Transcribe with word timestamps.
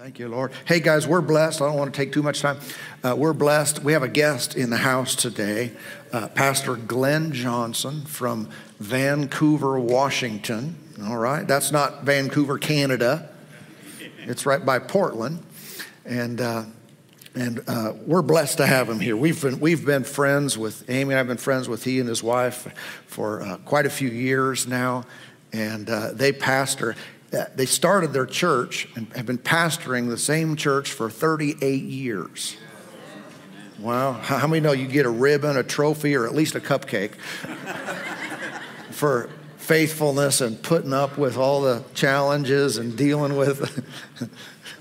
Thank 0.00 0.18
you, 0.18 0.28
Lord. 0.28 0.52
Hey, 0.64 0.80
guys, 0.80 1.06
we're 1.06 1.20
blessed. 1.20 1.60
I 1.60 1.66
don't 1.66 1.76
want 1.76 1.92
to 1.92 2.00
take 2.00 2.10
too 2.10 2.22
much 2.22 2.40
time. 2.40 2.58
Uh, 3.04 3.14
we're 3.18 3.34
blessed. 3.34 3.84
We 3.84 3.92
have 3.92 4.02
a 4.02 4.08
guest 4.08 4.56
in 4.56 4.70
the 4.70 4.78
house 4.78 5.14
today, 5.14 5.72
uh, 6.10 6.28
Pastor 6.28 6.76
Glen 6.76 7.32
Johnson 7.32 8.06
from 8.06 8.48
Vancouver, 8.78 9.78
Washington. 9.78 10.74
All 11.04 11.18
right, 11.18 11.46
that's 11.46 11.70
not 11.70 12.04
Vancouver, 12.04 12.56
Canada. 12.56 13.28
It's 14.20 14.46
right 14.46 14.64
by 14.64 14.78
Portland, 14.78 15.44
and 16.06 16.40
uh, 16.40 16.64
and 17.34 17.62
uh, 17.68 17.92
we're 18.06 18.22
blessed 18.22 18.56
to 18.56 18.66
have 18.66 18.88
him 18.88 19.00
here. 19.00 19.18
We've 19.18 19.42
been 19.42 19.60
we've 19.60 19.84
been 19.84 20.04
friends 20.04 20.56
with 20.56 20.88
Amy. 20.88 21.14
I've 21.14 21.26
been 21.28 21.36
friends 21.36 21.68
with 21.68 21.84
he 21.84 22.00
and 22.00 22.08
his 22.08 22.22
wife 22.22 22.72
for 23.06 23.42
uh, 23.42 23.58
quite 23.66 23.84
a 23.84 23.90
few 23.90 24.08
years 24.08 24.66
now, 24.66 25.04
and 25.52 25.90
uh, 25.90 26.12
they 26.14 26.32
pastor 26.32 26.96
they 27.30 27.66
started 27.66 28.12
their 28.12 28.26
church 28.26 28.88
and 28.96 29.12
have 29.14 29.26
been 29.26 29.38
pastoring 29.38 30.08
the 30.08 30.18
same 30.18 30.56
church 30.56 30.92
for 30.92 31.08
38 31.08 31.82
years. 31.82 32.56
Wow. 33.78 34.12
How 34.12 34.46
many 34.46 34.60
know 34.60 34.72
you 34.72 34.86
get 34.86 35.06
a 35.06 35.10
ribbon, 35.10 35.56
a 35.56 35.62
trophy, 35.62 36.14
or 36.14 36.26
at 36.26 36.34
least 36.34 36.54
a 36.54 36.60
cupcake 36.60 37.14
for 38.90 39.30
faithfulness 39.70 40.40
and 40.40 40.60
putting 40.62 40.92
up 40.92 41.16
with 41.16 41.36
all 41.36 41.60
the 41.60 41.84
challenges 41.94 42.76
and 42.76 42.96
dealing 42.96 43.36
with. 43.36 43.86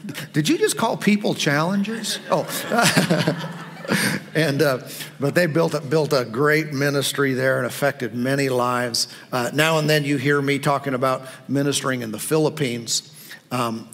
Did 0.34 0.50
you 0.50 0.58
just 0.58 0.78
call 0.78 0.98
people 0.98 1.36
challenges? 1.36 2.18
Oh. 2.32 3.66
and 4.36 4.62
uh, 4.62 4.80
but 5.20 5.36
they 5.36 5.46
built 5.46 5.74
a, 5.74 5.82
built 5.82 6.14
a 6.14 6.26
great 6.26 6.74
ministry 6.74 7.34
there 7.34 7.58
and 7.58 7.66
affected 7.66 8.14
many 8.14 8.50
lives. 8.50 9.08
Uh, 9.32 9.50
now 9.54 9.80
and 9.80 9.90
then 9.90 10.04
you 10.04 10.18
hear 10.18 10.42
me 10.42 10.60
talking 10.60 10.94
about 10.94 11.28
ministering 11.48 12.02
in 12.02 12.12
the 12.12 12.20
Philippines. 12.20 13.14
Um, 13.52 13.90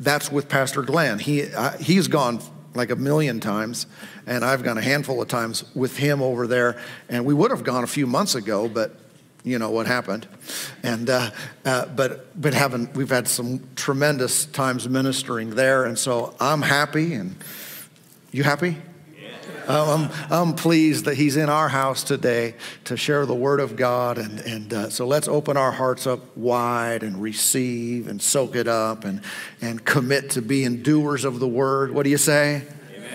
that's 0.00 0.32
with 0.32 0.48
Pastor 0.48 0.82
Glen. 0.82 1.18
He 1.18 1.52
uh, 1.52 1.76
he's 1.78 2.08
gone 2.08 2.40
like 2.74 2.90
a 2.90 2.96
million 2.96 3.38
times, 3.40 3.86
and 4.26 4.44
I've 4.44 4.62
gone 4.62 4.78
a 4.78 4.82
handful 4.82 5.20
of 5.20 5.28
times 5.28 5.64
with 5.74 5.96
him 5.96 6.22
over 6.22 6.46
there. 6.46 6.80
And 7.08 7.24
we 7.24 7.34
would 7.34 7.50
have 7.50 7.64
gone 7.64 7.84
a 7.84 7.88
few 7.88 8.06
months 8.06 8.34
ago, 8.34 8.68
but 8.68 8.96
you 9.44 9.58
know 9.58 9.70
what 9.70 9.86
happened 9.86 10.28
and 10.84 11.10
uh, 11.10 11.30
uh, 11.64 11.86
but 11.86 12.40
but 12.40 12.54
having 12.54 12.92
we've 12.92 13.10
had 13.10 13.26
some 13.26 13.60
tremendous 13.74 14.46
times 14.46 14.88
ministering 14.88 15.50
there 15.50 15.84
and 15.84 15.98
so 15.98 16.32
i'm 16.38 16.62
happy 16.62 17.14
and 17.14 17.34
you 18.30 18.44
happy 18.44 18.76
I'm, 19.68 20.10
I'm 20.30 20.54
pleased 20.54 21.04
that 21.04 21.16
he's 21.16 21.36
in 21.36 21.48
our 21.48 21.68
house 21.68 22.02
today 22.02 22.54
to 22.84 22.96
share 22.96 23.26
the 23.26 23.34
word 23.34 23.60
of 23.60 23.76
God. 23.76 24.18
And, 24.18 24.40
and 24.40 24.72
uh, 24.72 24.90
so 24.90 25.06
let's 25.06 25.28
open 25.28 25.56
our 25.56 25.72
hearts 25.72 26.06
up 26.06 26.36
wide 26.36 27.02
and 27.02 27.20
receive 27.20 28.08
and 28.08 28.20
soak 28.20 28.56
it 28.56 28.68
up 28.68 29.04
and, 29.04 29.20
and 29.60 29.84
commit 29.84 30.30
to 30.30 30.42
being 30.42 30.82
doers 30.82 31.24
of 31.24 31.40
the 31.40 31.48
word. 31.48 31.92
What 31.92 32.04
do 32.04 32.10
you 32.10 32.18
say? 32.18 32.66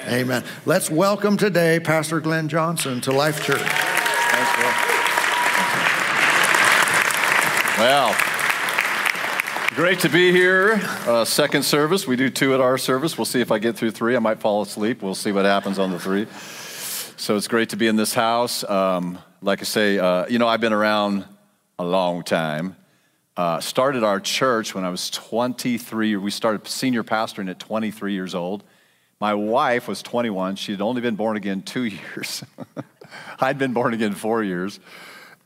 Amen. 0.08 0.22
Amen. 0.22 0.44
Let's 0.66 0.90
welcome 0.90 1.38
today 1.38 1.80
Pastor 1.80 2.20
Glen 2.20 2.48
Johnson 2.48 3.02
to 3.02 3.12
Life 3.12 3.44
Church. 3.44 3.62
Thanks, 3.62 4.58
Well, 7.78 8.37
great 9.78 10.00
to 10.00 10.10
be 10.10 10.32
here. 10.32 10.82
Uh, 11.06 11.24
second 11.24 11.62
service. 11.62 12.08
We 12.08 12.16
do 12.16 12.32
two 12.32 12.56
at 12.56 12.60
our 12.60 12.80
service. 12.80 13.16
We'll 13.16 13.26
see 13.26 13.42
if 13.42 13.52
I 13.52 13.60
get 13.60 13.78
through 13.78 13.92
three. 13.92 14.16
I 14.16 14.20
might 14.20 14.40
fall 14.40 14.64
asleep. 14.64 15.04
We'll 15.04 15.14
see 15.14 15.32
what 15.32 15.46
happens 15.46 15.78
on 15.78 15.92
the 15.92 16.00
three. 16.00 16.26
So 17.16 17.38
it's 17.38 17.48
great 17.48 17.70
to 17.70 17.78
be 17.78 17.86
in 17.86 17.96
this 17.96 18.16
house. 18.16 18.64
Um, 18.64 19.20
like 19.40 19.62
I 19.62 19.66
say, 19.66 20.00
uh, 20.00 20.26
you 20.30 20.40
know, 20.40 20.48
I've 20.48 20.62
been 20.62 20.74
around 20.74 21.26
a 21.78 21.86
long 21.86 22.24
time. 22.24 22.76
Uh, 23.38 23.60
started 23.60 24.04
our 24.04 24.20
church 24.20 24.74
when 24.74 24.84
I 24.84 24.90
was 24.90 25.12
23. 25.12 26.16
We 26.16 26.32
started 26.32 26.68
senior 26.68 27.04
pastoring 27.04 27.48
at 27.48 27.60
23 27.60 28.14
years 28.14 28.34
old. 28.34 28.64
My 29.20 29.36
wife 29.36 29.88
was 29.88 30.02
21. 30.02 30.56
She 30.56 30.72
had 30.72 30.82
only 30.82 31.02
been 31.02 31.16
born 31.16 31.38
again 31.38 31.62
two 31.62 31.84
years. 32.16 32.44
I'd 33.40 33.60
been 33.60 33.74
born 33.74 33.94
again 33.94 34.16
four 34.16 34.44
years. 34.44 34.80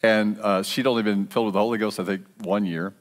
And 0.02 0.40
uh, 0.40 0.64
she'd 0.64 0.88
only 0.88 1.04
been 1.04 1.28
filled 1.28 1.48
with 1.48 1.54
the 1.54 1.60
Holy 1.60 1.78
Ghost, 1.78 2.00
I 2.00 2.06
think, 2.06 2.26
one 2.40 2.66
year. 2.66 2.94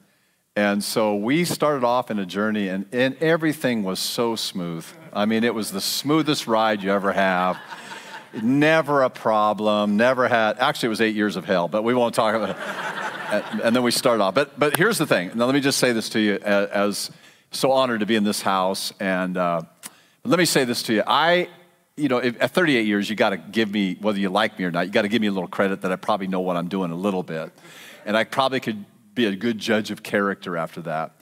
And 0.57 0.83
so 0.83 1.15
we 1.15 1.45
started 1.45 1.85
off 1.85 2.11
in 2.11 2.19
a 2.19 2.27
journey, 2.27 2.69
and, 2.69 2.87
and 2.93 3.17
everything 3.23 3.83
was 3.85 3.99
so 4.01 4.37
smooth. 4.37 4.85
I 5.13 5.25
mean, 5.25 5.45
it 5.45 5.55
was 5.55 5.71
the 5.71 5.81
smoothest 5.81 6.47
ride 6.47 6.83
you 6.83 6.91
ever 6.91 7.13
have 7.13 7.59
never 8.33 9.03
a 9.03 9.11
problem, 9.11 9.97
never 9.97 10.29
had, 10.29 10.59
actually, 10.59 10.89
it 10.89 10.91
was 10.91 11.01
eight 11.01 11.15
years 11.15 11.37
of 11.37 11.45
hell, 11.45 11.69
but 11.69 11.83
we 11.83 11.95
won't 11.95 12.15
talk 12.15 12.35
about 12.35 12.51
it. 12.51 13.65
and 13.65 13.75
then 13.75 13.83
we 13.83 13.91
start 13.91 14.21
off. 14.21 14.35
But, 14.35 14.59
but 14.59 14.77
here's 14.77 14.99
the 14.99 15.07
thing. 15.07 15.31
Now, 15.35 15.47
let 15.47 15.55
me 15.55 15.61
just 15.61 15.79
say 15.79 15.93
this 15.93 16.09
to 16.11 16.21
you 16.21 16.35
as, 16.37 16.69
as 16.69 17.11
so 17.51 17.73
honored 17.73 18.01
to 18.01 18.07
be 18.07 18.17
in 18.17 18.25
this 18.25 18.43
house. 18.43 18.93
And 19.01 19.37
uh, 19.37 19.63
let 20.25 20.39
me 20.39 20.45
say 20.45 20.65
this 20.65 20.83
to 20.85 20.95
you. 20.95 21.03
I, 21.07 21.49
you 21.97 22.09
know, 22.09 22.19
if, 22.19 22.41
at 22.41 22.53
38 22.53 22.87
years, 22.87 23.11
you 23.11 23.17
got 23.17 23.31
to 23.31 23.37
give 23.37 23.71
me, 23.71 23.97
whether 24.01 24.19
you 24.19 24.29
like 24.31 24.59
me 24.59 24.65
or 24.65 24.71
not, 24.71 24.87
you 24.87 24.93
got 24.93 25.03
to 25.03 25.09
give 25.09 25.21
me 25.21 25.29
a 25.29 25.33
little 25.33 25.49
credit 25.49 25.83
that 25.83 25.93
I 25.93 25.97
probably 25.97 26.29
know 26.29 26.41
what 26.41 26.57
I'm 26.57 26.69
doing 26.69 26.91
a 26.91 26.97
little 26.97 27.23
bit. 27.23 27.53
And 28.05 28.17
I 28.17 28.25
probably 28.25 28.61
could 28.61 28.85
be 29.21 29.27
a 29.27 29.37
good 29.37 29.59
judge 29.59 29.91
of 29.91 30.03
character 30.03 30.57
after 30.57 30.81
that. 30.83 31.17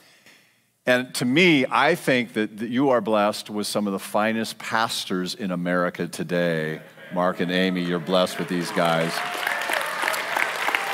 And 0.86 1.12
to 1.16 1.24
me, 1.24 1.66
I 1.68 1.96
think 1.96 2.34
that, 2.34 2.58
that 2.58 2.70
you 2.70 2.90
are 2.90 3.00
blessed 3.00 3.50
with 3.50 3.66
some 3.66 3.86
of 3.86 3.92
the 3.92 3.98
finest 3.98 4.58
pastors 4.58 5.34
in 5.34 5.50
America 5.50 6.06
today 6.06 6.80
Mark 7.12 7.40
and 7.40 7.50
Amy, 7.50 7.82
you're 7.82 7.98
blessed 7.98 8.38
with 8.38 8.48
these 8.48 8.70
guys. 8.72 9.10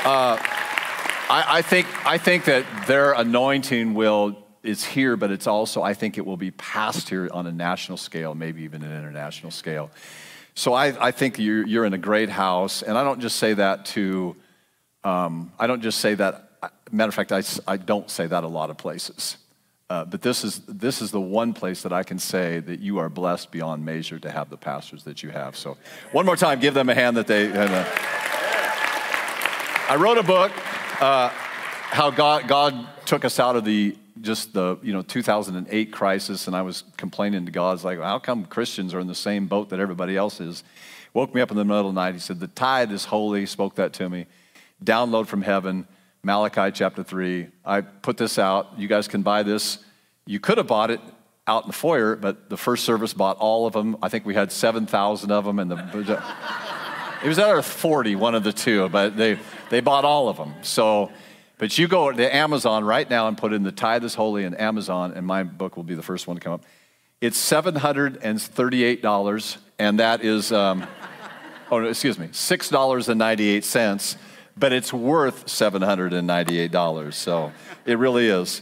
Uh, 0.05 0.37
I, 1.29 1.45
I, 1.57 1.61
think, 1.61 1.87
I 2.05 2.17
think 2.17 2.45
that 2.45 2.65
their 2.87 3.11
anointing 3.11 3.93
will 3.93 4.37
is 4.63 4.83
here, 4.83 5.17
but 5.17 5.29
it's 5.29 5.45
also, 5.45 5.81
I 5.81 5.93
think 5.93 6.17
it 6.17 6.25
will 6.25 6.37
be 6.37 6.51
passed 6.51 7.09
here 7.09 7.29
on 7.31 7.47
a 7.47 7.51
national 7.51 7.97
scale, 7.97 8.33
maybe 8.33 8.63
even 8.63 8.81
an 8.81 8.97
international 8.97 9.51
scale. 9.51 9.91
So 10.55 10.73
I, 10.73 11.07
I 11.07 11.11
think 11.11 11.37
you're, 11.37 11.67
you're 11.67 11.85
in 11.85 11.93
a 11.93 11.97
great 11.99 12.29
house, 12.29 12.81
and 12.81 12.97
I 12.97 13.03
don't 13.03 13.19
just 13.19 13.35
say 13.35 13.53
that 13.55 13.85
to, 13.87 14.35
um, 15.03 15.51
I 15.59 15.67
don't 15.67 15.81
just 15.81 15.99
say 15.99 16.15
that, 16.15 16.54
matter 16.91 17.09
of 17.09 17.15
fact, 17.15 17.31
I, 17.31 17.43
I 17.71 17.77
don't 17.77 18.09
say 18.09 18.27
that 18.27 18.43
a 18.43 18.47
lot 18.47 18.69
of 18.69 18.77
places. 18.77 19.37
Uh, 19.87 20.03
but 20.03 20.21
this 20.21 20.43
is, 20.43 20.61
this 20.61 21.01
is 21.01 21.11
the 21.11 21.21
one 21.21 21.53
place 21.53 21.83
that 21.83 21.93
I 21.93 22.01
can 22.01 22.17
say 22.17 22.59
that 22.59 22.79
you 22.79 22.97
are 22.97 23.07
blessed 23.07 23.51
beyond 23.51 23.85
measure 23.85 24.17
to 24.17 24.31
have 24.31 24.49
the 24.49 24.57
pastors 24.57 25.03
that 25.03 25.21
you 25.21 25.29
have. 25.29 25.55
So, 25.55 25.77
one 26.11 26.25
more 26.25 26.35
time, 26.35 26.59
give 26.59 26.73
them 26.73 26.89
a 26.89 26.95
hand 26.95 27.17
that 27.17 27.27
they. 27.27 27.51
Uh, 27.51 27.85
I 29.87 29.95
wrote 29.99 30.17
a 30.17 30.23
book, 30.23 30.51
uh, 30.99 31.29
how 31.29 32.09
God, 32.09 32.47
God 32.47 32.87
took 33.05 33.23
us 33.23 33.39
out 33.39 33.55
of 33.55 33.63
the 33.63 33.95
just 34.21 34.53
the 34.53 34.79
you 34.81 34.91
know 34.91 35.03
2008 35.03 35.91
crisis, 35.91 36.47
and 36.47 36.55
I 36.55 36.63
was 36.63 36.83
complaining 36.97 37.45
to 37.45 37.51
God, 37.51 37.75
"It's 37.75 37.83
like, 37.83 37.99
how 37.99 38.17
come 38.17 38.45
Christians 38.45 38.95
are 38.95 38.99
in 38.99 39.05
the 39.05 39.13
same 39.13 39.45
boat 39.45 39.69
that 39.69 39.79
everybody 39.79 40.17
else 40.17 40.39
is?" 40.41 40.63
Woke 41.13 41.35
me 41.35 41.41
up 41.41 41.51
in 41.51 41.57
the 41.57 41.63
middle 41.63 41.87
of 41.87 41.93
the 41.93 42.01
night. 42.01 42.15
He 42.15 42.19
said, 42.19 42.39
"The 42.39 42.47
tithe 42.47 42.91
is 42.91 43.05
holy." 43.05 43.45
Spoke 43.45 43.75
that 43.75 43.93
to 43.93 44.09
me. 44.09 44.25
Download 44.83 45.27
from 45.27 45.43
heaven 45.43 45.87
Malachi 46.25 46.71
chapter 46.71 47.03
3. 47.03 47.47
I 47.63 47.81
put 47.81 48.17
this 48.17 48.39
out. 48.39 48.79
You 48.79 48.87
guys 48.87 49.07
can 49.07 49.21
buy 49.21 49.43
this. 49.43 49.77
You 50.25 50.39
could 50.39 50.57
have 50.57 50.65
bought 50.65 50.89
it 50.89 50.99
out 51.45 51.65
in 51.65 51.69
the 51.69 51.73
foyer, 51.73 52.15
but 52.15 52.49
the 52.49 52.57
first 52.57 52.83
service 52.83 53.13
bought 53.13 53.37
all 53.37 53.67
of 53.67 53.73
them. 53.73 53.95
I 54.01 54.09
think 54.09 54.25
we 54.25 54.33
had 54.33 54.51
7,000 54.51 55.31
of 55.31 55.45
them, 55.45 55.59
and 55.59 55.69
the 55.69 56.23
it 57.23 57.27
was 57.27 57.37
either 57.37 57.61
40, 57.61 58.15
one 58.15 58.33
of 58.33 58.43
the 58.43 58.51
two, 58.51 58.89
but 58.89 59.15
they, 59.15 59.37
they 59.69 59.81
bought 59.81 60.03
all 60.03 60.27
of 60.27 60.37
them. 60.37 60.55
So, 60.63 61.11
but 61.59 61.77
you 61.77 61.87
go 61.87 62.11
to 62.11 62.35
Amazon 62.35 62.83
right 62.83 63.07
now 63.07 63.27
and 63.27 63.37
put 63.37 63.53
in 63.53 63.61
the 63.61 63.71
tithe 63.71 64.03
is 64.03 64.15
holy 64.15 64.45
in 64.45 64.55
Amazon, 64.55 65.13
and 65.15 65.27
my 65.27 65.43
book 65.43 65.77
will 65.77 65.83
be 65.83 65.93
the 65.93 66.01
first 66.01 66.25
one 66.25 66.37
to 66.37 66.41
come 66.41 66.53
up. 66.53 66.63
It's 67.21 67.37
$738, 67.51 69.57
and 69.77 69.99
that 69.99 70.23
is, 70.23 70.51
um, 70.51 70.87
oh, 71.69 71.83
excuse 71.83 72.17
me, 72.17 72.29
$6.98 72.29 74.17
but 74.57 74.73
it's 74.73 74.93
worth 74.93 75.45
$798. 75.45 77.13
So 77.13 77.51
it 77.85 77.97
really 77.97 78.27
is. 78.27 78.61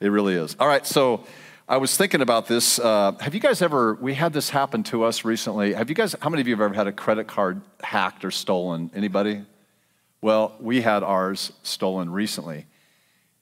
It 0.00 0.08
really 0.08 0.34
is. 0.34 0.56
All 0.58 0.68
right, 0.68 0.86
so 0.86 1.24
I 1.68 1.76
was 1.76 1.96
thinking 1.96 2.20
about 2.20 2.46
this. 2.46 2.78
Uh, 2.78 3.12
have 3.20 3.34
you 3.34 3.40
guys 3.40 3.62
ever, 3.62 3.94
we 3.94 4.14
had 4.14 4.32
this 4.32 4.50
happen 4.50 4.82
to 4.84 5.04
us 5.04 5.24
recently. 5.24 5.74
Have 5.74 5.88
you 5.88 5.94
guys, 5.94 6.14
how 6.20 6.28
many 6.28 6.40
of 6.40 6.48
you 6.48 6.54
have 6.54 6.60
ever 6.60 6.74
had 6.74 6.86
a 6.86 6.92
credit 6.92 7.26
card 7.26 7.60
hacked 7.82 8.24
or 8.24 8.30
stolen? 8.30 8.90
Anybody? 8.94 9.44
Well, 10.20 10.54
we 10.60 10.80
had 10.80 11.02
ours 11.02 11.52
stolen 11.62 12.10
recently. 12.10 12.66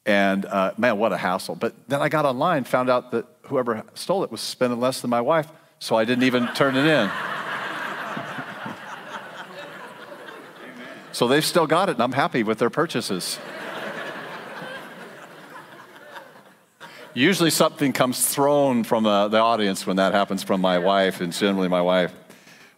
And 0.07 0.45
uh, 0.47 0.73
man, 0.79 0.99
what 0.99 1.13
a 1.13 1.17
hassle. 1.17 1.55
But 1.55 1.75
then 1.89 2.01
I 2.01 2.09
got 2.09 2.25
online, 2.25 2.65
found 2.65 2.89
out 2.89 3.11
that 3.11 3.27
whoever 3.43 3.83
stole 3.95 4.25
it 4.25 4.31
was 4.31 4.41
spending 4.41 4.81
less 4.81 5.01
than 5.01 5.11
my 5.11 5.21
wife, 5.21 5.49
so 5.79 5.97
I 5.97 6.05
didn't 6.05 6.25
even 6.25 6.47
turn 6.55 6.77
it 6.77 6.87
in. 6.87 7.11
So 11.13 11.27
they've 11.27 11.45
still 11.45 11.67
got 11.67 11.89
it, 11.89 11.93
and 11.93 12.03
I'm 12.03 12.13
happy 12.13 12.43
with 12.43 12.59
their 12.59 12.71
purchases. 12.71 13.39
Usually 17.13 17.51
something 17.51 17.93
comes 17.93 18.25
thrown 18.25 18.85
from 18.85 19.03
the, 19.03 19.27
the, 19.29 19.39
audience 19.39 19.85
when 19.85 19.97
that 19.97 20.13
happens 20.13 20.45
from 20.45 20.61
my 20.61 20.79
wife, 20.79 21.21
and 21.21 21.33
generally 21.33 21.67
my 21.67 21.83
wife. 21.83 22.13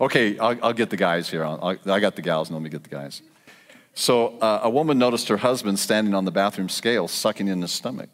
Okay, 0.00 0.38
I'll, 0.38 0.58
I'll 0.62 0.73
get 0.73 0.88
the 0.88 0.96
guys 0.96 1.29
here. 1.29 1.44
I'll, 1.44 1.76
i 1.84 2.00
got 2.00 2.17
the 2.17 2.23
gals, 2.23 2.49
and 2.49 2.56
let 2.56 2.62
me 2.62 2.70
get 2.70 2.82
the 2.82 2.88
guys. 2.88 3.20
So 3.94 4.38
uh, 4.38 4.61
a 4.62 4.70
woman 4.70 4.99
noticed 4.99 5.29
her 5.29 5.37
husband 5.37 5.79
standing 5.79 6.14
on 6.14 6.25
the 6.25 6.31
bathroom 6.31 6.70
scale, 6.70 7.08
sucking 7.08 7.49
in 7.49 7.61
his 7.61 7.73
stomach. 7.73 8.08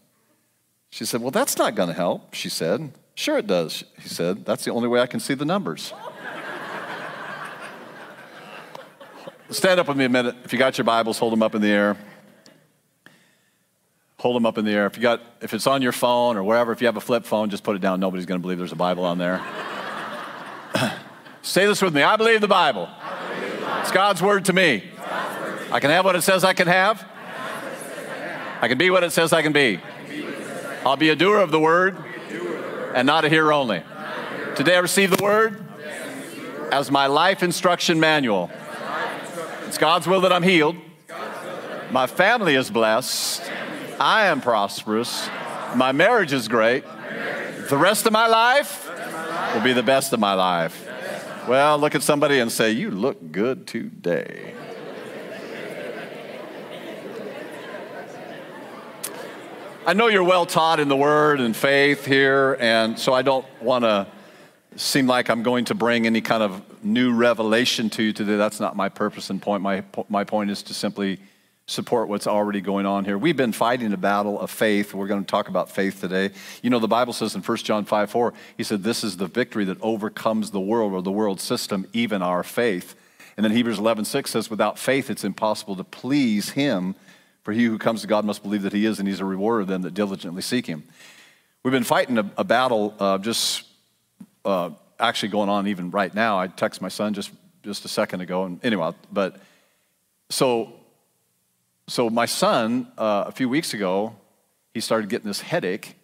She 0.90 1.04
said, 1.04 1.20
Well, 1.20 1.30
that's 1.30 1.56
not 1.56 1.76
going 1.76 1.88
to 1.88 1.94
help, 1.94 2.34
she 2.34 2.48
said. 2.48 2.92
Sure, 3.14 3.38
it 3.38 3.46
does, 3.46 3.84
he 4.00 4.08
said. 4.08 4.44
That's 4.44 4.64
the 4.64 4.72
only 4.72 4.88
way 4.88 5.00
I 5.00 5.06
can 5.06 5.20
see 5.20 5.34
the 5.34 5.44
numbers. 5.44 5.92
Stand 9.50 9.80
up 9.80 9.88
with 9.88 9.96
me 9.96 10.04
a 10.04 10.10
minute. 10.10 10.36
If 10.44 10.52
you 10.52 10.58
got 10.58 10.76
your 10.76 10.84
Bibles, 10.84 11.18
hold 11.18 11.32
them 11.32 11.42
up 11.42 11.54
in 11.54 11.62
the 11.62 11.68
air. 11.68 11.96
Hold 14.18 14.36
them 14.36 14.44
up 14.44 14.58
in 14.58 14.66
the 14.66 14.72
air. 14.72 14.84
If 14.84 14.96
you 14.96 15.02
got, 15.02 15.22
if 15.40 15.54
it's 15.54 15.66
on 15.66 15.80
your 15.80 15.92
phone 15.92 16.36
or 16.36 16.44
wherever, 16.44 16.70
if 16.70 16.82
you 16.82 16.86
have 16.86 16.98
a 16.98 17.00
flip 17.00 17.24
phone, 17.24 17.48
just 17.48 17.64
put 17.64 17.74
it 17.74 17.78
down. 17.80 17.98
Nobody's 17.98 18.26
going 18.26 18.38
to 18.38 18.42
believe 18.42 18.58
there's 18.58 18.72
a 18.72 18.76
Bible 18.76 19.06
on 19.06 19.16
there. 19.16 19.40
Say 21.42 21.64
this 21.64 21.80
with 21.80 21.94
me. 21.94 22.02
I 22.02 22.16
believe 22.16 22.42
the 22.42 22.48
Bible. 22.48 22.90
Believe 23.30 23.52
the 23.52 23.64
Bible. 23.64 23.80
It's 23.80 23.90
God's 23.90 24.20
word 24.20 24.44
to 24.46 24.52
me. 24.52 24.82
Word. 24.98 25.72
I 25.72 25.80
can 25.80 25.90
have 25.90 26.04
what 26.04 26.14
it 26.14 26.22
says 26.22 26.44
I 26.44 26.52
can 26.52 26.66
have. 26.66 27.06
I 28.60 28.68
can 28.68 28.76
be 28.76 28.90
what 28.90 29.02
it 29.02 29.12
says 29.12 29.32
I 29.32 29.40
can 29.40 29.54
be. 29.54 29.80
I'll 30.84 30.96
be 30.96 31.08
a 31.08 31.16
doer 31.16 31.38
of 31.38 31.50
the 31.50 31.60
word 31.60 31.96
and 32.94 33.06
not 33.06 33.24
a 33.24 33.30
hearer 33.30 33.52
only. 33.52 33.82
Today 34.56 34.74
I 34.74 34.80
receive 34.80 35.16
the 35.16 35.22
word 35.22 35.64
as 36.70 36.90
my 36.90 37.06
life 37.06 37.42
instruction 37.42 37.98
manual. 37.98 38.50
It's 39.68 39.76
God's 39.76 40.06
will 40.06 40.22
that 40.22 40.32
I'm 40.32 40.42
healed. 40.42 40.76
My 41.90 42.06
family 42.06 42.54
is 42.54 42.70
blessed. 42.70 43.42
I 44.00 44.28
am 44.28 44.40
prosperous. 44.40 45.28
My 45.74 45.92
marriage 45.92 46.32
is 46.32 46.48
great. 46.48 46.84
The 47.68 47.76
rest 47.76 48.06
of 48.06 48.12
my 48.14 48.28
life 48.28 48.90
will 49.52 49.60
be 49.60 49.74
the 49.74 49.82
best 49.82 50.14
of 50.14 50.20
my 50.20 50.32
life. 50.32 50.88
Well, 51.46 51.76
look 51.76 51.94
at 51.94 52.02
somebody 52.02 52.38
and 52.38 52.50
say, 52.50 52.70
You 52.70 52.90
look 52.90 53.30
good 53.30 53.66
today. 53.66 54.54
I 59.86 59.92
know 59.92 60.06
you're 60.06 60.24
well 60.24 60.46
taught 60.46 60.80
in 60.80 60.88
the 60.88 60.96
word 60.96 61.40
and 61.40 61.54
faith 61.54 62.06
here, 62.06 62.56
and 62.58 62.98
so 62.98 63.12
I 63.12 63.20
don't 63.20 63.44
want 63.60 63.84
to 63.84 64.06
seem 64.76 65.06
like 65.06 65.28
I'm 65.28 65.42
going 65.42 65.66
to 65.66 65.74
bring 65.74 66.06
any 66.06 66.22
kind 66.22 66.42
of 66.42 66.62
new 66.84 67.14
revelation 67.14 67.90
to 67.90 68.02
you 68.02 68.12
today. 68.12 68.36
That's 68.36 68.60
not 68.60 68.76
my 68.76 68.88
purpose 68.88 69.30
and 69.30 69.40
point. 69.40 69.62
My, 69.62 69.84
my 70.08 70.24
point 70.24 70.50
is 70.50 70.62
to 70.64 70.74
simply 70.74 71.18
support 71.66 72.08
what's 72.08 72.26
already 72.26 72.60
going 72.60 72.86
on 72.86 73.04
here. 73.04 73.18
We've 73.18 73.36
been 73.36 73.52
fighting 73.52 73.92
a 73.92 73.98
battle 73.98 74.40
of 74.40 74.50
faith. 74.50 74.94
We're 74.94 75.06
going 75.06 75.22
to 75.22 75.30
talk 75.30 75.48
about 75.48 75.70
faith 75.70 76.00
today. 76.00 76.30
You 76.62 76.70
know, 76.70 76.78
the 76.78 76.88
Bible 76.88 77.12
says 77.12 77.34
in 77.34 77.42
1 77.42 77.58
John 77.58 77.84
5 77.84 78.10
4, 78.10 78.34
he 78.56 78.62
said, 78.62 78.82
This 78.82 79.04
is 79.04 79.18
the 79.18 79.26
victory 79.26 79.66
that 79.66 79.80
overcomes 79.82 80.50
the 80.50 80.60
world 80.60 80.94
or 80.94 81.02
the 81.02 81.12
world 81.12 81.40
system, 81.40 81.86
even 81.92 82.22
our 82.22 82.42
faith. 82.42 82.94
And 83.36 83.44
then 83.44 83.52
Hebrews 83.52 83.78
11 83.78 84.06
6 84.06 84.30
says, 84.30 84.50
Without 84.50 84.78
faith, 84.78 85.10
it's 85.10 85.24
impossible 85.24 85.76
to 85.76 85.84
please 85.84 86.50
him. 86.50 86.94
For 87.42 87.52
he 87.52 87.64
who 87.64 87.78
comes 87.78 88.00
to 88.00 88.06
God 88.06 88.24
must 88.24 88.42
believe 88.42 88.62
that 88.62 88.72
he 88.72 88.84
is, 88.84 88.98
and 88.98 89.06
he's 89.06 89.20
a 89.20 89.24
rewarder 89.24 89.60
of 89.60 89.68
them 89.68 89.82
that 89.82 89.94
diligently 89.94 90.42
seek 90.42 90.66
him. 90.66 90.82
We've 91.62 91.72
been 91.72 91.84
fighting 91.84 92.18
a, 92.18 92.30
a 92.36 92.44
battle 92.44 92.94
uh, 92.98 93.18
just 93.18 93.64
uh, 94.44 94.70
actually 94.98 95.30
going 95.30 95.48
on 95.48 95.66
even 95.68 95.90
right 95.90 96.14
now. 96.14 96.38
I 96.38 96.48
texted 96.48 96.80
my 96.80 96.88
son 96.88 97.14
just, 97.14 97.30
just 97.62 97.84
a 97.84 97.88
second 97.88 98.20
ago, 98.20 98.44
and 98.44 98.64
anyway, 98.64 98.92
but 99.12 99.40
so 100.30 100.74
so 101.88 102.10
my 102.10 102.26
son, 102.26 102.86
uh, 102.98 103.24
a 103.26 103.32
few 103.32 103.48
weeks 103.48 103.72
ago, 103.72 104.14
he 104.74 104.80
started 104.80 105.08
getting 105.08 105.26
this 105.26 105.40
headache. 105.40 105.96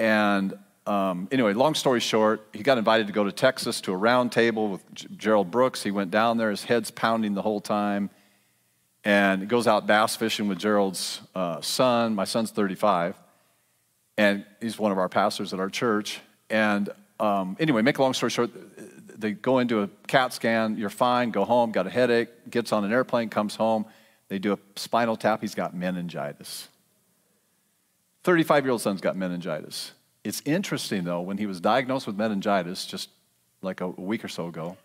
And 0.00 0.52
um, 0.84 1.28
anyway, 1.30 1.52
long 1.52 1.74
story 1.74 2.00
short, 2.00 2.44
he 2.52 2.64
got 2.64 2.76
invited 2.76 3.06
to 3.06 3.12
go 3.12 3.22
to 3.22 3.30
Texas 3.30 3.80
to 3.82 3.92
a 3.92 3.96
round 3.96 4.32
table 4.32 4.68
with 4.68 4.94
G- 4.94 5.06
Gerald 5.16 5.52
Brooks. 5.52 5.84
He 5.84 5.92
went 5.92 6.10
down 6.10 6.38
there, 6.38 6.50
his 6.50 6.64
head's 6.64 6.90
pounding 6.90 7.34
the 7.34 7.42
whole 7.42 7.60
time. 7.60 8.10
And 9.04 9.42
he 9.42 9.46
goes 9.46 9.68
out 9.68 9.86
bass 9.86 10.16
fishing 10.16 10.48
with 10.48 10.58
Gerald's 10.58 11.20
uh, 11.36 11.60
son. 11.60 12.16
My 12.16 12.24
son's 12.24 12.50
35. 12.50 13.14
And 14.18 14.44
he's 14.60 14.78
one 14.80 14.90
of 14.90 14.98
our 14.98 15.08
pastors 15.08 15.54
at 15.54 15.60
our 15.60 15.70
church. 15.70 16.20
And 16.50 16.88
um, 17.18 17.56
anyway, 17.58 17.82
make 17.82 17.98
a 17.98 18.02
long 18.02 18.14
story 18.14 18.30
short, 18.30 18.50
they 19.18 19.32
go 19.32 19.58
into 19.58 19.82
a 19.82 19.88
CAT 20.06 20.32
scan. 20.32 20.76
You're 20.76 20.90
fine, 20.90 21.30
go 21.30 21.44
home, 21.44 21.72
got 21.72 21.86
a 21.86 21.90
headache, 21.90 22.50
gets 22.50 22.72
on 22.72 22.84
an 22.84 22.92
airplane, 22.92 23.28
comes 23.28 23.56
home 23.56 23.86
they 24.28 24.38
do 24.38 24.52
a 24.52 24.58
spinal 24.76 25.16
tap, 25.16 25.40
he's 25.40 25.54
got 25.54 25.74
meningitis. 25.74 26.68
35 28.24 28.64
year 28.64 28.72
old 28.72 28.80
son's 28.80 29.00
got 29.00 29.16
meningitis. 29.16 29.92
It's 30.24 30.42
interesting 30.44 31.04
though, 31.04 31.20
when 31.20 31.38
he 31.38 31.46
was 31.46 31.60
diagnosed 31.60 32.06
with 32.06 32.16
meningitis 32.16 32.84
just 32.86 33.10
like 33.62 33.80
a 33.80 33.88
week 33.88 34.24
or 34.24 34.28
so 34.28 34.48
ago, 34.48 34.76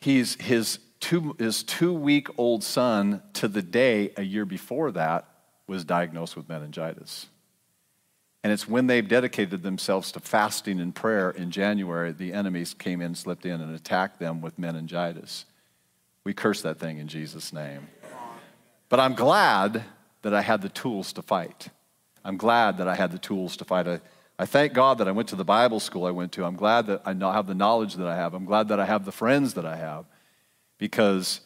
he's, 0.00 0.40
his, 0.40 0.78
two, 1.00 1.34
his 1.38 1.64
two 1.64 1.92
week 1.92 2.28
old 2.38 2.62
son 2.62 3.22
to 3.34 3.48
the 3.48 3.62
day 3.62 4.12
a 4.16 4.22
year 4.22 4.44
before 4.44 4.92
that 4.92 5.28
was 5.66 5.84
diagnosed 5.84 6.36
with 6.36 6.48
meningitis. 6.48 7.26
And 8.46 8.52
it's 8.52 8.68
when 8.68 8.86
they've 8.86 9.08
dedicated 9.08 9.64
themselves 9.64 10.12
to 10.12 10.20
fasting 10.20 10.78
and 10.78 10.94
prayer 10.94 11.32
in 11.32 11.50
January, 11.50 12.12
the 12.12 12.32
enemies 12.32 12.74
came 12.74 13.00
in, 13.00 13.16
slipped 13.16 13.44
in, 13.44 13.60
and 13.60 13.74
attacked 13.74 14.20
them 14.20 14.40
with 14.40 14.56
meningitis. 14.56 15.46
We 16.22 16.32
curse 16.32 16.62
that 16.62 16.78
thing 16.78 16.98
in 16.98 17.08
Jesus' 17.08 17.52
name. 17.52 17.88
But 18.88 19.00
I'm 19.00 19.14
glad 19.14 19.82
that 20.22 20.32
I 20.32 20.42
had 20.42 20.62
the 20.62 20.68
tools 20.68 21.12
to 21.14 21.22
fight. 21.22 21.70
I'm 22.24 22.36
glad 22.36 22.78
that 22.78 22.86
I 22.86 22.94
had 22.94 23.10
the 23.10 23.18
tools 23.18 23.56
to 23.56 23.64
fight. 23.64 23.88
I, 23.88 24.00
I 24.38 24.46
thank 24.46 24.74
God 24.74 24.98
that 24.98 25.08
I 25.08 25.10
went 25.10 25.28
to 25.30 25.36
the 25.36 25.44
Bible 25.44 25.80
school 25.80 26.06
I 26.06 26.12
went 26.12 26.30
to. 26.34 26.44
I'm 26.44 26.54
glad 26.54 26.86
that 26.86 27.02
I 27.04 27.14
have 27.14 27.48
the 27.48 27.54
knowledge 27.56 27.94
that 27.94 28.06
I 28.06 28.14
have. 28.14 28.32
I'm 28.32 28.44
glad 28.44 28.68
that 28.68 28.78
I 28.78 28.84
have 28.84 29.04
the 29.04 29.10
friends 29.10 29.54
that 29.54 29.66
I 29.66 29.74
have 29.74 30.04
because 30.78 31.40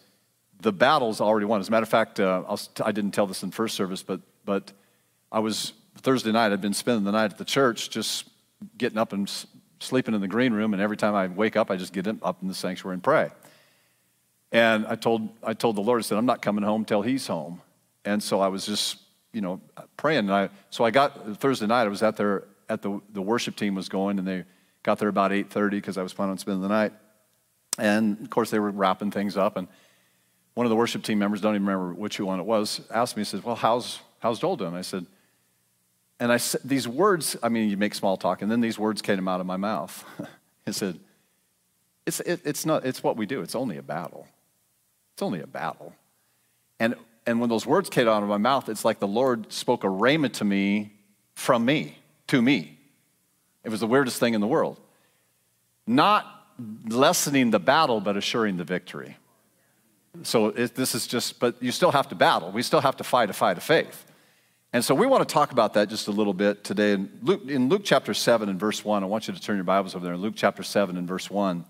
the 0.60 0.70
battle's 0.70 1.22
already 1.22 1.46
won. 1.46 1.60
As 1.60 1.68
a 1.68 1.70
matter 1.70 1.84
of 1.84 1.88
fact, 1.88 2.20
uh, 2.20 2.44
I 2.84 2.92
didn't 2.92 3.12
tell 3.12 3.26
this 3.26 3.42
in 3.42 3.52
first 3.52 3.74
service, 3.74 4.02
but, 4.02 4.20
but 4.44 4.74
I 5.32 5.38
was 5.38 5.72
Thursday 5.98 6.32
night, 6.32 6.52
I'd 6.52 6.60
been 6.60 6.74
spending 6.74 7.04
the 7.04 7.12
night 7.12 7.32
at 7.32 7.38
the 7.38 7.44
church 7.44 7.90
just 7.90 8.28
getting 8.78 8.98
up 8.98 9.12
and 9.12 9.30
sleeping 9.80 10.14
in 10.14 10.20
the 10.20 10.28
green 10.28 10.52
room, 10.52 10.72
and 10.72 10.82
every 10.82 10.96
time 10.96 11.14
I 11.14 11.26
wake 11.26 11.56
up, 11.56 11.70
I 11.70 11.76
just 11.76 11.92
get 11.92 12.06
up 12.06 12.42
in 12.42 12.48
the 12.48 12.54
sanctuary 12.54 12.94
and 12.94 13.02
pray. 13.02 13.30
And 14.52 14.86
I 14.86 14.96
told, 14.96 15.28
I 15.42 15.54
told 15.54 15.76
the 15.76 15.80
Lord, 15.80 16.00
I 16.00 16.02
said, 16.02 16.18
I'm 16.18 16.26
not 16.26 16.42
coming 16.42 16.64
home 16.64 16.84
till 16.84 17.02
he's 17.02 17.26
home. 17.26 17.60
And 18.04 18.22
so 18.22 18.40
I 18.40 18.48
was 18.48 18.66
just, 18.66 18.98
you 19.32 19.40
know, 19.40 19.60
praying. 19.96 20.20
And 20.20 20.32
I, 20.32 20.48
so 20.70 20.84
I 20.84 20.90
got, 20.90 21.38
Thursday 21.38 21.66
night, 21.66 21.84
I 21.84 21.88
was 21.88 22.02
at 22.02 22.16
there, 22.16 22.44
at 22.68 22.82
the, 22.82 23.00
the 23.12 23.22
worship 23.22 23.56
team 23.56 23.74
was 23.74 23.88
going, 23.88 24.18
and 24.18 24.26
they 24.26 24.44
got 24.82 24.98
there 24.98 25.08
about 25.08 25.30
8.30 25.30 25.70
because 25.70 25.98
I 25.98 26.02
was 26.02 26.12
planning 26.12 26.32
on 26.32 26.38
spending 26.38 26.62
the 26.62 26.68
night. 26.68 26.92
And 27.78 28.20
of 28.20 28.30
course, 28.30 28.50
they 28.50 28.58
were 28.58 28.70
wrapping 28.70 29.10
things 29.10 29.36
up. 29.36 29.56
And 29.56 29.68
one 30.54 30.66
of 30.66 30.70
the 30.70 30.76
worship 30.76 31.02
team 31.02 31.18
members, 31.18 31.40
don't 31.40 31.54
even 31.54 31.66
remember 31.66 31.94
which 31.94 32.18
one 32.18 32.40
it 32.40 32.46
was, 32.46 32.80
asked 32.90 33.16
me, 33.16 33.20
he 33.20 33.24
said, 33.24 33.44
well, 33.44 33.56
how's, 33.56 34.00
how's 34.18 34.40
Joel 34.40 34.56
doing? 34.56 34.74
I 34.74 34.82
said, 34.82 35.06
and 36.20 36.30
I 36.30 36.36
said, 36.36 36.60
these 36.62 36.86
words, 36.86 37.36
I 37.42 37.48
mean, 37.48 37.70
you 37.70 37.78
make 37.78 37.94
small 37.94 38.18
talk, 38.18 38.42
and 38.42 38.50
then 38.50 38.60
these 38.60 38.78
words 38.78 39.00
came 39.00 39.26
out 39.26 39.40
of 39.40 39.46
my 39.46 39.56
mouth. 39.56 40.04
he 40.66 40.72
said, 40.72 41.00
it's, 42.04 42.20
it, 42.20 42.42
it's, 42.44 42.66
not, 42.66 42.84
it's 42.84 43.02
what 43.02 43.16
we 43.16 43.24
do. 43.24 43.40
It's 43.40 43.54
only 43.54 43.78
a 43.78 43.82
battle. 43.82 44.28
It's 45.14 45.22
only 45.22 45.40
a 45.40 45.46
battle. 45.46 45.94
And, 46.78 46.94
and 47.26 47.40
when 47.40 47.48
those 47.48 47.64
words 47.64 47.88
came 47.88 48.06
out 48.06 48.22
of 48.22 48.28
my 48.28 48.36
mouth, 48.36 48.68
it's 48.68 48.84
like 48.84 49.00
the 49.00 49.08
Lord 49.08 49.50
spoke 49.50 49.82
a 49.82 49.86
rhema 49.86 50.30
to 50.34 50.44
me 50.44 50.92
from 51.34 51.64
me, 51.64 51.96
to 52.26 52.42
me. 52.42 52.78
It 53.64 53.70
was 53.70 53.80
the 53.80 53.86
weirdest 53.86 54.20
thing 54.20 54.34
in 54.34 54.42
the 54.42 54.46
world. 54.46 54.78
Not 55.86 56.26
lessening 56.86 57.50
the 57.50 57.58
battle, 57.58 58.00
but 58.00 58.18
assuring 58.18 58.58
the 58.58 58.64
victory. 58.64 59.16
So 60.22 60.48
it, 60.48 60.74
this 60.74 60.94
is 60.94 61.06
just, 61.06 61.40
but 61.40 61.62
you 61.62 61.72
still 61.72 61.92
have 61.92 62.08
to 62.08 62.14
battle. 62.14 62.50
We 62.50 62.62
still 62.62 62.80
have 62.80 62.96
to 62.96 63.04
fight 63.04 63.30
a 63.30 63.32
fight 63.32 63.56
of 63.56 63.62
faith. 63.62 64.04
And 64.72 64.84
so 64.84 64.94
we 64.94 65.06
want 65.06 65.28
to 65.28 65.32
talk 65.32 65.50
about 65.50 65.74
that 65.74 65.88
just 65.88 66.06
a 66.06 66.12
little 66.12 66.32
bit 66.32 66.62
today. 66.62 66.92
In 66.92 67.10
Luke, 67.22 67.42
in 67.48 67.68
Luke 67.68 67.82
chapter 67.84 68.14
7 68.14 68.48
and 68.48 68.58
verse 68.58 68.84
1, 68.84 69.02
I 69.02 69.06
want 69.06 69.26
you 69.26 69.34
to 69.34 69.40
turn 69.40 69.56
your 69.56 69.64
Bibles 69.64 69.96
over 69.96 70.04
there 70.04 70.14
in 70.14 70.20
Luke 70.20 70.34
chapter 70.36 70.62
7 70.62 70.96
and 70.96 71.08
verse 71.08 71.28
1. 71.28 71.64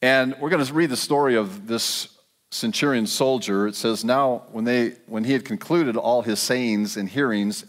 And 0.00 0.34
we're 0.40 0.48
going 0.48 0.64
to 0.64 0.72
read 0.72 0.88
the 0.88 0.96
story 0.96 1.36
of 1.36 1.66
this 1.66 2.08
centurion 2.50 3.06
soldier. 3.06 3.66
It 3.66 3.74
says, 3.74 4.02
Now, 4.02 4.44
when, 4.50 4.64
they, 4.64 4.94
when 5.06 5.24
he 5.24 5.34
had 5.34 5.44
concluded 5.44 5.94
all 5.94 6.22
his 6.22 6.40
sayings 6.40 6.96
and 6.96 7.06
hearings 7.06 7.66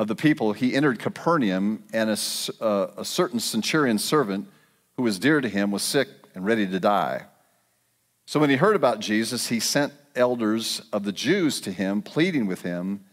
of 0.00 0.08
the 0.08 0.16
people, 0.16 0.52
he 0.52 0.74
entered 0.74 0.98
Capernaum, 0.98 1.84
and 1.92 2.10
a, 2.10 2.16
uh, 2.60 2.90
a 2.96 3.04
certain 3.04 3.38
centurion 3.38 3.98
servant 3.98 4.48
who 4.96 5.04
was 5.04 5.20
dear 5.20 5.40
to 5.40 5.48
him 5.48 5.70
was 5.70 5.82
sick 5.82 6.08
and 6.34 6.44
ready 6.44 6.66
to 6.66 6.80
die. 6.80 7.26
So 8.26 8.40
when 8.40 8.50
he 8.50 8.56
heard 8.56 8.74
about 8.74 8.98
Jesus, 8.98 9.46
he 9.46 9.60
sent 9.60 9.92
elders 10.14 10.82
of 10.92 11.04
the 11.04 11.12
Jews 11.12 11.60
to 11.62 11.72
him, 11.72 12.02
pleading 12.02 12.46
with 12.46 12.62
him 12.62 13.04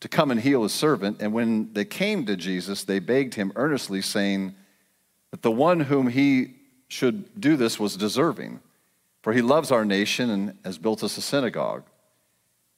to 0.00 0.08
come 0.08 0.30
and 0.30 0.40
heal 0.40 0.62
his 0.64 0.72
servant. 0.72 1.18
And 1.20 1.32
when 1.32 1.72
they 1.72 1.84
came 1.84 2.26
to 2.26 2.36
Jesus, 2.36 2.84
they 2.84 2.98
begged 2.98 3.34
him 3.34 3.52
earnestly, 3.56 4.02
saying 4.02 4.54
that 5.30 5.42
the 5.42 5.50
one 5.50 5.80
whom 5.80 6.08
he 6.08 6.54
should 6.88 7.40
do 7.40 7.56
this 7.56 7.80
was 7.80 7.96
deserving, 7.96 8.60
for 9.22 9.32
he 9.32 9.40
loves 9.40 9.70
our 9.70 9.84
nation 9.84 10.28
and 10.28 10.58
has 10.64 10.76
built 10.76 11.02
us 11.02 11.16
a 11.16 11.22
synagogue. 11.22 11.84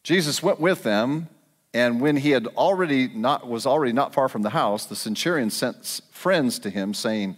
Jesus 0.02 0.42
went 0.42 0.60
with 0.60 0.82
them, 0.82 1.28
and 1.72 2.00
when 2.00 2.16
he 2.16 2.30
had 2.30 2.46
already 2.48 3.08
not, 3.08 3.48
was 3.48 3.66
already 3.66 3.92
not 3.92 4.14
far 4.14 4.28
from 4.28 4.42
the 4.42 4.50
house, 4.50 4.86
the 4.86 4.94
centurion 4.94 5.50
sent 5.50 6.02
friends 6.12 6.58
to 6.60 6.70
him, 6.70 6.94
saying, 6.94 7.36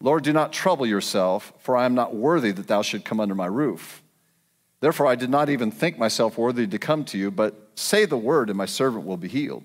Lord, 0.00 0.24
do 0.24 0.32
not 0.32 0.52
trouble 0.52 0.84
yourself, 0.84 1.52
for 1.60 1.76
I 1.76 1.86
am 1.86 1.94
not 1.94 2.14
worthy 2.14 2.50
that 2.50 2.66
thou 2.66 2.82
should 2.82 3.04
come 3.04 3.20
under 3.20 3.34
my 3.34 3.46
roof. 3.46 4.02
Therefore, 4.80 5.06
I 5.06 5.14
did 5.14 5.30
not 5.30 5.48
even 5.48 5.70
think 5.70 5.98
myself 5.98 6.36
worthy 6.36 6.66
to 6.66 6.78
come 6.78 7.04
to 7.06 7.18
you, 7.18 7.30
but 7.30 7.70
say 7.74 8.04
the 8.04 8.16
word, 8.16 8.50
and 8.50 8.58
my 8.58 8.66
servant 8.66 9.06
will 9.06 9.16
be 9.16 9.28
healed. 9.28 9.64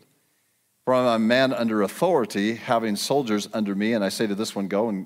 For 0.85 0.93
I'm 0.93 1.05
a 1.05 1.19
man 1.19 1.53
under 1.53 1.81
authority, 1.81 2.55
having 2.55 2.95
soldiers 2.95 3.47
under 3.53 3.75
me, 3.75 3.93
and 3.93 4.03
I 4.03 4.09
say 4.09 4.25
to 4.27 4.35
this 4.35 4.55
one, 4.55 4.67
Go 4.67 4.89
and, 4.89 5.05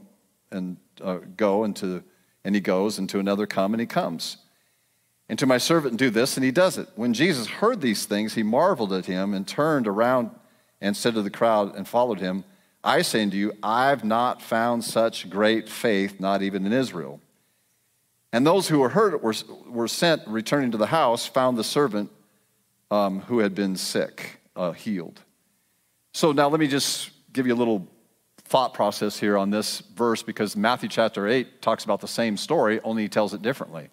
and 0.51 0.77
uh, 1.01 1.19
go, 1.35 1.63
and, 1.63 1.75
to, 1.77 2.03
and 2.43 2.55
he 2.55 2.61
goes, 2.61 2.97
and 2.97 3.09
to 3.09 3.19
another, 3.19 3.45
Come, 3.45 3.73
and 3.73 3.81
he 3.81 3.87
comes. 3.87 4.37
And 5.27 5.39
to 5.39 5.47
my 5.47 5.57
servant, 5.57 5.97
do 5.97 6.11
this, 6.11 6.37
and 6.37 6.43
he 6.43 6.51
does 6.51 6.77
it. 6.77 6.87
When 6.95 7.13
Jesus 7.13 7.47
heard 7.47 7.81
these 7.81 8.05
things, 8.05 8.35
he 8.35 8.43
marveled 8.43 8.93
at 8.93 9.07
him 9.07 9.33
and 9.33 9.47
turned 9.47 9.87
around 9.87 10.29
and 10.79 10.95
said 10.95 11.15
to 11.15 11.23
the 11.23 11.31
crowd 11.31 11.75
and 11.75 11.87
followed 11.87 12.19
him, 12.19 12.43
I 12.83 13.01
say 13.01 13.23
unto 13.23 13.35
you, 13.35 13.53
I've 13.63 14.03
not 14.03 14.43
found 14.43 14.83
such 14.83 15.27
great 15.27 15.67
faith, 15.67 16.19
not 16.19 16.43
even 16.43 16.67
in 16.67 16.73
Israel. 16.73 17.19
And 18.35 18.45
those 18.45 18.67
who 18.67 18.79
were 18.79 18.89
hurt 18.89 19.23
were, 19.23 19.33
were 19.65 19.87
sent, 19.87 20.21
returning 20.27 20.71
to 20.71 20.77
the 20.77 20.87
house, 20.87 21.25
found 21.25 21.57
the 21.57 21.63
servant 21.63 22.11
um, 22.91 23.21
who 23.21 23.39
had 23.39 23.55
been 23.55 23.77
sick, 23.77 24.41
uh, 24.57 24.73
healed. 24.73 25.21
So 26.13 26.33
now 26.33 26.49
let 26.49 26.59
me 26.59 26.67
just 26.67 27.11
give 27.31 27.47
you 27.47 27.53
a 27.53 27.55
little 27.55 27.87
thought 28.39 28.73
process 28.73 29.17
here 29.17 29.37
on 29.37 29.51
this 29.51 29.79
verse 29.79 30.21
because 30.21 30.57
Matthew 30.57 30.89
chapter 30.89 31.29
8 31.29 31.61
talks 31.61 31.85
about 31.85 32.01
the 32.01 32.09
same 32.09 32.35
story, 32.35 32.81
only 32.83 33.03
he 33.03 33.07
tells 33.07 33.33
it 33.33 33.41
differently. 33.41 33.87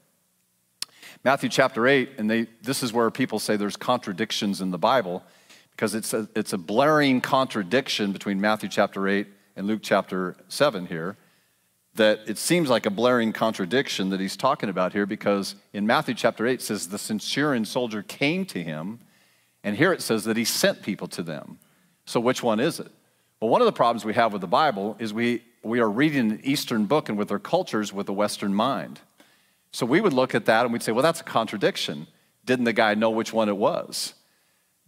Matthew 1.22 1.48
chapter 1.48 1.86
8, 1.86 2.14
and 2.18 2.28
they, 2.28 2.48
this 2.62 2.82
is 2.82 2.92
where 2.92 3.12
people 3.12 3.38
say 3.38 3.54
there's 3.54 3.76
contradictions 3.76 4.60
in 4.60 4.72
the 4.72 4.78
Bible 4.78 5.22
because 5.70 5.94
it's 5.94 6.12
a, 6.14 6.28
it's 6.34 6.52
a 6.52 6.58
blaring 6.58 7.20
contradiction 7.20 8.10
between 8.10 8.40
Matthew 8.40 8.68
chapter 8.68 9.06
8 9.06 9.24
and 9.54 9.68
Luke 9.68 9.82
chapter 9.84 10.34
7 10.48 10.86
here. 10.86 11.16
That 11.96 12.20
it 12.26 12.38
seems 12.38 12.70
like 12.70 12.86
a 12.86 12.90
blaring 12.90 13.32
contradiction 13.32 14.10
that 14.10 14.20
he's 14.20 14.36
talking 14.36 14.70
about 14.70 14.92
here 14.92 15.04
because 15.04 15.56
in 15.74 15.86
Matthew 15.86 16.14
chapter 16.14 16.46
8 16.46 16.54
it 16.54 16.62
says 16.62 16.88
the 16.88 16.98
centurion 16.98 17.64
soldier 17.64 18.02
came 18.02 18.46
to 18.46 18.62
him, 18.62 19.00
and 19.62 19.76
here 19.76 19.92
it 19.92 20.00
says 20.00 20.24
that 20.24 20.36
he 20.36 20.44
sent 20.44 20.82
people 20.82 21.06
to 21.08 21.22
them. 21.22 21.58
So 22.06 22.18
which 22.18 22.42
one 22.42 22.60
is 22.60 22.80
it? 22.80 22.90
Well, 23.40 23.50
one 23.50 23.60
of 23.60 23.66
the 23.66 23.72
problems 23.72 24.04
we 24.04 24.14
have 24.14 24.32
with 24.32 24.40
the 24.40 24.46
Bible 24.46 24.96
is 24.98 25.12
we, 25.12 25.42
we 25.62 25.80
are 25.80 25.90
reading 25.90 26.30
an 26.30 26.40
Eastern 26.44 26.86
book 26.86 27.08
and 27.08 27.18
with 27.18 27.30
our 27.30 27.38
cultures 27.38 27.92
with 27.92 28.08
a 28.08 28.12
Western 28.12 28.54
mind. 28.54 29.00
So 29.72 29.84
we 29.84 30.00
would 30.00 30.12
look 30.12 30.34
at 30.34 30.44
that 30.46 30.64
and 30.64 30.72
we'd 30.72 30.82
say, 30.82 30.92
well, 30.92 31.02
that's 31.02 31.20
a 31.20 31.24
contradiction. 31.24 32.06
Didn't 32.44 32.64
the 32.64 32.72
guy 32.72 32.94
know 32.94 33.10
which 33.10 33.32
one 33.32 33.48
it 33.48 33.56
was? 33.56 34.14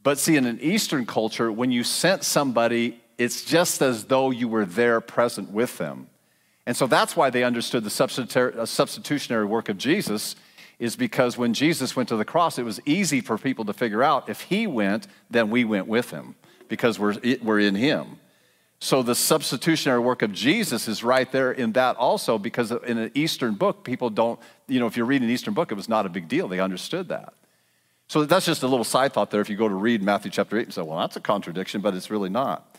But 0.03 0.19
see, 0.19 0.37
in 0.37 0.45
an 0.45 0.61
Eastern 0.61 1.07
culture, 1.07 1.51
when 1.51 1.73
you 1.73 1.83
sent 1.83 2.25
somebody, 2.25 3.01
it's 3.17 3.43
just 3.43 3.81
as 3.81 4.05
though 4.05 4.31
you 4.31 4.49
were 4.49 4.67
there 4.67 5.01
present 5.01 5.51
with 5.51 5.79
them. 5.79 6.09
And 6.67 6.77
so 6.77 6.87
that's 6.87 7.15
why 7.17 7.31
they 7.31 7.45
understood 7.45 7.85
the 7.85 8.55
uh, 8.59 8.67
substitutionary 8.67 9.45
work 9.45 9.69
of 9.69 9.77
Jesus, 9.77 10.35
is 10.79 10.97
because 10.97 11.37
when 11.37 11.55
Jesus 11.55 11.95
went 11.95 12.09
to 12.09 12.17
the 12.17 12.25
cross, 12.25 12.59
it 12.59 12.65
was 12.65 12.81
easy 12.85 13.21
for 13.21 13.39
people 13.39 13.65
to 13.67 13.73
figure 13.73 14.03
out 14.03 14.29
if 14.29 14.43
he 14.43 14.67
went, 14.67 15.07
then 15.31 15.51
we 15.51 15.65
went 15.65 15.87
with 15.87 16.11
him, 16.11 16.35
because 16.69 16.99
we're, 16.99 17.17
we're 17.43 17.61
in 17.61 17.75
him. 17.75 18.19
So 18.81 19.03
the 19.03 19.15
substitutionary 19.15 20.01
work 20.01 20.23
of 20.23 20.33
Jesus 20.33 20.89
is 20.89 21.05
right 21.05 21.31
there 21.31 21.53
in 21.53 21.73
that 21.73 21.97
also, 21.97 22.39
because 22.39 22.71
in 22.71 22.99
an 22.99 23.11
Eastern 23.15 23.55
book, 23.55 23.85
people 23.85 24.11
don't, 24.11 24.39
you 24.67 24.81
know, 24.81 24.87
if 24.87 24.97
you 24.97 25.05
read 25.05 25.23
an 25.23 25.31
Eastern 25.31 25.55
book, 25.55 25.71
it 25.71 25.75
was 25.75 25.89
not 25.89 26.07
a 26.07 26.09
big 26.09 26.29
deal. 26.29 26.49
They 26.49 26.61
understood 26.61 27.09
that. 27.09 27.35
So 28.09 28.25
that's 28.25 28.45
just 28.45 28.63
a 28.63 28.67
little 28.67 28.85
side 28.85 29.13
thought 29.13 29.31
there. 29.31 29.41
If 29.41 29.49
you 29.49 29.57
go 29.57 29.69
to 29.69 29.75
read 29.75 30.03
Matthew 30.03 30.31
chapter 30.31 30.59
8 30.59 30.65
and 30.65 30.75
say, 30.75 30.83
well, 30.83 30.99
that's 30.99 31.17
a 31.17 31.21
contradiction, 31.21 31.81
but 31.81 31.95
it's 31.95 32.11
really 32.11 32.29
not. 32.29 32.74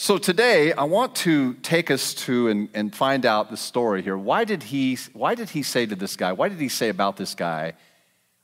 So 0.00 0.16
today, 0.16 0.72
I 0.72 0.84
want 0.84 1.16
to 1.16 1.54
take 1.54 1.90
us 1.90 2.14
to 2.14 2.46
and, 2.46 2.68
and 2.72 2.94
find 2.94 3.26
out 3.26 3.50
the 3.50 3.56
story 3.56 4.00
here. 4.00 4.16
Why 4.16 4.44
did, 4.44 4.62
he, 4.62 4.96
why 5.12 5.34
did 5.34 5.50
he 5.50 5.64
say 5.64 5.86
to 5.86 5.96
this 5.96 6.14
guy, 6.14 6.30
why 6.32 6.48
did 6.48 6.60
he 6.60 6.68
say 6.68 6.88
about 6.88 7.16
this 7.16 7.34
guy, 7.34 7.72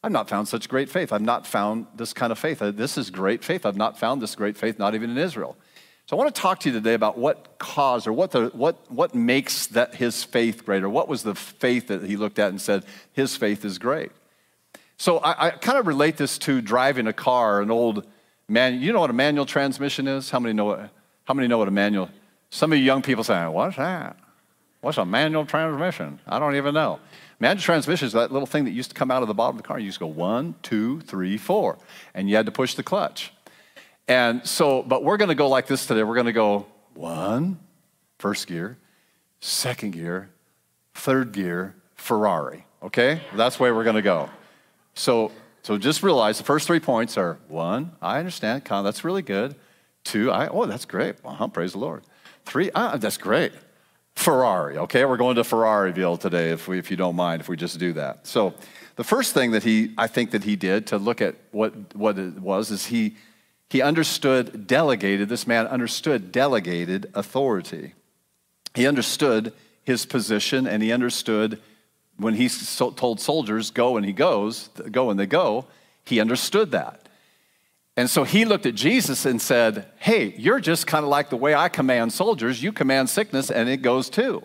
I've 0.02 0.10
not 0.10 0.28
found 0.28 0.48
such 0.48 0.68
great 0.68 0.90
faith. 0.90 1.12
I've 1.12 1.22
not 1.22 1.46
found 1.46 1.86
this 1.94 2.12
kind 2.12 2.32
of 2.32 2.40
faith. 2.40 2.60
Uh, 2.60 2.72
this 2.72 2.98
is 2.98 3.08
great 3.08 3.44
faith. 3.44 3.64
I've 3.64 3.76
not 3.76 3.96
found 3.96 4.20
this 4.20 4.34
great 4.34 4.56
faith, 4.56 4.80
not 4.80 4.96
even 4.96 5.10
in 5.10 5.16
Israel. 5.16 5.56
So 6.06 6.16
I 6.16 6.18
want 6.18 6.34
to 6.34 6.40
talk 6.40 6.58
to 6.60 6.70
you 6.70 6.74
today 6.74 6.94
about 6.94 7.18
what 7.18 7.56
caused 7.60 8.08
or 8.08 8.12
what, 8.12 8.32
the, 8.32 8.46
what, 8.48 8.90
what 8.90 9.14
makes 9.14 9.68
that 9.68 9.94
his 9.94 10.24
faith 10.24 10.64
greater. 10.64 10.88
what 10.88 11.08
was 11.08 11.22
the 11.22 11.36
faith 11.36 11.86
that 11.86 12.02
he 12.02 12.16
looked 12.16 12.40
at 12.40 12.48
and 12.48 12.60
said, 12.60 12.84
his 13.12 13.36
faith 13.36 13.64
is 13.64 13.78
great. 13.78 14.10
So 14.96 15.18
I, 15.18 15.46
I 15.46 15.50
kind 15.50 15.78
of 15.78 15.86
relate 15.86 16.16
this 16.16 16.36
to 16.38 16.60
driving 16.60 17.06
a 17.06 17.12
car, 17.12 17.62
an 17.62 17.70
old 17.70 18.04
man. 18.48 18.80
You 18.80 18.92
know 18.92 19.00
what 19.00 19.10
a 19.10 19.14
manual 19.14 19.46
transmission 19.46 20.08
is? 20.08 20.30
How 20.30 20.40
many 20.40 20.52
know? 20.52 20.90
How 21.24 21.34
many 21.34 21.48
know 21.48 21.58
what 21.58 21.68
a 21.68 21.72
manual? 21.72 22.10
Some 22.50 22.72
of 22.72 22.78
you 22.78 22.84
young 22.84 23.02
people 23.02 23.24
say, 23.24 23.46
"What's 23.46 23.76
that? 23.76 24.16
What's 24.80 24.98
a 24.98 25.04
manual 25.04 25.46
transmission?" 25.46 26.20
I 26.26 26.38
don't 26.38 26.56
even 26.56 26.74
know. 26.74 27.00
Manual 27.40 27.62
transmission 27.62 28.06
is 28.06 28.12
that 28.12 28.32
little 28.32 28.46
thing 28.46 28.64
that 28.64 28.70
used 28.70 28.90
to 28.90 28.94
come 28.94 29.10
out 29.10 29.22
of 29.22 29.28
the 29.28 29.34
bottom 29.34 29.56
of 29.56 29.62
the 29.62 29.66
car. 29.66 29.78
You 29.78 29.86
used 29.86 29.98
to 29.98 30.04
go 30.04 30.06
one, 30.06 30.54
two, 30.62 31.00
three, 31.00 31.36
four, 31.36 31.78
and 32.14 32.28
you 32.28 32.36
had 32.36 32.46
to 32.46 32.52
push 32.52 32.74
the 32.74 32.82
clutch. 32.82 33.32
And 34.06 34.46
so, 34.46 34.82
but 34.82 35.02
we're 35.02 35.16
going 35.16 35.30
to 35.30 35.34
go 35.34 35.48
like 35.48 35.66
this 35.66 35.86
today. 35.86 36.02
We're 36.02 36.14
going 36.14 36.26
to 36.26 36.32
go 36.32 36.66
one, 36.94 37.58
first 38.18 38.46
gear, 38.46 38.76
second 39.40 39.92
gear, 39.92 40.30
third 40.94 41.32
gear, 41.32 41.74
Ferrari. 41.96 42.66
Okay? 42.82 43.22
That's 43.34 43.58
way 43.58 43.72
we're 43.72 43.84
going 43.84 43.96
to 43.96 44.02
go. 44.02 44.28
So, 44.94 45.32
so 45.62 45.78
just 45.78 46.02
realize 46.02 46.38
the 46.38 46.44
first 46.44 46.66
three 46.66 46.80
points 46.80 47.16
are 47.16 47.38
one, 47.48 47.92
I 48.02 48.18
understand, 48.18 48.64
Con. 48.64 48.84
that's 48.84 49.04
really 49.04 49.22
good. 49.22 49.56
Two, 50.04 50.30
I, 50.30 50.48
oh, 50.48 50.66
that's 50.66 50.84
great. 50.84 51.16
Uh-huh, 51.24 51.48
praise 51.48 51.72
the 51.72 51.78
Lord. 51.78 52.02
Three, 52.44 52.70
ah, 52.74 52.96
that's 52.96 53.16
great. 53.16 53.52
Ferrari, 54.14 54.78
okay? 54.78 55.04
We're 55.04 55.16
going 55.16 55.36
to 55.36 55.42
Ferrariville 55.42 56.20
today 56.20 56.50
if, 56.50 56.68
we, 56.68 56.78
if 56.78 56.90
you 56.90 56.96
don't 56.96 57.16
mind, 57.16 57.40
if 57.40 57.48
we 57.48 57.56
just 57.56 57.78
do 57.78 57.92
that. 57.94 58.26
So, 58.26 58.54
the 58.96 59.04
first 59.04 59.34
thing 59.34 59.50
that 59.52 59.64
he, 59.64 59.92
I 59.98 60.06
think 60.06 60.30
that 60.30 60.44
he 60.44 60.54
did 60.54 60.86
to 60.88 60.98
look 60.98 61.20
at 61.20 61.34
what, 61.50 61.96
what 61.96 62.16
it 62.16 62.38
was 62.38 62.70
is 62.70 62.86
he, 62.86 63.16
he 63.68 63.82
understood 63.82 64.68
delegated, 64.68 65.28
this 65.28 65.48
man 65.48 65.66
understood 65.66 66.30
delegated 66.30 67.10
authority. 67.14 67.94
He 68.74 68.86
understood 68.86 69.52
his 69.82 70.06
position 70.06 70.66
and 70.68 70.80
he 70.80 70.92
understood 70.92 71.60
when 72.16 72.34
he 72.34 72.48
told 72.48 73.20
soldiers, 73.20 73.72
go 73.72 73.96
and 73.96 74.06
he 74.06 74.12
goes, 74.12 74.68
go 74.92 75.10
and 75.10 75.18
they 75.18 75.26
go, 75.26 75.66
he 76.04 76.20
understood 76.20 76.70
that. 76.70 77.03
And 77.96 78.10
so 78.10 78.24
he 78.24 78.44
looked 78.44 78.66
at 78.66 78.74
Jesus 78.74 79.24
and 79.24 79.40
said, 79.40 79.86
Hey, 79.98 80.34
you're 80.36 80.60
just 80.60 80.86
kind 80.86 81.04
of 81.04 81.10
like 81.10 81.30
the 81.30 81.36
way 81.36 81.54
I 81.54 81.68
command 81.68 82.12
soldiers. 82.12 82.62
You 82.62 82.72
command 82.72 83.08
sickness 83.08 83.50
and 83.50 83.68
it 83.68 83.78
goes 83.78 84.10
too. 84.10 84.42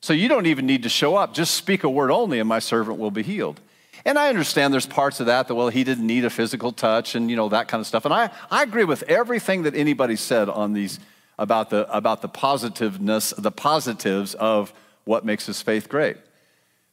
So 0.00 0.12
you 0.12 0.28
don't 0.28 0.46
even 0.46 0.66
need 0.66 0.82
to 0.84 0.88
show 0.88 1.16
up. 1.16 1.34
Just 1.34 1.54
speak 1.54 1.84
a 1.84 1.90
word 1.90 2.10
only 2.10 2.38
and 2.38 2.48
my 2.48 2.58
servant 2.58 2.98
will 2.98 3.10
be 3.10 3.22
healed. 3.22 3.60
And 4.04 4.18
I 4.18 4.28
understand 4.28 4.72
there's 4.72 4.86
parts 4.86 5.20
of 5.20 5.26
that 5.26 5.48
that, 5.48 5.54
well, 5.54 5.68
he 5.68 5.82
didn't 5.82 6.06
need 6.06 6.24
a 6.24 6.30
physical 6.30 6.70
touch 6.70 7.14
and, 7.14 7.28
you 7.28 7.36
know, 7.36 7.48
that 7.48 7.66
kind 7.66 7.80
of 7.80 7.86
stuff. 7.86 8.04
And 8.04 8.14
I, 8.14 8.30
I 8.50 8.62
agree 8.62 8.84
with 8.84 9.02
everything 9.04 9.64
that 9.64 9.74
anybody 9.74 10.16
said 10.16 10.48
on 10.48 10.74
these 10.74 11.00
about 11.38 11.70
the, 11.70 11.92
about 11.94 12.22
the 12.22 12.28
positiveness, 12.28 13.34
the 13.36 13.50
positives 13.50 14.34
of 14.34 14.72
what 15.04 15.24
makes 15.24 15.46
his 15.46 15.60
faith 15.60 15.88
great. 15.88 16.16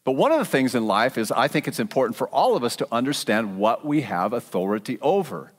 But 0.06 0.14
one 0.14 0.32
of 0.32 0.40
the 0.40 0.46
things 0.46 0.76
in 0.76 0.86
life 0.86 1.18
is 1.18 1.32
I 1.32 1.48
think 1.48 1.68
it's 1.68 1.80
important 1.80 2.18
for 2.18 2.28
all 2.30 2.56
of 2.56 2.64
us 2.64 2.76
to 2.78 2.88
understand 2.92 3.58
what 3.58 3.86
we 3.86 4.02
have 4.02 4.34
authority 4.34 4.98
over. 5.02 5.52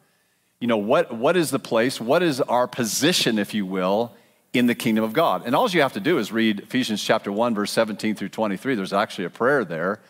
You 0.60 0.68
know, 0.68 0.76
what, 0.76 1.14
what 1.14 1.36
is 1.36 1.50
the 1.50 1.58
place, 1.58 2.00
what 2.00 2.22
is 2.22 2.40
our 2.40 2.66
position, 2.66 3.38
if 3.38 3.54
you 3.54 3.66
will, 3.66 4.14
in 4.52 4.66
the 4.66 4.74
kingdom 4.74 5.04
of 5.04 5.12
God? 5.12 5.42
And 5.44 5.54
all 5.54 5.68
you 5.68 5.82
have 5.82 5.92
to 5.94 6.00
do 6.00 6.18
is 6.18 6.32
read 6.32 6.60
Ephesians 6.60 7.02
chapter 7.02 7.30
1, 7.30 7.54
verse 7.54 7.70
17 7.72 8.14
through 8.14 8.30
23. 8.30 8.74
There's 8.74 8.92
actually 8.92 9.26
a 9.26 9.30
prayer 9.30 9.64
there 9.64 10.00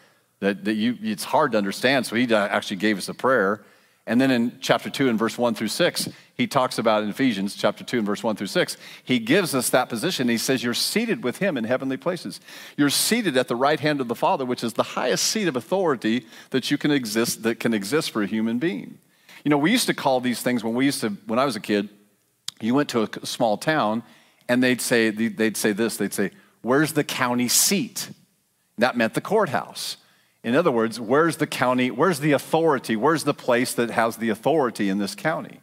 that, 0.41 0.65
that 0.65 0.75
you, 0.75 0.99
it's 1.03 1.25
hard 1.25 1.53
to 1.53 1.59
understand. 1.59 2.07
So 2.07 2.17
he 2.17 2.33
uh, 2.33 2.47
actually 2.49 2.77
gave 2.77 2.99
us 2.99 3.09
a 3.09 3.15
prayer. 3.15 3.65
And 4.07 4.21
then 4.21 4.31
in 4.31 4.59
chapter 4.61 4.91
2 4.91 5.09
and 5.09 5.19
verse 5.19 5.39
1 5.39 5.55
through 5.55 5.69
6, 5.69 6.11
he 6.37 6.47
talks 6.47 6.79
about 6.79 7.03
in 7.03 7.09
Ephesians 7.09 7.55
chapter 7.55 7.85
2 7.85 7.99
and 7.99 8.07
verse 8.07 8.23
1 8.23 8.37
through 8.37 8.49
6, 8.49 8.77
he 9.03 9.19
gives 9.19 9.55
us 9.55 9.71
that 9.71 9.89
position. 9.89 10.29
He 10.29 10.37
says, 10.37 10.63
You're 10.63 10.75
seated 10.75 11.25
with 11.25 11.39
him 11.39 11.57
in 11.57 11.65
heavenly 11.65 11.97
places. 11.97 12.41
You're 12.77 12.91
seated 12.91 13.37
at 13.39 13.49
the 13.49 13.57
right 13.57 13.81
hand 13.81 14.03
of 14.03 14.09
the 14.09 14.15
Father, 14.15 14.45
which 14.45 14.63
is 14.63 14.75
the 14.75 14.83
highest 14.83 15.25
seat 15.25 15.49
of 15.49 15.57
authority 15.57 16.27
that 16.51 16.71
you 16.71 16.77
can 16.77 16.91
exist, 16.91 17.45
that 17.45 17.61
can 17.61 17.73
exist 17.73 18.11
for 18.11 18.23
a 18.23 18.27
human 18.27 18.59
being. 18.59 18.99
You 19.45 19.51
know, 19.51 19.59
we 19.59 19.71
used 19.71 19.87
to 19.87 19.95
call 19.95 20.21
these 20.21 20.41
things 20.41 20.65
when 20.65 20.75
we 20.75 20.87
used 20.87 21.03
to, 21.03 21.11
when 21.27 21.39
I 21.39 21.45
was 21.45 21.55
a 21.55 21.61
kid, 21.61 21.91
you 22.61 22.75
went 22.75 22.89
to 22.91 23.03
a 23.03 23.27
small 23.27 23.59
town 23.59 24.03
and 24.49 24.63
they'd 24.63 24.81
say, 24.81 25.11
they'd 25.11 25.57
say 25.57 25.73
this, 25.73 25.97
they'd 25.97 26.15
say, 26.15 26.31
Where's 26.63 26.95
the 26.95 27.05
county 27.05 27.49
seat? 27.49 28.09
That 28.79 28.97
meant 28.97 29.13
the 29.13 29.21
courthouse. 29.21 29.99
In 30.43 30.55
other 30.55 30.71
words, 30.71 30.99
where's 30.99 31.37
the 31.37 31.47
county, 31.47 31.91
where's 31.91 32.21
the 32.21 32.33
authority, 32.33 32.97
where's 32.97 33.25
the 33.25 33.35
place 33.35 33.75
that 33.75 33.91
has 33.91 34.17
the 34.17 34.31
authority 34.31 34.89
in 34.89 34.99
this 34.99 35.15
county? 35.15 35.61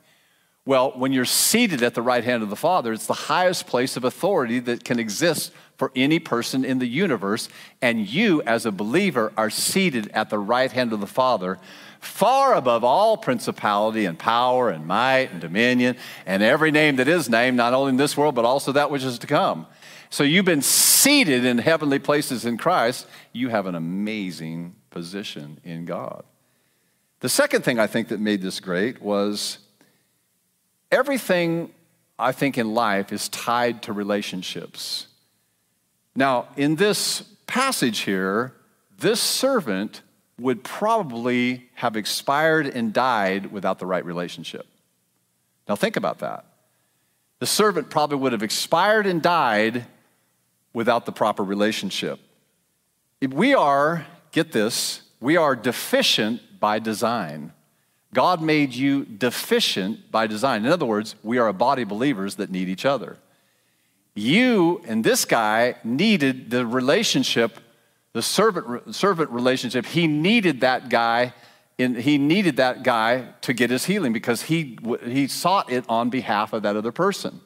Well, 0.65 0.91
when 0.95 1.11
you're 1.11 1.25
seated 1.25 1.81
at 1.81 1.95
the 1.95 2.03
right 2.03 2.23
hand 2.23 2.43
of 2.43 2.51
the 2.51 2.55
Father, 2.55 2.93
it's 2.93 3.07
the 3.07 3.13
highest 3.13 3.65
place 3.65 3.97
of 3.97 4.03
authority 4.03 4.59
that 4.59 4.83
can 4.83 4.99
exist 4.99 5.51
for 5.77 5.91
any 5.95 6.19
person 6.19 6.63
in 6.63 6.77
the 6.77 6.87
universe. 6.87 7.49
And 7.81 8.07
you, 8.07 8.43
as 8.43 8.67
a 8.67 8.71
believer, 8.71 9.33
are 9.35 9.49
seated 9.49 10.11
at 10.13 10.29
the 10.29 10.37
right 10.37 10.71
hand 10.71 10.93
of 10.93 10.99
the 10.99 11.07
Father, 11.07 11.57
far 11.99 12.53
above 12.53 12.83
all 12.83 13.17
principality 13.17 14.05
and 14.05 14.19
power 14.19 14.69
and 14.69 14.85
might 14.85 15.31
and 15.31 15.41
dominion 15.41 15.97
and 16.27 16.43
every 16.43 16.69
name 16.69 16.97
that 16.97 17.07
is 17.07 17.27
named, 17.27 17.57
not 17.57 17.73
only 17.73 17.89
in 17.89 17.97
this 17.97 18.15
world, 18.15 18.35
but 18.35 18.45
also 18.45 18.71
that 18.71 18.91
which 18.91 19.03
is 19.03 19.17
to 19.17 19.27
come. 19.27 19.65
So 20.11 20.23
you've 20.23 20.45
been 20.45 20.61
seated 20.61 21.43
in 21.43 21.57
heavenly 21.57 21.97
places 21.97 22.45
in 22.45 22.59
Christ. 22.59 23.07
You 23.33 23.49
have 23.49 23.65
an 23.65 23.73
amazing 23.73 24.75
position 24.91 25.59
in 25.63 25.85
God. 25.85 26.23
The 27.21 27.29
second 27.29 27.63
thing 27.63 27.79
I 27.79 27.87
think 27.87 28.09
that 28.09 28.19
made 28.19 28.43
this 28.43 28.59
great 28.59 29.01
was 29.01 29.59
everything 30.91 31.71
I 32.19 32.31
think 32.31 32.57
in 32.57 32.73
life 32.73 33.11
is 33.11 33.29
tied 33.29 33.83
to 33.83 33.93
relationships. 33.93 35.07
Now, 36.15 36.49
in 36.57 36.75
this 36.75 37.21
passage 37.47 37.99
here, 37.99 38.53
this 38.97 39.19
servant 39.19 40.01
would 40.37 40.63
probably 40.63 41.69
have 41.75 41.95
expired 41.95 42.67
and 42.67 42.93
died 42.93 43.51
without 43.51 43.79
the 43.79 43.85
right 43.85 44.05
relationship. 44.05 44.65
Now, 45.67 45.75
think 45.75 45.95
about 45.95 46.19
that. 46.19 46.45
The 47.39 47.47
servant 47.47 47.89
probably 47.89 48.17
would 48.17 48.33
have 48.33 48.43
expired 48.43 49.07
and 49.07 49.21
died 49.21 49.85
without 50.73 51.05
the 51.05 51.11
proper 51.11 51.43
relationship. 51.43 52.19
If 53.19 53.33
we 53.33 53.53
are, 53.53 54.05
get 54.31 54.51
this, 54.51 55.01
we 55.19 55.37
are 55.37 55.55
deficient 55.55 56.59
by 56.59 56.79
design. 56.79 57.53
God 58.13 58.41
made 58.41 58.73
you 58.73 59.05
deficient 59.05 60.11
by 60.11 60.27
design. 60.27 60.65
In 60.65 60.71
other 60.71 60.85
words, 60.85 61.15
we 61.23 61.37
are 61.37 61.47
a 61.47 61.53
body 61.53 61.83
of 61.83 61.89
believers 61.89 62.35
that 62.35 62.51
need 62.51 62.67
each 62.67 62.85
other. 62.85 63.17
You 64.13 64.81
and 64.85 65.03
this 65.03 65.23
guy 65.23 65.75
needed 65.83 66.51
the 66.51 66.65
relationship, 66.65 67.59
the 68.11 68.21
servant, 68.21 68.93
servant 68.93 69.29
relationship. 69.29 69.85
He 69.85 70.07
needed 70.07 70.61
that 70.61 70.89
guy. 70.89 71.33
In, 71.77 71.95
he 71.95 72.17
needed 72.17 72.57
that 72.57 72.83
guy 72.83 73.29
to 73.41 73.53
get 73.53 73.69
his 73.69 73.85
healing 73.85 74.11
because 74.11 74.43
he, 74.43 74.77
he 75.05 75.27
sought 75.27 75.71
it 75.71 75.85
on 75.87 76.09
behalf 76.09 76.51
of 76.51 76.63
that 76.63 76.75
other 76.75 76.91
person. 76.91 77.39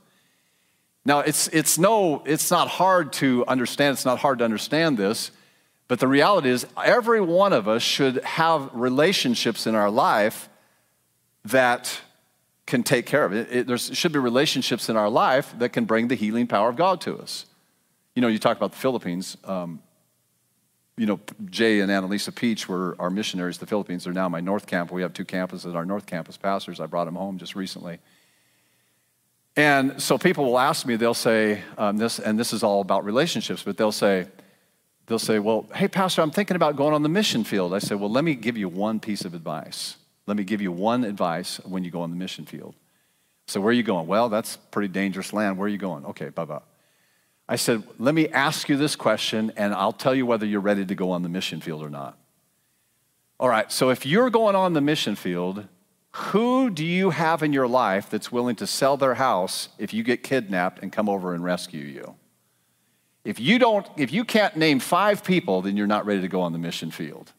Now, 1.05 1.19
it's, 1.19 1.47
it's, 1.49 1.77
no, 1.77 2.23
it's 2.25 2.49
not 2.49 2.67
hard 2.67 3.13
to 3.13 3.45
understand. 3.47 3.93
It's 3.93 4.05
not 4.05 4.17
hard 4.17 4.39
to 4.39 4.45
understand 4.45 4.97
this. 4.97 5.29
But 5.87 5.99
the 5.99 6.07
reality 6.07 6.49
is, 6.49 6.65
every 6.83 7.21
one 7.21 7.53
of 7.53 7.67
us 7.67 7.83
should 7.83 8.23
have 8.23 8.71
relationships 8.73 9.67
in 9.67 9.75
our 9.75 9.91
life 9.91 10.49
that 11.45 12.01
can 12.65 12.83
take 12.83 13.05
care 13.05 13.25
of 13.25 13.33
it. 13.33 13.47
it 13.51 13.67
there 13.67 13.77
should 13.77 14.11
be 14.11 14.19
relationships 14.19 14.89
in 14.89 14.97
our 14.97 15.09
life 15.09 15.53
that 15.59 15.69
can 15.69 15.85
bring 15.85 16.07
the 16.07 16.15
healing 16.15 16.47
power 16.47 16.69
of 16.69 16.75
God 16.75 17.01
to 17.01 17.17
us. 17.19 17.45
You 18.15 18.21
know, 18.21 18.27
you 18.27 18.39
talk 18.39 18.57
about 18.57 18.71
the 18.71 18.77
Philippines. 18.77 19.37
Um, 19.43 19.81
you 20.97 21.05
know, 21.05 21.19
Jay 21.49 21.81
and 21.81 21.91
Annalisa 21.91 22.33
Peach 22.33 22.69
were 22.69 22.95
our 22.99 23.09
missionaries 23.09 23.55
to 23.55 23.61
the 23.61 23.65
Philippines. 23.67 24.05
They're 24.05 24.13
now 24.13 24.29
my 24.29 24.39
North 24.39 24.65
Camp. 24.65 24.91
We 24.91 25.01
have 25.01 25.13
two 25.13 25.25
campuses. 25.25 25.75
Our 25.75 25.85
North 25.85 26.05
Campus 26.05 26.37
pastors, 26.37 26.79
I 26.79 26.85
brought 26.85 27.05
them 27.05 27.15
home 27.15 27.37
just 27.37 27.55
recently. 27.55 27.99
And 29.57 30.01
so 30.01 30.17
people 30.17 30.45
will 30.45 30.59
ask 30.59 30.85
me, 30.85 30.95
they'll 30.95 31.13
say, 31.13 31.61
um, 31.77 31.97
this, 31.97 32.19
and 32.19 32.37
this 32.39 32.51
is 32.51 32.63
all 32.63 32.81
about 32.81 33.05
relationships, 33.05 33.63
but 33.63 33.77
they'll 33.77 33.91
say, 33.91 34.27
they'll 35.07 35.19
say, 35.19 35.39
well, 35.39 35.67
hey, 35.73 35.87
Pastor, 35.87 36.21
I'm 36.21 36.31
thinking 36.31 36.55
about 36.55 36.75
going 36.75 36.93
on 36.93 37.03
the 37.03 37.09
mission 37.09 37.43
field. 37.43 37.73
I 37.73 37.79
say, 37.79 37.95
well, 37.95 38.09
let 38.09 38.23
me 38.23 38.35
give 38.35 38.57
you 38.57 38.67
one 38.67 38.99
piece 38.99 39.23
of 39.23 39.33
advice. 39.33 39.97
Let 40.27 40.37
me 40.37 40.43
give 40.43 40.61
you 40.61 40.71
one 40.71 41.03
advice 41.03 41.57
when 41.63 41.83
you 41.83 41.91
go 41.91 42.01
on 42.01 42.09
the 42.09 42.15
mission 42.15 42.45
field. 42.45 42.75
So, 43.47 43.61
where 43.61 43.69
are 43.69 43.73
you 43.73 43.83
going? 43.83 44.07
Well, 44.07 44.29
that's 44.29 44.57
pretty 44.71 44.87
dangerous 44.87 45.31
land. 45.33 45.57
Where 45.57 45.67
are 45.67 45.69
you 45.69 45.77
going? 45.77 46.05
Okay, 46.05 46.29
bye 46.29 46.45
bye. 46.45 46.61
I 47.47 47.57
said, 47.57 47.83
let 47.99 48.15
me 48.15 48.27
ask 48.29 48.69
you 48.69 48.75
this 48.75 48.95
question, 48.95 49.51
and 49.55 49.73
I'll 49.73 49.93
tell 49.93 50.15
you 50.15 50.25
whether 50.25 50.47
you're 50.47 50.61
ready 50.61 50.83
to 50.83 50.95
go 50.95 51.11
on 51.11 51.21
the 51.21 51.29
mission 51.29 51.61
field 51.61 51.83
or 51.83 51.91
not. 51.91 52.17
All 53.39 53.49
right, 53.49 53.71
so 53.71 53.89
if 53.89 54.05
you're 54.05 54.31
going 54.31 54.55
on 54.55 54.73
the 54.73 54.81
mission 54.81 55.15
field, 55.15 55.67
who 56.11 56.69
do 56.71 56.83
you 56.83 57.11
have 57.11 57.43
in 57.43 57.53
your 57.53 57.67
life 57.67 58.09
that's 58.09 58.31
willing 58.31 58.55
to 58.55 58.65
sell 58.65 58.97
their 58.97 59.15
house 59.15 59.69
if 59.77 59.93
you 59.93 60.01
get 60.01 60.23
kidnapped 60.23 60.81
and 60.81 60.91
come 60.91 61.07
over 61.07 61.35
and 61.35 61.43
rescue 61.43 61.83
you? 61.83 62.15
If 63.25 63.39
you 63.39 63.59
don't, 63.59 63.85
if 63.97 64.13
you 64.13 64.23
can't 64.23 64.55
name 64.55 64.79
five 64.79 65.23
people, 65.23 65.61
then 65.61 65.75
you're 65.75 65.87
not 65.87 66.05
ready 66.05 66.21
to 66.21 66.27
go 66.27 66.41
on 66.41 66.53
the 66.53 66.57
mission 66.57 66.89
field. 66.89 67.33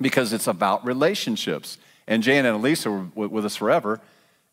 Because 0.00 0.32
it's 0.32 0.46
about 0.46 0.84
relationships. 0.84 1.78
And 2.08 2.22
Jane 2.22 2.44
and 2.46 2.56
Elisa 2.56 2.90
were 2.90 3.28
with 3.28 3.44
us 3.44 3.54
forever. 3.54 4.00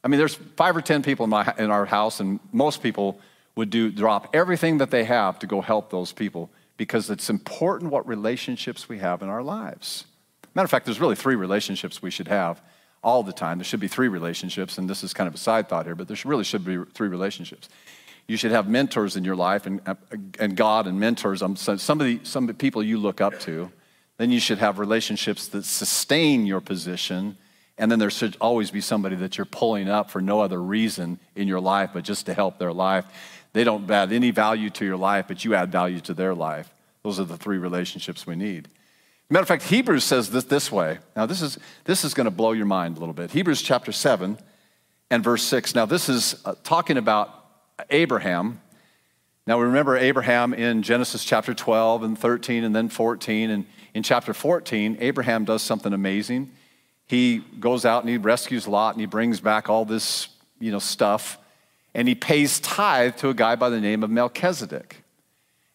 I 0.04 0.08
mean, 0.08 0.20
there's 0.20 0.36
five 0.36 0.78
or 0.78 0.82
ten 0.82 1.02
people 1.02 1.24
in, 1.24 1.32
my, 1.32 1.52
in 1.58 1.72
our 1.72 1.86
house, 1.86 2.20
and 2.20 2.40
most 2.52 2.84
people 2.84 3.20
would 3.56 3.72
do 3.72 3.90
drop 3.90 4.36
everything 4.36 4.78
that 4.80 4.92
they 4.92 5.06
have 5.06 5.40
to 5.40 5.48
go 5.48 5.62
help 5.62 5.90
those 5.90 6.12
people 6.12 6.52
because 6.78 7.10
it's 7.10 7.30
important 7.30 7.92
what 7.92 8.08
relationships 8.08 8.88
we 8.90 9.00
have 9.00 9.22
in 9.22 9.30
our 9.30 9.42
lives. 9.42 10.06
Matter 10.54 10.66
of 10.66 10.72
fact, 10.72 10.86
there's 10.86 11.00
really 11.00 11.16
three 11.16 11.36
relationships 11.36 12.02
we 12.02 12.12
should 12.12 12.28
have 12.28 12.62
all 13.02 13.24
the 13.24 13.34
time. 13.34 13.58
There 13.58 13.66
should 13.66 13.80
be 13.80 13.88
three 13.88 14.10
relationships, 14.10 14.78
and 14.78 14.90
this 14.90 15.04
is 15.04 15.14
kind 15.14 15.28
of 15.28 15.36
a 15.36 15.38
side 15.38 15.70
thought 15.70 15.86
here, 15.86 15.96
but 15.96 16.08
there 16.08 16.18
really 16.26 16.44
should 16.44 16.66
be 16.66 16.78
three 16.94 17.08
relationships. 17.08 17.70
You 18.28 18.38
should 18.38 18.52
have 18.52 18.68
mentors 18.68 19.16
in 19.16 19.24
your 19.24 19.36
life, 19.36 19.66
and, 19.66 19.80
and 20.40 20.56
God 20.58 20.88
and 20.88 21.00
mentors, 21.00 21.42
um, 21.42 21.56
some 21.56 22.02
of, 22.02 22.06
the, 22.06 22.20
some 22.24 22.48
people 22.56 22.84
you 22.84 22.98
look 22.98 23.22
up 23.22 23.40
to. 23.42 23.72
Then 24.18 24.32
you 24.32 24.40
should 24.40 24.58
have 24.58 24.80
relationships 24.80 25.48
that 25.50 25.66
sustain 25.66 26.46
your 26.46 26.62
position, 26.62 27.38
and 27.78 27.92
then 27.92 28.00
there 28.00 28.10
should 28.10 28.38
always 28.40 28.72
be 28.72 28.82
somebody 28.82 29.16
that 29.18 29.38
you're 29.38 29.46
pulling 29.46 29.90
up 29.90 30.10
for 30.10 30.22
no 30.22 30.40
other 30.40 30.62
reason 30.62 31.20
in 31.36 31.48
your 31.48 31.60
life, 31.60 31.92
but 31.94 32.04
just 32.04 32.26
to 32.28 32.34
help 32.34 32.58
their 32.58 32.74
life. 32.74 33.06
They 33.54 33.64
don't 33.64 33.90
add 33.90 34.12
any 34.12 34.32
value 34.32 34.70
to 34.72 34.86
your 34.86 34.98
life, 34.98 35.26
but 35.28 35.44
you 35.44 35.56
add 35.56 35.72
value 35.72 36.00
to 36.02 36.14
their 36.14 36.34
life. 36.34 36.72
Those 37.04 37.20
are 37.20 37.26
the 37.26 37.38
three 37.38 37.58
relationships 37.58 38.26
we 38.26 38.36
need. 38.36 38.68
Matter 39.30 39.42
of 39.42 39.48
fact, 39.48 39.64
Hebrews 39.64 40.04
says 40.04 40.30
this 40.30 40.44
this 40.44 40.72
way. 40.72 41.00
Now, 41.16 41.26
this 41.26 41.42
is, 41.42 41.58
this 41.86 42.06
is 42.06 42.14
going 42.14 42.26
to 42.26 42.32
blow 42.32 42.52
your 42.52 42.66
mind 42.66 42.98
a 42.98 43.00
little 43.00 43.14
bit. 43.14 43.32
Hebrews 43.32 43.62
chapter 43.62 43.92
7 43.92 44.38
and 45.10 45.24
verse 45.24 45.44
6. 45.44 45.74
Now, 45.74 45.86
this 45.86 46.10
is 46.10 46.42
uh, 46.46 46.56
talking 46.64 46.98
about 46.98 47.46
Abraham. 47.90 48.62
Now, 49.48 49.58
we 49.58 49.66
remember 49.66 49.98
Abraham 49.98 50.54
in 50.54 50.84
Genesis 50.84 51.26
chapter 51.26 51.54
12 51.54 52.04
and 52.04 52.18
13 52.18 52.64
and 52.64 52.76
then 52.76 52.88
14. 52.88 53.50
And 53.50 53.66
in 53.94 54.04
chapter 54.04 54.34
14, 54.34 54.98
Abraham 55.00 55.44
does 55.44 55.62
something 55.62 55.94
amazing. 55.94 56.52
He 57.08 57.40
goes 57.60 57.86
out 57.86 58.04
and 58.04 58.10
he 58.10 58.18
rescues 58.18 58.68
Lot 58.68 58.96
and 58.96 59.02
he 59.02 59.06
brings 59.06 59.40
back 59.40 59.70
all 59.70 59.86
this 59.86 60.30
you 60.60 60.72
know, 60.72 60.80
stuff. 60.80 61.38
And 61.94 62.08
he 62.08 62.16
pays 62.16 62.60
tithe 62.60 63.18
to 63.18 63.30
a 63.30 63.34
guy 63.34 63.56
by 63.56 63.70
the 63.70 63.80
name 63.80 64.04
of 64.04 64.10
Melchizedek. 64.10 65.04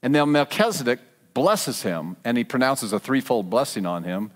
And 0.02 0.12
now 0.12 0.24
Melchizedek 0.24 0.98
blesses 1.34 1.82
him 1.82 2.16
and 2.24 2.36
he 2.36 2.44
pronounces 2.44 2.92
a 2.92 2.98
threefold 2.98 3.48
blessing 3.48 3.86
on 3.86 4.04
him, 4.04 4.30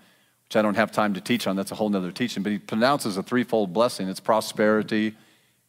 which 0.45 0.55
I 0.55 0.61
don't 0.61 0.75
have 0.75 0.91
time 0.91 1.13
to 1.15 1.21
teach 1.21 1.47
on. 1.47 1.55
That's 1.55 1.71
a 1.71 1.75
whole 1.75 1.89
nother 1.89 2.11
teaching. 2.11 2.43
But 2.43 2.53
he 2.53 2.57
pronounces 2.59 3.17
a 3.17 3.23
threefold 3.23 3.73
blessing 3.73 4.07
it's 4.07 4.19
prosperity, 4.19 5.15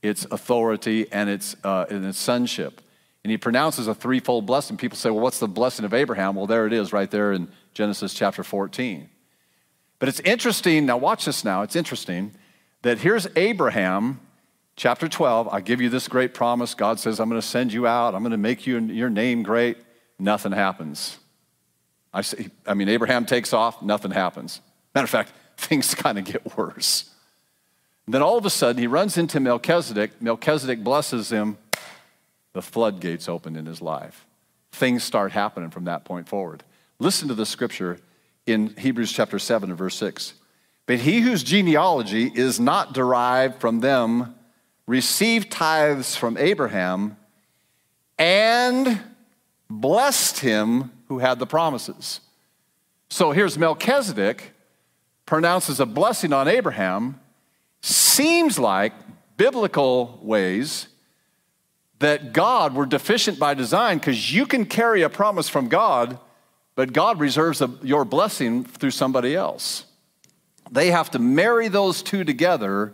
it's 0.02 0.24
authority, 0.26 1.10
and 1.10 1.28
it's, 1.28 1.56
uh, 1.64 1.86
and 1.90 2.04
it's 2.04 2.18
sonship. 2.18 2.80
And 3.24 3.30
he 3.30 3.36
pronounces 3.38 3.88
a 3.88 3.94
threefold 3.94 4.46
blessing. 4.46 4.76
People 4.76 4.96
say, 4.96 5.10
well, 5.10 5.20
what's 5.20 5.40
the 5.40 5.48
blessing 5.48 5.84
of 5.84 5.92
Abraham? 5.92 6.36
Well, 6.36 6.46
there 6.46 6.66
it 6.66 6.72
is 6.72 6.92
right 6.92 7.10
there 7.10 7.32
in 7.32 7.48
Genesis 7.74 8.14
chapter 8.14 8.44
14. 8.44 9.08
But 9.98 10.08
it's 10.08 10.20
interesting, 10.20 10.86
now 10.86 10.96
watch 10.96 11.24
this 11.24 11.44
now, 11.44 11.62
it's 11.62 11.76
interesting 11.76 12.32
that 12.82 12.98
here's 12.98 13.26
Abraham, 13.36 14.20
chapter 14.76 15.08
12. 15.08 15.48
I 15.48 15.60
give 15.60 15.80
you 15.80 15.88
this 15.88 16.06
great 16.06 16.34
promise. 16.34 16.74
God 16.74 17.00
says, 17.00 17.18
I'm 17.18 17.28
going 17.28 17.40
to 17.40 17.46
send 17.46 17.72
you 17.72 17.86
out, 17.86 18.14
I'm 18.14 18.22
going 18.22 18.30
to 18.32 18.36
make 18.36 18.66
you, 18.66 18.78
your 18.78 19.10
name 19.10 19.42
great 19.42 19.78
nothing 20.18 20.52
happens. 20.52 21.18
I, 22.12 22.22
see, 22.22 22.50
I 22.66 22.74
mean, 22.74 22.88
Abraham 22.88 23.26
takes 23.26 23.52
off, 23.52 23.82
nothing 23.82 24.10
happens. 24.10 24.60
Matter 24.94 25.04
of 25.04 25.10
fact, 25.10 25.32
things 25.56 25.94
kind 25.94 26.18
of 26.18 26.24
get 26.24 26.56
worse. 26.56 27.10
And 28.06 28.14
then 28.14 28.22
all 28.22 28.38
of 28.38 28.46
a 28.46 28.50
sudden, 28.50 28.80
he 28.80 28.86
runs 28.86 29.18
into 29.18 29.40
Melchizedek. 29.40 30.22
Melchizedek 30.22 30.82
blesses 30.84 31.30
him. 31.30 31.58
The 32.52 32.62
floodgates 32.62 33.28
open 33.28 33.56
in 33.56 33.66
his 33.66 33.82
life. 33.82 34.26
Things 34.72 35.02
start 35.02 35.32
happening 35.32 35.70
from 35.70 35.84
that 35.84 36.04
point 36.04 36.28
forward. 36.28 36.62
Listen 36.98 37.28
to 37.28 37.34
the 37.34 37.44
scripture 37.44 37.98
in 38.46 38.74
Hebrews 38.76 39.12
chapter 39.12 39.38
7 39.38 39.70
and 39.70 39.78
verse 39.78 39.96
6. 39.96 40.34
But 40.86 41.00
he 41.00 41.20
whose 41.20 41.42
genealogy 41.42 42.30
is 42.34 42.60
not 42.60 42.92
derived 42.92 43.60
from 43.60 43.80
them 43.80 44.34
received 44.86 45.50
tithes 45.50 46.14
from 46.14 46.36
Abraham 46.36 47.16
and 48.18 49.00
blessed 49.68 50.38
him 50.38 50.92
who 51.08 51.18
had 51.18 51.38
the 51.38 51.46
promises. 51.46 52.20
So 53.10 53.32
here's 53.32 53.58
Melchizedek 53.58 54.52
pronounces 55.26 55.80
a 55.80 55.86
blessing 55.86 56.32
on 56.32 56.46
Abraham. 56.46 57.20
Seems 57.82 58.58
like 58.58 58.92
biblical 59.36 60.18
ways 60.22 60.88
that 61.98 62.32
God 62.32 62.74
were 62.74 62.86
deficient 62.86 63.38
by 63.38 63.54
design 63.54 63.98
because 63.98 64.32
you 64.32 64.46
can 64.46 64.66
carry 64.66 65.02
a 65.02 65.08
promise 65.08 65.48
from 65.48 65.68
God, 65.68 66.18
but 66.76 66.92
God 66.92 67.18
reserves 67.18 67.60
a, 67.60 67.70
your 67.82 68.04
blessing 68.04 68.62
through 68.62 68.92
somebody 68.92 69.34
else. 69.34 69.84
They 70.70 70.92
have 70.92 71.10
to 71.10 71.18
marry 71.18 71.66
those 71.66 72.02
two 72.02 72.22
together 72.22 72.92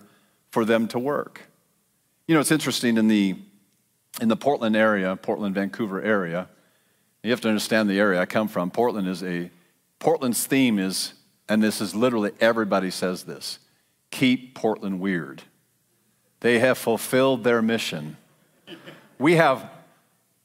for 0.50 0.64
them 0.64 0.88
to 0.88 0.98
work. 0.98 1.42
You 2.26 2.34
know, 2.34 2.40
it's 2.40 2.50
interesting 2.50 2.96
in 2.96 3.08
the 3.08 3.36
in 4.20 4.28
the 4.28 4.36
Portland 4.36 4.76
area, 4.76 5.16
Portland, 5.16 5.54
Vancouver 5.54 6.00
area, 6.00 6.48
you 7.22 7.30
have 7.30 7.40
to 7.42 7.48
understand 7.48 7.88
the 7.88 7.98
area 7.98 8.20
I 8.20 8.26
come 8.26 8.48
from. 8.48 8.70
Portland 8.70 9.08
is 9.08 9.22
a, 9.22 9.50
Portland's 9.98 10.46
theme 10.46 10.78
is, 10.78 11.14
and 11.48 11.62
this 11.62 11.80
is 11.80 11.94
literally 11.94 12.32
everybody 12.40 12.90
says 12.90 13.24
this 13.24 13.58
keep 14.10 14.54
Portland 14.54 15.00
weird. 15.00 15.42
They 16.40 16.58
have 16.58 16.76
fulfilled 16.76 17.44
their 17.44 17.62
mission. 17.62 18.16
We 19.18 19.36
have 19.36 19.70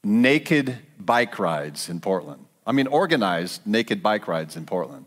naked 0.04 0.78
bike 0.98 1.38
rides 1.38 1.88
in 1.88 2.00
Portland. 2.00 2.47
I 2.68 2.72
mean, 2.72 2.86
organized 2.86 3.66
naked 3.66 4.02
bike 4.02 4.28
rides 4.28 4.54
in 4.54 4.66
Portland. 4.66 5.06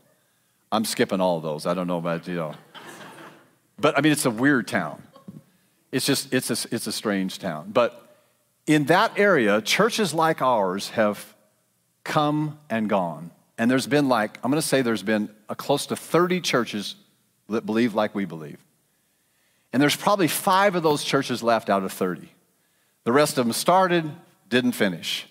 I'm 0.72 0.84
skipping 0.84 1.22
all 1.22 1.38
of 1.38 1.44
those. 1.44 1.68
I 1.68 1.76
don't 1.76 1.86
know 1.86 2.00
about, 2.00 2.28
you 2.28 2.34
know. 2.34 2.56
But 3.78 3.96
I 3.96 4.02
mean, 4.02 4.12
it's 4.12 4.26
a 4.26 4.32
weird 4.32 4.68
town. 4.68 5.04
It's 5.92 6.06
just, 6.06 6.34
it's 6.34 6.50
a, 6.50 6.76
it's 6.76 6.88
a 6.88 6.92
strange 6.92 7.38
town. 7.38 7.70
But 7.72 8.18
in 8.66 8.86
that 8.86 9.20
area, 9.20 9.62
churches 9.62 10.12
like 10.12 10.42
ours 10.42 10.90
have 10.90 11.36
come 12.04 12.58
and 12.68 12.90
gone. 12.90 13.30
And 13.60 13.70
there's 13.70 13.86
been 13.86 14.10
like, 14.10 14.40
I'm 14.44 14.50
going 14.50 14.62
to 14.62 14.68
say 14.68 14.82
there's 14.82 15.04
been 15.04 15.30
a 15.48 15.54
close 15.54 15.86
to 15.88 15.96
30 15.96 16.42
churches 16.42 16.96
that 17.48 17.68
believe 17.68 17.94
like 17.94 18.16
we 18.16 18.26
believe. 18.26 18.58
And 19.72 19.80
there's 19.80 19.96
probably 19.96 20.28
five 20.28 20.74
of 20.74 20.82
those 20.82 21.04
churches 21.04 21.44
left 21.44 21.70
out 21.70 21.84
of 21.84 21.94
30. 21.94 22.28
The 23.04 23.12
rest 23.12 23.38
of 23.38 23.46
them 23.46 23.54
started, 23.54 24.10
didn't 24.50 24.72
finish. 24.72 25.28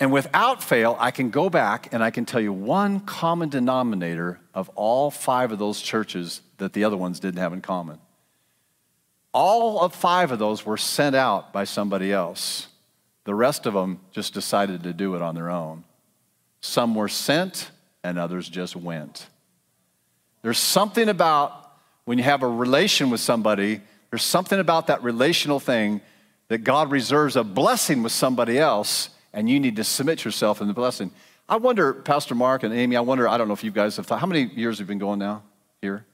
And 0.00 0.12
without 0.12 0.62
fail, 0.62 0.96
I 0.98 1.10
can 1.10 1.30
go 1.30 1.50
back 1.50 1.92
and 1.92 2.04
I 2.04 2.10
can 2.10 2.24
tell 2.24 2.40
you 2.40 2.52
one 2.52 3.00
common 3.00 3.48
denominator 3.48 4.38
of 4.54 4.68
all 4.70 5.10
five 5.10 5.50
of 5.50 5.58
those 5.58 5.80
churches 5.80 6.40
that 6.58 6.72
the 6.72 6.84
other 6.84 6.96
ones 6.96 7.18
didn't 7.18 7.40
have 7.40 7.52
in 7.52 7.60
common. 7.60 7.98
All 9.32 9.80
of 9.80 9.94
five 9.94 10.30
of 10.30 10.38
those 10.38 10.64
were 10.64 10.76
sent 10.76 11.16
out 11.16 11.52
by 11.52 11.64
somebody 11.64 12.12
else. 12.12 12.68
The 13.24 13.34
rest 13.34 13.66
of 13.66 13.74
them 13.74 14.00
just 14.12 14.34
decided 14.34 14.84
to 14.84 14.92
do 14.92 15.14
it 15.16 15.22
on 15.22 15.34
their 15.34 15.50
own. 15.50 15.84
Some 16.60 16.94
were 16.94 17.08
sent, 17.08 17.70
and 18.02 18.18
others 18.18 18.48
just 18.48 18.74
went. 18.74 19.26
There's 20.42 20.58
something 20.58 21.08
about 21.08 21.72
when 22.04 22.18
you 22.18 22.24
have 22.24 22.42
a 22.42 22.48
relation 22.48 23.10
with 23.10 23.20
somebody, 23.20 23.80
there's 24.10 24.22
something 24.22 24.58
about 24.58 24.86
that 24.86 25.02
relational 25.02 25.60
thing 25.60 26.00
that 26.48 26.64
God 26.64 26.90
reserves 26.90 27.36
a 27.36 27.44
blessing 27.44 28.02
with 28.02 28.12
somebody 28.12 28.58
else, 28.58 29.10
and 29.32 29.48
you 29.48 29.60
need 29.60 29.76
to 29.76 29.84
submit 29.84 30.24
yourself 30.24 30.60
in 30.60 30.68
the 30.68 30.74
blessing. 30.74 31.10
I 31.48 31.56
wonder, 31.56 31.94
Pastor 31.94 32.34
Mark 32.34 32.62
and 32.62 32.74
Amy, 32.74 32.96
I 32.96 33.00
wonder, 33.00 33.26
I 33.28 33.38
don't 33.38 33.48
know 33.48 33.54
if 33.54 33.64
you 33.64 33.70
guys 33.70 33.96
have 33.96 34.06
thought, 34.06 34.20
how 34.20 34.26
many 34.26 34.44
years 34.54 34.78
have 34.78 34.86
you 34.86 34.88
been 34.88 34.98
going 34.98 35.18
now 35.18 35.42
here? 35.80 36.04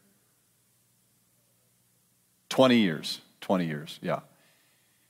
20 2.50 2.78
years. 2.78 3.20
20 3.40 3.66
years, 3.66 3.98
yeah. 4.00 4.20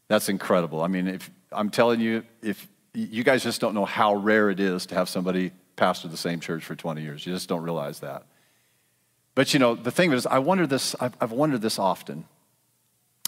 That's 0.08 0.28
incredible. 0.28 0.82
I 0.82 0.88
mean, 0.88 1.06
if 1.08 1.30
I'm 1.52 1.70
telling 1.70 2.00
you, 2.00 2.24
if 2.42 2.66
you 2.94 3.22
guys 3.24 3.42
just 3.42 3.60
don't 3.60 3.74
know 3.74 3.84
how 3.84 4.14
rare 4.14 4.50
it 4.50 4.60
is 4.60 4.86
to 4.86 4.94
have 4.94 5.08
somebody 5.08 5.52
pastor 5.76 6.08
the 6.08 6.16
same 6.16 6.40
church 6.40 6.64
for 6.64 6.74
20 6.74 7.02
years. 7.02 7.26
You 7.26 7.32
just 7.32 7.48
don't 7.48 7.62
realize 7.62 8.00
that. 8.00 8.24
But 9.34 9.52
you 9.52 9.58
know, 9.58 9.74
the 9.74 9.90
thing 9.90 10.12
is, 10.12 10.26
I 10.26 10.38
wonder 10.38 10.66
this, 10.66 10.94
I've, 11.00 11.16
I've 11.20 11.32
wondered 11.32 11.60
this 11.60 11.78
often. 11.78 12.24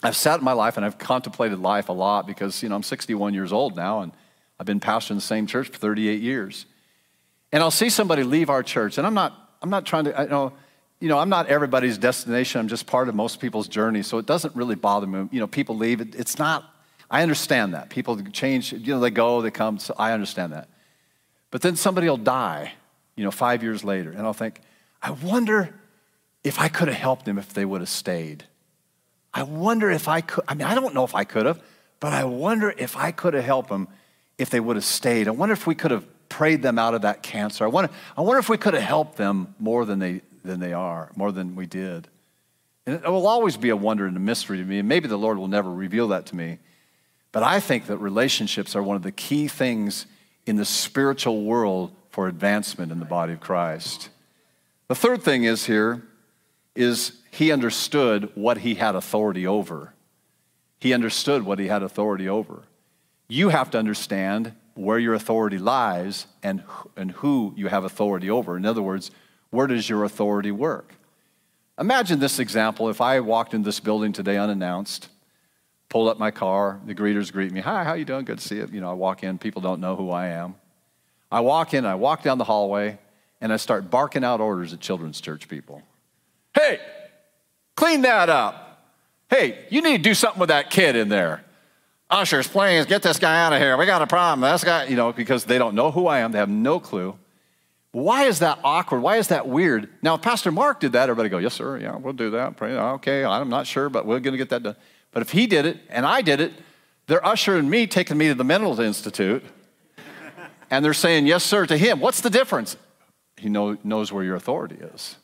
I've 0.02 0.16
sat 0.16 0.38
in 0.38 0.44
my 0.44 0.52
life 0.52 0.76
and 0.76 0.86
I've 0.86 0.98
contemplated 0.98 1.58
life 1.58 1.88
a 1.88 1.92
lot 1.92 2.26
because, 2.26 2.62
you 2.62 2.68
know, 2.68 2.76
I'm 2.76 2.82
61 2.82 3.34
years 3.34 3.52
old 3.52 3.76
now 3.76 4.00
and 4.00 4.12
I've 4.58 4.66
been 4.66 4.80
pastoring 4.80 5.16
the 5.16 5.20
same 5.20 5.46
church 5.46 5.68
for 5.68 5.78
38 5.78 6.20
years. 6.20 6.66
And 7.52 7.62
I'll 7.62 7.70
see 7.70 7.90
somebody 7.90 8.22
leave 8.22 8.50
our 8.50 8.62
church, 8.62 8.98
and 8.98 9.06
I'm 9.06 9.14
not, 9.14 9.32
I'm 9.62 9.70
not 9.70 9.86
trying 9.86 10.04
to, 10.04 10.18
I 10.18 10.26
know, 10.26 10.52
you 11.00 11.08
know, 11.08 11.18
I'm 11.18 11.28
not 11.28 11.48
everybody's 11.48 11.98
destination. 11.98 12.60
I'm 12.60 12.68
just 12.68 12.86
part 12.86 13.08
of 13.08 13.14
most 13.14 13.40
people's 13.40 13.68
journey. 13.68 14.02
So 14.02 14.18
it 14.18 14.26
doesn't 14.26 14.56
really 14.56 14.74
bother 14.74 15.06
me. 15.06 15.28
You 15.30 15.40
know, 15.40 15.46
people 15.46 15.76
leave. 15.76 16.00
It, 16.00 16.14
it's 16.14 16.38
not, 16.38 16.64
I 17.10 17.22
understand 17.22 17.74
that. 17.74 17.90
People 17.90 18.20
change, 18.32 18.72
you 18.72 18.94
know, 18.94 19.00
they 19.00 19.10
go, 19.10 19.42
they 19.42 19.50
come. 19.50 19.78
So 19.78 19.94
I 19.98 20.12
understand 20.12 20.52
that. 20.54 20.68
But 21.50 21.62
then 21.62 21.76
somebody 21.76 22.08
will 22.08 22.16
die, 22.16 22.72
you 23.14 23.24
know, 23.24 23.30
five 23.30 23.62
years 23.62 23.84
later. 23.84 24.10
And 24.10 24.22
I'll 24.22 24.32
think, 24.32 24.60
I 25.02 25.10
wonder 25.10 25.74
if 26.42 26.58
I 26.58 26.68
could 26.68 26.88
have 26.88 26.96
helped 26.96 27.24
them 27.26 27.38
if 27.38 27.52
they 27.52 27.64
would 27.64 27.82
have 27.82 27.90
stayed. 27.90 28.44
I 29.34 29.42
wonder 29.42 29.90
if 29.90 30.08
I 30.08 30.22
could, 30.22 30.44
I 30.48 30.54
mean, 30.54 30.66
I 30.66 30.74
don't 30.74 30.94
know 30.94 31.04
if 31.04 31.14
I 31.14 31.24
could 31.24 31.44
have, 31.44 31.62
but 32.00 32.14
I 32.14 32.24
wonder 32.24 32.72
if 32.76 32.96
I 32.96 33.12
could 33.12 33.34
have 33.34 33.44
helped 33.44 33.68
them 33.68 33.88
if 34.38 34.50
they 34.50 34.60
would 34.60 34.76
have 34.76 34.84
stayed. 34.84 35.28
I 35.28 35.32
wonder 35.32 35.52
if 35.52 35.66
we 35.66 35.74
could 35.74 35.90
have 35.90 36.06
prayed 36.28 36.62
them 36.62 36.78
out 36.78 36.94
of 36.94 37.02
that 37.02 37.22
cancer. 37.22 37.64
I 37.64 37.68
wonder, 37.68 37.90
I 38.16 38.20
wonder 38.20 38.38
if 38.38 38.48
we 38.48 38.58
could 38.58 38.74
have 38.74 38.82
helped 38.82 39.16
them 39.16 39.54
more 39.58 39.84
than 39.84 39.98
they, 39.98 40.22
than 40.44 40.60
they 40.60 40.72
are, 40.72 41.10
more 41.16 41.32
than 41.32 41.56
we 41.56 41.66
did. 41.66 42.08
And 42.86 42.96
it 42.96 43.08
will 43.08 43.26
always 43.26 43.56
be 43.56 43.70
a 43.70 43.76
wonder 43.76 44.06
and 44.06 44.16
a 44.16 44.20
mystery 44.20 44.58
to 44.58 44.64
me, 44.64 44.78
and 44.78 44.88
maybe 44.88 45.08
the 45.08 45.16
Lord 45.16 45.38
will 45.38 45.48
never 45.48 45.72
reveal 45.72 46.08
that 46.08 46.26
to 46.26 46.36
me. 46.36 46.58
But 47.32 47.42
I 47.42 47.60
think 47.60 47.86
that 47.86 47.98
relationships 47.98 48.76
are 48.76 48.82
one 48.82 48.96
of 48.96 49.02
the 49.02 49.12
key 49.12 49.48
things 49.48 50.06
in 50.46 50.56
the 50.56 50.64
spiritual 50.64 51.44
world 51.44 51.92
for 52.10 52.28
advancement 52.28 52.92
in 52.92 52.98
the 52.98 53.04
body 53.04 53.32
of 53.32 53.40
Christ. 53.40 54.08
The 54.88 54.94
third 54.94 55.22
thing 55.22 55.44
is 55.44 55.66
here 55.66 56.02
is 56.74 57.12
he 57.30 57.50
understood 57.50 58.30
what 58.34 58.58
he 58.58 58.76
had 58.76 58.94
authority 58.94 59.46
over. 59.46 59.92
He 60.78 60.94
understood 60.94 61.42
what 61.42 61.58
he 61.58 61.66
had 61.66 61.82
authority 61.82 62.28
over. 62.28 62.62
You 63.28 63.48
have 63.48 63.70
to 63.72 63.78
understand 63.78 64.52
where 64.74 64.98
your 64.98 65.14
authority 65.14 65.58
lies 65.58 66.26
and, 66.42 66.62
and 66.96 67.10
who 67.10 67.54
you 67.56 67.68
have 67.68 67.84
authority 67.84 68.30
over. 68.30 68.56
In 68.56 68.66
other 68.66 68.82
words, 68.82 69.10
where 69.50 69.66
does 69.66 69.88
your 69.88 70.04
authority 70.04 70.50
work? 70.50 70.92
Imagine 71.78 72.18
this 72.18 72.38
example. 72.38 72.88
If 72.88 73.00
I 73.00 73.20
walked 73.20 73.54
in 73.54 73.62
this 73.62 73.80
building 73.80 74.12
today 74.12 74.36
unannounced, 74.36 75.08
pulled 75.88 76.08
up 76.08 76.18
my 76.18 76.30
car, 76.30 76.80
the 76.86 76.94
greeters 76.94 77.32
greet 77.32 77.52
me, 77.52 77.60
hi, 77.60 77.84
how 77.84 77.94
you 77.94 78.04
doing? 78.04 78.24
Good 78.24 78.38
to 78.38 78.46
see 78.46 78.56
you. 78.56 78.68
You 78.70 78.80
know, 78.80 78.90
I 78.90 78.94
walk 78.94 79.22
in, 79.22 79.38
people 79.38 79.62
don't 79.62 79.80
know 79.80 79.96
who 79.96 80.10
I 80.10 80.28
am. 80.28 80.54
I 81.30 81.40
walk 81.40 81.74
in, 81.74 81.84
I 81.84 81.94
walk 81.94 82.22
down 82.22 82.38
the 82.38 82.44
hallway, 82.44 82.98
and 83.40 83.52
I 83.52 83.56
start 83.56 83.90
barking 83.90 84.24
out 84.24 84.40
orders 84.40 84.72
at 84.72 84.80
children's 84.80 85.20
church 85.20 85.48
people. 85.48 85.82
Hey, 86.54 86.80
clean 87.74 88.02
that 88.02 88.28
up. 88.28 88.84
Hey, 89.28 89.66
you 89.70 89.82
need 89.82 89.98
to 89.98 90.02
do 90.02 90.14
something 90.14 90.40
with 90.40 90.48
that 90.48 90.70
kid 90.70 90.96
in 90.96 91.08
there. 91.08 91.44
Ushers, 92.08 92.46
please 92.46 92.86
get 92.86 93.02
this 93.02 93.18
guy 93.18 93.44
out 93.44 93.52
of 93.52 93.60
here. 93.60 93.76
We 93.76 93.84
got 93.84 94.00
a 94.00 94.06
problem. 94.06 94.48
This 94.48 94.62
guy, 94.62 94.84
you 94.84 94.94
know, 94.94 95.12
because 95.12 95.44
they 95.44 95.58
don't 95.58 95.74
know 95.74 95.90
who 95.90 96.06
I 96.06 96.20
am, 96.20 96.30
they 96.30 96.38
have 96.38 96.48
no 96.48 96.78
clue. 96.78 97.18
Why 97.90 98.24
is 98.24 98.40
that 98.40 98.60
awkward? 98.62 99.00
Why 99.00 99.16
is 99.16 99.28
that 99.28 99.48
weird? 99.48 99.88
Now, 100.02 100.14
if 100.14 100.22
Pastor 100.22 100.52
Mark 100.52 100.80
did 100.80 100.92
that, 100.92 101.08
everybody 101.08 101.30
go, 101.30 101.38
yes, 101.38 101.54
sir, 101.54 101.78
yeah, 101.78 101.96
we'll 101.96 102.12
do 102.12 102.30
that. 102.30 102.60
Uh, 102.60 102.94
okay, 102.94 103.24
I'm 103.24 103.48
not 103.48 103.66
sure, 103.66 103.88
but 103.88 104.06
we're 104.06 104.20
going 104.20 104.32
to 104.32 104.38
get 104.38 104.50
that 104.50 104.62
done. 104.62 104.76
But 105.10 105.22
if 105.22 105.30
he 105.30 105.46
did 105.46 105.66
it 105.66 105.78
and 105.88 106.04
I 106.06 106.20
did 106.20 106.40
it, 106.40 106.52
they're 107.06 107.24
ushering 107.26 107.68
me, 107.68 107.86
taking 107.86 108.18
me 108.18 108.28
to 108.28 108.34
the 108.34 108.44
mental 108.44 108.78
institute, 108.80 109.42
and 110.70 110.84
they're 110.84 110.94
saying, 110.94 111.26
yes, 111.26 111.42
sir, 111.42 111.66
to 111.66 111.76
him. 111.76 112.00
What's 112.00 112.20
the 112.20 112.30
difference? 112.30 112.76
He 113.36 113.48
know, 113.48 113.78
knows 113.82 114.12
where 114.12 114.24
your 114.24 114.36
authority 114.36 114.76
is. 114.76 115.16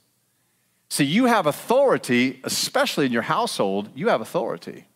See, 0.88 1.04
you 1.04 1.26
have 1.26 1.46
authority, 1.46 2.40
especially 2.44 3.06
in 3.06 3.12
your 3.12 3.22
household, 3.22 3.90
you 3.94 4.08
have 4.08 4.20
authority. 4.20 4.86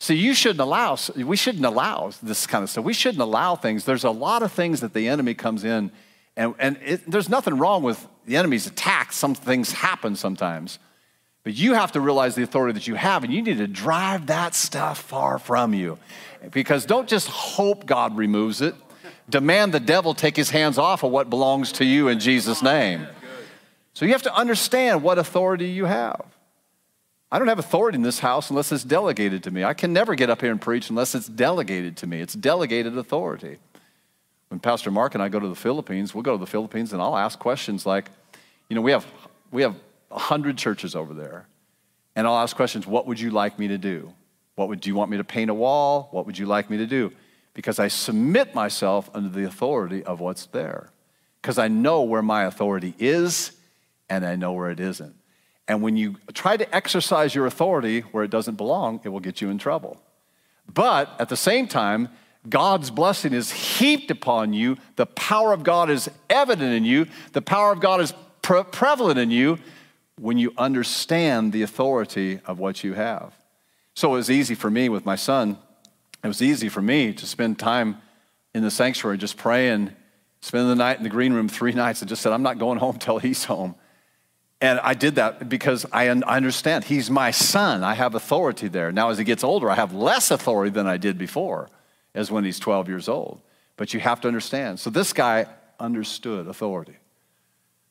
See, 0.00 0.14
you 0.14 0.32
shouldn't 0.34 0.60
allow, 0.60 0.96
we 1.16 1.36
shouldn't 1.36 1.64
allow 1.64 2.12
this 2.22 2.46
kind 2.46 2.62
of 2.62 2.70
stuff. 2.70 2.84
We 2.84 2.92
shouldn't 2.92 3.22
allow 3.22 3.56
things. 3.56 3.84
There's 3.84 4.04
a 4.04 4.10
lot 4.10 4.42
of 4.42 4.52
things 4.52 4.80
that 4.80 4.94
the 4.94 5.08
enemy 5.08 5.34
comes 5.34 5.64
in 5.64 5.90
and, 6.38 6.54
and 6.60 6.78
it, 6.84 7.10
there's 7.10 7.28
nothing 7.28 7.58
wrong 7.58 7.82
with 7.82 8.06
the 8.24 8.36
enemy's 8.36 8.68
attacks. 8.68 9.16
Some 9.16 9.34
things 9.34 9.72
happen 9.72 10.14
sometimes. 10.14 10.78
But 11.42 11.54
you 11.54 11.74
have 11.74 11.92
to 11.92 12.00
realize 12.00 12.36
the 12.36 12.44
authority 12.44 12.74
that 12.74 12.86
you 12.86 12.94
have, 12.94 13.24
and 13.24 13.32
you 13.32 13.42
need 13.42 13.58
to 13.58 13.66
drive 13.66 14.28
that 14.28 14.54
stuff 14.54 15.00
far 15.00 15.40
from 15.40 15.74
you. 15.74 15.98
Because 16.52 16.86
don't 16.86 17.08
just 17.08 17.26
hope 17.26 17.86
God 17.86 18.16
removes 18.16 18.60
it, 18.60 18.76
demand 19.28 19.74
the 19.74 19.80
devil 19.80 20.14
take 20.14 20.36
his 20.36 20.50
hands 20.50 20.78
off 20.78 21.02
of 21.02 21.10
what 21.10 21.28
belongs 21.28 21.72
to 21.72 21.84
you 21.84 22.06
in 22.06 22.20
Jesus' 22.20 22.62
name. 22.62 23.04
So 23.94 24.06
you 24.06 24.12
have 24.12 24.22
to 24.22 24.34
understand 24.34 25.02
what 25.02 25.18
authority 25.18 25.68
you 25.70 25.86
have. 25.86 26.24
I 27.30 27.38
don't 27.38 27.48
have 27.48 27.58
authority 27.58 27.96
in 27.96 28.02
this 28.02 28.20
house 28.20 28.48
unless 28.48 28.72
it's 28.72 28.84
delegated 28.84 29.42
to 29.44 29.50
me. 29.50 29.62
I 29.62 29.74
can 29.74 29.92
never 29.92 30.14
get 30.14 30.30
up 30.30 30.40
here 30.40 30.50
and 30.50 30.60
preach 30.60 30.88
unless 30.88 31.14
it's 31.14 31.26
delegated 31.26 31.96
to 31.98 32.06
me. 32.06 32.20
It's 32.20 32.32
delegated 32.32 32.96
authority. 32.96 33.58
When 34.48 34.60
Pastor 34.60 34.90
Mark 34.90 35.14
and 35.14 35.22
I 35.22 35.28
go 35.28 35.38
to 35.38 35.48
the 35.48 35.54
Philippines, 35.54 36.14
we'll 36.14 36.22
go 36.22 36.32
to 36.32 36.38
the 36.38 36.46
Philippines 36.46 36.94
and 36.94 37.02
I'll 37.02 37.16
ask 37.16 37.38
questions 37.38 37.84
like, 37.84 38.10
you 38.70 38.76
know, 38.76 38.80
we 38.80 38.92
have, 38.92 39.06
we 39.50 39.60
have 39.60 39.76
100 40.08 40.56
churches 40.56 40.96
over 40.96 41.12
there. 41.12 41.46
And 42.16 42.26
I'll 42.26 42.38
ask 42.38 42.56
questions, 42.56 42.86
what 42.86 43.06
would 43.06 43.20
you 43.20 43.30
like 43.30 43.58
me 43.58 43.68
to 43.68 43.78
do? 43.78 44.12
What 44.54 44.68
would 44.68 44.80
do 44.80 44.88
you 44.88 44.96
want 44.96 45.10
me 45.10 45.18
to 45.18 45.24
paint 45.24 45.50
a 45.50 45.54
wall? 45.54 46.08
What 46.10 46.24
would 46.24 46.38
you 46.38 46.46
like 46.46 46.70
me 46.70 46.78
to 46.78 46.86
do? 46.86 47.12
Because 47.52 47.78
I 47.78 47.88
submit 47.88 48.54
myself 48.54 49.10
under 49.14 49.28
the 49.28 49.46
authority 49.46 50.02
of 50.02 50.18
what's 50.20 50.46
there. 50.46 50.90
Because 51.42 51.58
I 51.58 51.68
know 51.68 52.02
where 52.02 52.22
my 52.22 52.44
authority 52.44 52.94
is 52.98 53.52
and 54.08 54.24
I 54.24 54.34
know 54.36 54.54
where 54.54 54.70
it 54.70 54.80
isn't. 54.80 55.14
And 55.68 55.82
when 55.82 55.96
you 55.96 56.16
try 56.32 56.56
to 56.56 56.74
exercise 56.74 57.34
your 57.34 57.46
authority 57.46 58.00
where 58.00 58.24
it 58.24 58.30
doesn't 58.30 58.56
belong, 58.56 59.00
it 59.04 59.10
will 59.10 59.20
get 59.20 59.42
you 59.42 59.50
in 59.50 59.58
trouble. 59.58 60.00
But 60.72 61.14
at 61.20 61.28
the 61.28 61.36
same 61.36 61.68
time, 61.68 62.08
God's 62.48 62.90
blessing 62.90 63.34
is 63.34 63.52
heaped 63.52 64.10
upon 64.10 64.54
you. 64.54 64.78
The 64.96 65.06
power 65.06 65.52
of 65.52 65.62
God 65.62 65.90
is 65.90 66.10
evident 66.30 66.72
in 66.72 66.84
you. 66.84 67.06
The 67.32 67.42
power 67.42 67.70
of 67.70 67.80
God 67.80 68.00
is 68.00 68.14
pre- 68.40 68.64
prevalent 68.64 69.18
in 69.18 69.30
you 69.30 69.58
when 70.18 70.38
you 70.38 70.52
understand 70.56 71.52
the 71.52 71.62
authority 71.62 72.40
of 72.46 72.58
what 72.58 72.82
you 72.82 72.94
have. 72.94 73.34
So 73.94 74.12
it 74.14 74.16
was 74.16 74.30
easy 74.30 74.54
for 74.54 74.70
me 74.70 74.88
with 74.88 75.04
my 75.04 75.16
son. 75.16 75.58
It 76.24 76.28
was 76.28 76.40
easy 76.40 76.68
for 76.68 76.80
me 76.80 77.12
to 77.12 77.26
spend 77.26 77.58
time 77.58 78.00
in 78.54 78.62
the 78.62 78.70
sanctuary 78.70 79.18
just 79.18 79.36
praying, 79.36 79.92
spending 80.40 80.68
the 80.68 80.74
night 80.74 80.96
in 80.96 81.04
the 81.04 81.10
green 81.10 81.32
room 81.32 81.48
three 81.48 81.72
nights, 81.84 82.00
and 82.00 82.08
just 82.08 82.22
said, 82.22 82.32
I'm 82.32 82.42
not 82.42 82.58
going 82.58 82.78
home 82.78 82.98
till 82.98 83.18
he's 83.18 83.44
home. 83.44 83.74
And 84.60 84.80
I 84.80 84.94
did 84.94 85.14
that 85.16 85.48
because 85.48 85.86
I, 85.92 86.08
understand 86.08 86.84
he's 86.84 87.10
my 87.10 87.30
son. 87.30 87.84
I 87.84 87.94
have 87.94 88.14
authority 88.14 88.66
there. 88.66 88.90
Now, 88.90 89.10
as 89.10 89.18
he 89.18 89.24
gets 89.24 89.44
older, 89.44 89.70
I 89.70 89.76
have 89.76 89.94
less 89.94 90.30
authority 90.30 90.70
than 90.70 90.86
I 90.86 90.96
did 90.96 91.16
before 91.16 91.68
as 92.14 92.30
when 92.30 92.44
he's 92.44 92.58
12 92.58 92.88
years 92.88 93.08
old. 93.08 93.40
But 93.76 93.94
you 93.94 94.00
have 94.00 94.20
to 94.22 94.28
understand. 94.28 94.80
So 94.80 94.90
this 94.90 95.12
guy 95.12 95.46
understood 95.78 96.48
authority. 96.48 96.96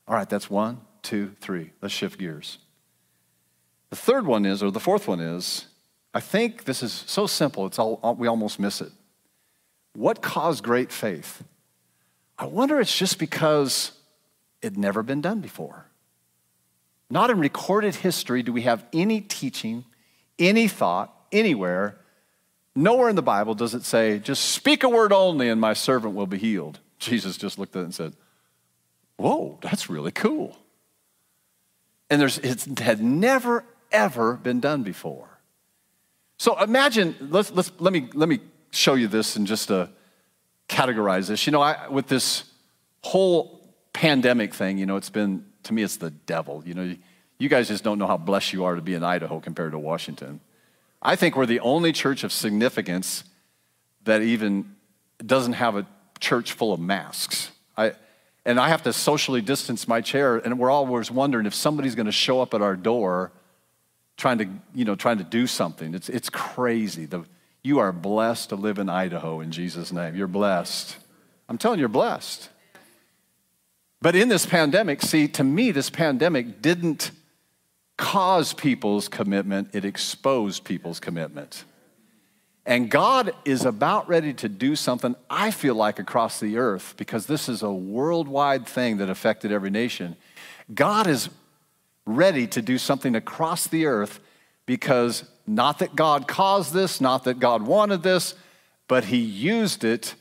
All 0.06 0.14
right, 0.14 0.28
that's 0.28 0.50
one, 0.50 0.82
two, 1.02 1.34
three. 1.40 1.70
Let's 1.80 1.94
shift 1.94 2.18
gears. 2.18 2.58
The 3.88 3.96
third 3.96 4.26
one 4.26 4.44
is, 4.44 4.62
or 4.62 4.70
the 4.70 4.80
fourth 4.80 5.08
one 5.08 5.20
is, 5.20 5.66
I 6.12 6.20
think 6.20 6.64
this 6.64 6.82
is 6.82 6.92
so 6.92 7.26
simple, 7.26 7.66
it's 7.66 7.78
all, 7.78 8.16
we 8.18 8.28
almost 8.28 8.58
miss 8.58 8.80
it. 8.82 8.92
What 9.94 10.20
caused 10.20 10.62
great 10.62 10.92
faith? 10.92 11.42
I 12.38 12.46
wonder 12.46 12.78
it's 12.80 12.96
just 12.96 13.18
because 13.18 13.92
it'd 14.60 14.78
never 14.78 15.02
been 15.02 15.20
done 15.20 15.40
before. 15.40 15.87
Not 17.10 17.30
in 17.30 17.38
recorded 17.38 17.94
history 17.96 18.42
do 18.42 18.52
we 18.52 18.62
have 18.62 18.84
any 18.92 19.20
teaching, 19.20 19.84
any 20.38 20.68
thought, 20.68 21.14
anywhere. 21.32 21.98
Nowhere 22.74 23.08
in 23.08 23.16
the 23.16 23.22
Bible 23.22 23.54
does 23.54 23.74
it 23.74 23.84
say, 23.84 24.18
just 24.18 24.44
speak 24.50 24.82
a 24.82 24.88
word 24.88 25.12
only 25.12 25.48
and 25.48 25.60
my 25.60 25.72
servant 25.72 26.14
will 26.14 26.26
be 26.26 26.38
healed. 26.38 26.80
Jesus 26.98 27.36
just 27.36 27.58
looked 27.58 27.76
at 27.76 27.80
it 27.80 27.84
and 27.84 27.94
said, 27.94 28.12
Whoa, 29.16 29.58
that's 29.62 29.90
really 29.90 30.12
cool. 30.12 30.56
And 32.08 32.20
there's, 32.20 32.38
it 32.38 32.78
had 32.78 33.02
never, 33.02 33.64
ever 33.90 34.34
been 34.34 34.60
done 34.60 34.84
before. 34.84 35.28
So 36.38 36.58
imagine, 36.62 37.16
let's, 37.20 37.50
let's, 37.50 37.72
let, 37.80 37.92
me, 37.92 38.08
let 38.14 38.28
me 38.28 38.38
show 38.70 38.94
you 38.94 39.08
this 39.08 39.34
and 39.34 39.46
just 39.46 39.68
to 39.68 39.90
categorize 40.68 41.26
this. 41.26 41.46
You 41.46 41.50
know, 41.50 41.60
I, 41.60 41.88
with 41.88 42.06
this 42.06 42.44
whole 43.02 43.60
pandemic 43.92 44.54
thing, 44.54 44.78
you 44.78 44.86
know, 44.86 44.96
it's 44.96 45.10
been, 45.10 45.44
to 45.68 45.74
me, 45.74 45.82
it's 45.82 45.96
the 45.96 46.10
devil. 46.10 46.62
You 46.66 46.74
know, 46.74 46.96
you 47.38 47.48
guys 47.48 47.68
just 47.68 47.84
don't 47.84 47.98
know 47.98 48.06
how 48.06 48.16
blessed 48.16 48.52
you 48.52 48.64
are 48.64 48.74
to 48.74 48.82
be 48.82 48.94
in 48.94 49.04
Idaho 49.04 49.40
compared 49.40 49.72
to 49.72 49.78
Washington. 49.78 50.40
I 51.00 51.14
think 51.14 51.36
we're 51.36 51.46
the 51.46 51.60
only 51.60 51.92
church 51.92 52.24
of 52.24 52.32
significance 52.32 53.24
that 54.04 54.22
even 54.22 54.74
doesn't 55.24 55.52
have 55.54 55.76
a 55.76 55.86
church 56.20 56.52
full 56.52 56.72
of 56.72 56.80
masks. 56.80 57.52
I, 57.76 57.92
and 58.44 58.58
I 58.58 58.68
have 58.68 58.82
to 58.84 58.92
socially 58.92 59.40
distance 59.40 59.86
my 59.86 60.00
chair, 60.00 60.36
and 60.36 60.58
we're 60.58 60.70
always 60.70 61.10
wondering 61.10 61.46
if 61.46 61.54
somebody's 61.54 61.94
going 61.94 62.06
to 62.06 62.12
show 62.12 62.40
up 62.40 62.54
at 62.54 62.62
our 62.62 62.74
door 62.74 63.30
trying 64.16 64.38
to, 64.38 64.48
you 64.74 64.84
know, 64.84 64.96
trying 64.96 65.18
to 65.18 65.24
do 65.24 65.46
something. 65.46 65.94
It's, 65.94 66.08
it's 66.08 66.28
crazy. 66.28 67.06
The, 67.06 67.24
you 67.62 67.78
are 67.78 67.92
blessed 67.92 68.48
to 68.48 68.56
live 68.56 68.78
in 68.78 68.88
Idaho 68.88 69.40
in 69.40 69.52
Jesus' 69.52 69.92
name. 69.92 70.16
You're 70.16 70.26
blessed. 70.26 70.96
I'm 71.48 71.58
telling 71.58 71.78
you, 71.78 71.82
you're 71.82 71.88
blessed. 71.88 72.48
But 74.00 74.14
in 74.14 74.28
this 74.28 74.46
pandemic, 74.46 75.02
see, 75.02 75.26
to 75.28 75.44
me, 75.44 75.70
this 75.72 75.90
pandemic 75.90 76.62
didn't 76.62 77.10
cause 77.96 78.52
people's 78.52 79.08
commitment, 79.08 79.70
it 79.72 79.84
exposed 79.84 80.64
people's 80.64 81.00
commitment. 81.00 81.64
And 82.64 82.90
God 82.90 83.32
is 83.44 83.64
about 83.64 84.08
ready 84.08 84.32
to 84.34 84.48
do 84.48 84.76
something, 84.76 85.16
I 85.28 85.50
feel 85.50 85.74
like, 85.74 85.98
across 85.98 86.38
the 86.38 86.58
earth, 86.58 86.94
because 86.96 87.26
this 87.26 87.48
is 87.48 87.62
a 87.62 87.72
worldwide 87.72 88.66
thing 88.66 88.98
that 88.98 89.08
affected 89.08 89.50
every 89.50 89.70
nation. 89.70 90.16
God 90.72 91.06
is 91.06 91.30
ready 92.04 92.46
to 92.48 92.62
do 92.62 92.78
something 92.78 93.16
across 93.16 93.66
the 93.66 93.86
earth 93.86 94.20
because 94.66 95.24
not 95.46 95.78
that 95.78 95.96
God 95.96 96.28
caused 96.28 96.74
this, 96.74 97.00
not 97.00 97.24
that 97.24 97.40
God 97.40 97.62
wanted 97.62 98.02
this, 98.02 98.34
but 98.86 99.06
He 99.06 99.16
used 99.16 99.82
it. 99.82 100.14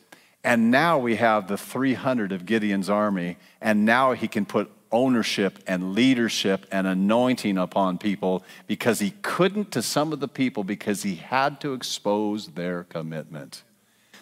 And 0.48 0.72
now 0.72 0.98
we 0.98 1.18
have 1.18 1.50
the 1.50 1.58
300 1.58 2.32
of 2.32 2.46
Gideon's 2.46 2.90
army, 2.90 3.36
and 3.60 3.84
now 3.84 4.14
He 4.14 4.30
can 4.30 4.46
put 4.46 4.72
ownership 4.94 5.60
and 5.68 5.94
leadership 5.94 6.66
and 6.72 6.88
anointing 6.88 7.58
upon 7.58 7.98
people 7.98 8.46
because 8.66 9.00
he 9.00 9.12
couldn't 9.22 9.72
to 9.74 9.82
some 9.82 10.14
of 10.14 10.22
the 10.22 10.28
people 10.30 10.64
because 10.64 11.04
he 11.04 11.16
had 11.16 11.60
to 11.60 11.74
expose 11.74 12.48
their 12.48 12.86
commitment. 12.86 13.64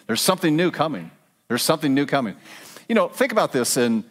There's 0.08 0.20
something 0.20 0.56
new 0.56 0.72
coming. 0.72 1.12
There's 1.46 1.62
something 1.62 1.94
new 1.94 2.06
coming. 2.06 2.34
You 2.88 2.96
know, 2.96 3.06
think 3.06 3.30
about 3.30 3.52
this 3.52 3.76
and 3.76 4.02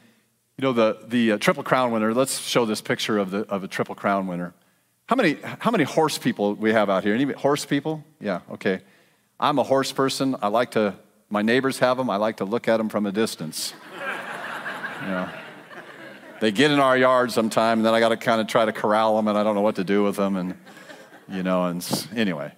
you 0.57 0.61
know 0.61 0.71
the 0.71 0.99
the 1.09 1.33
uh, 1.33 1.37
triple 1.37 1.63
crown 1.63 1.91
winner. 1.91 2.13
Let's 2.13 2.39
show 2.39 2.65
this 2.65 2.79
picture 2.79 3.17
of 3.17 3.31
the 3.31 3.39
of 3.47 3.65
a 3.65 3.67
triple 3.67 3.95
crown 3.95 4.27
winner. 4.27 4.53
How 5.07 5.17
many 5.17 5.35
how 5.59 5.71
many 5.71 5.83
horse 5.83 6.17
people 6.17 6.55
we 6.55 6.71
have 6.71 6.89
out 6.89 7.03
here? 7.03 7.13
Any 7.13 7.33
horse 7.33 7.65
people? 7.65 8.05
Yeah, 8.21 8.39
okay. 8.51 8.79
I'm 9.37 9.59
a 9.59 9.63
horse 9.63 9.91
person. 9.91 10.37
I 10.41 10.47
like 10.47 10.71
to 10.71 10.95
my 11.29 11.41
neighbors 11.41 11.79
have 11.79 11.97
them. 11.97 12.09
I 12.09 12.17
like 12.17 12.37
to 12.37 12.45
look 12.45 12.67
at 12.67 12.77
them 12.77 12.89
from 12.89 13.05
a 13.05 13.11
distance. 13.11 13.73
you 15.01 15.07
know 15.07 15.29
they 16.39 16.51
get 16.51 16.71
in 16.71 16.79
our 16.79 16.97
yard 16.97 17.31
sometime, 17.31 17.79
and 17.79 17.85
then 17.85 17.93
I 17.93 17.99
got 17.99 18.09
to 18.09 18.17
kind 18.17 18.41
of 18.41 18.47
try 18.47 18.65
to 18.65 18.71
corral 18.71 19.15
them, 19.15 19.27
and 19.27 19.37
I 19.37 19.43
don't 19.43 19.55
know 19.55 19.61
what 19.61 19.75
to 19.75 19.83
do 19.83 20.03
with 20.03 20.15
them, 20.15 20.35
and 20.35 20.55
you 21.29 21.43
know, 21.43 21.65
and 21.65 22.07
anyway. 22.15 22.53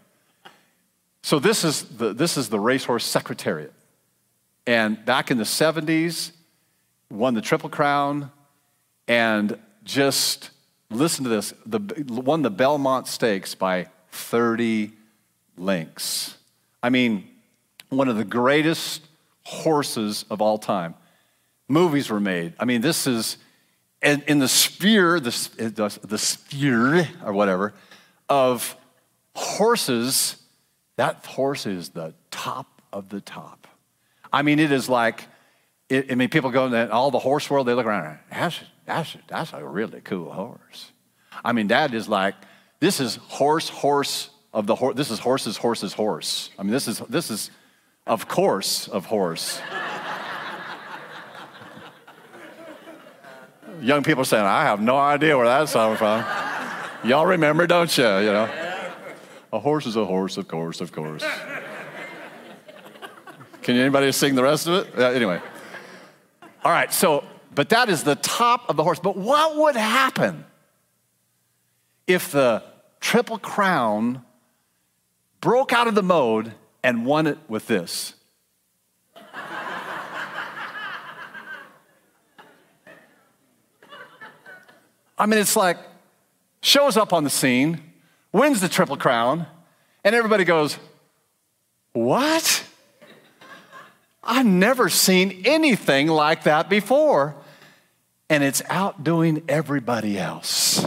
So 1.22 1.40
this 1.40 1.64
is 1.64 1.84
the 1.84 2.14
this 2.14 2.38
is 2.38 2.50
the 2.50 2.60
racehorse 2.60 3.06
secretariat, 3.06 3.74
and 4.66 5.04
back 5.06 5.32
in 5.32 5.38
the 5.38 5.44
'70s, 5.44 6.32
won 7.10 7.34
the 7.34 7.42
Triple 7.42 7.70
Crown, 7.70 8.32
and 9.08 9.58
just 9.84 10.50
listen 10.90 11.24
to 11.24 11.30
this: 11.30 11.54
the 11.66 11.80
won 12.08 12.42
the 12.42 12.52
Belmont 12.52 13.08
Stakes 13.08 13.56
by 13.56 13.88
30 14.12 14.92
lengths. 15.58 16.38
I 16.82 16.90
mean, 16.90 17.28
one 17.90 18.08
of 18.08 18.18
the 18.18 18.26
greatest 18.26 19.02
horses 19.44 20.26
of 20.30 20.42
all 20.42 20.58
time. 20.58 20.96
Movies 21.68 22.10
were 22.10 22.20
made. 22.20 22.54
I 22.60 22.66
mean, 22.66 22.82
this 22.82 23.08
is 23.08 23.38
and 24.02 24.24
in 24.24 24.40
the 24.40 24.48
sphere, 24.48 25.20
the, 25.20 26.00
the, 26.04 26.18
sphere 26.18 27.08
or 27.26 27.34
whatever, 27.34 27.74
of 28.30 28.76
horses, 29.36 30.38
that 30.98 31.26
horse 31.26 31.66
is 31.66 31.90
the 31.90 32.14
top 32.30 32.82
of 32.94 33.10
the 33.10 33.22
top. 33.22 33.68
I 34.32 34.44
mean, 34.44 34.60
it 34.60 34.72
is 34.72 34.88
like, 34.88 35.26
it, 35.90 36.12
I 36.12 36.16
mean, 36.16 36.30
people 36.30 36.52
go 36.52 36.68
in 36.68 36.92
all 36.92 37.12
the 37.12 37.20
horse 37.20 37.50
world, 37.50 37.68
they 37.68 37.74
look 37.74 37.88
around, 37.88 38.20
that's, 38.30 38.60
that's, 38.86 39.18
that's 39.28 39.54
a 39.54 39.66
really 39.66 40.02
cool 40.02 40.32
horse. 40.32 40.92
I 41.44 41.54
mean, 41.54 41.68
that 41.68 41.94
is 41.94 42.08
like, 42.08 42.36
this 42.80 43.00
is 43.00 43.16
horse, 43.16 43.70
horse 43.70 44.30
of 44.54 44.68
the 44.68 44.76
horse, 44.76 44.96
this 44.96 45.10
is 45.10 45.20
horses, 45.20 45.58
horses, 45.58 45.94
horse. 45.94 46.52
I 46.60 46.64
mean, 46.64 46.72
this 46.72 46.88
is, 46.88 47.00
this 47.10 47.32
is, 47.32 47.50
of 48.08 48.28
course, 48.28 48.88
of 48.88 49.06
horse. 49.06 49.62
young 53.82 54.04
people 54.04 54.26
saying, 54.26 54.46
I 54.46 54.64
have 54.64 54.82
no 54.82 54.98
idea 54.98 55.38
where 55.38 55.46
that's 55.46 55.74
coming 55.74 55.98
from. 55.98 56.26
Y'all 57.04 57.26
remember, 57.26 57.68
don't 57.68 57.96
you? 57.98 58.04
You 58.04 58.32
know, 58.34 58.50
a 59.54 59.60
horse 59.60 59.86
is 59.86 59.96
a 59.96 60.06
horse, 60.06 60.38
of 60.38 60.48
course, 60.48 60.82
of 60.82 60.92
course. 60.92 61.24
Can 63.62 63.76
anybody 63.76 64.12
sing 64.12 64.36
the 64.36 64.44
rest 64.44 64.68
of 64.68 64.88
it? 64.88 64.98
Uh, 64.98 65.10
anyway. 65.10 65.42
All 66.64 66.72
right, 66.72 66.92
so, 66.92 67.24
but 67.54 67.70
that 67.70 67.90
is 67.90 68.04
the 68.04 68.16
top 68.16 68.70
of 68.70 68.78
the 68.78 68.84
horse. 68.84 69.00
But 69.00 69.18
what 69.18 69.58
would 69.58 69.76
happen 69.76 70.46
if 72.08 72.32
the 72.32 72.64
Triple 73.00 73.38
Crown 73.38 74.24
broke 75.42 75.72
out 75.74 75.88
of 75.88 75.96
the 75.96 76.04
mode 76.04 76.54
and 76.84 77.06
won 77.06 77.28
it 77.28 77.38
with 77.48 77.68
this? 77.68 78.14
I 85.20 85.26
mean, 85.26 85.40
it's 85.40 85.56
like, 85.56 85.78
shows 86.62 86.96
up 86.96 87.12
on 87.12 87.24
the 87.24 87.30
scene, 87.30 87.82
wins 88.32 88.62
the 88.62 88.70
Triple 88.70 88.98
Crown, 88.98 89.48
and 90.04 90.16
everybody 90.16 90.44
goes, 90.44 90.78
What? 91.94 92.64
I've 94.24 94.46
never 94.46 94.90
seen 94.90 95.44
anything 95.46 96.08
like 96.08 96.44
that 96.44 96.70
before. 96.70 97.36
And 98.30 98.44
it's 98.44 98.62
outdoing 98.70 99.44
everybody 99.48 100.20
else. 100.20 100.86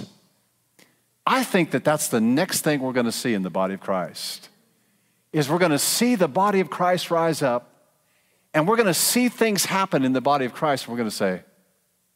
I 1.26 1.42
think 1.42 1.70
that 1.70 1.82
that's 1.82 2.08
the 2.08 2.20
next 2.20 2.60
thing 2.60 2.80
we're 2.80 2.92
going 2.92 3.06
to 3.06 3.12
see 3.12 3.32
in 3.32 3.42
the 3.42 3.50
body 3.50 3.74
of 3.74 3.80
Christ. 3.80 4.49
Is 5.32 5.48
we're 5.48 5.58
going 5.58 5.70
to 5.70 5.78
see 5.78 6.16
the 6.16 6.28
body 6.28 6.60
of 6.60 6.70
Christ 6.70 7.10
rise 7.10 7.42
up 7.42 7.70
and 8.52 8.66
we're 8.66 8.76
going 8.76 8.86
to 8.86 8.94
see 8.94 9.28
things 9.28 9.64
happen 9.64 10.04
in 10.04 10.12
the 10.12 10.20
body 10.20 10.44
of 10.44 10.52
Christ. 10.52 10.88
We're 10.88 10.96
going 10.96 11.08
to 11.08 11.14
say, 11.14 11.42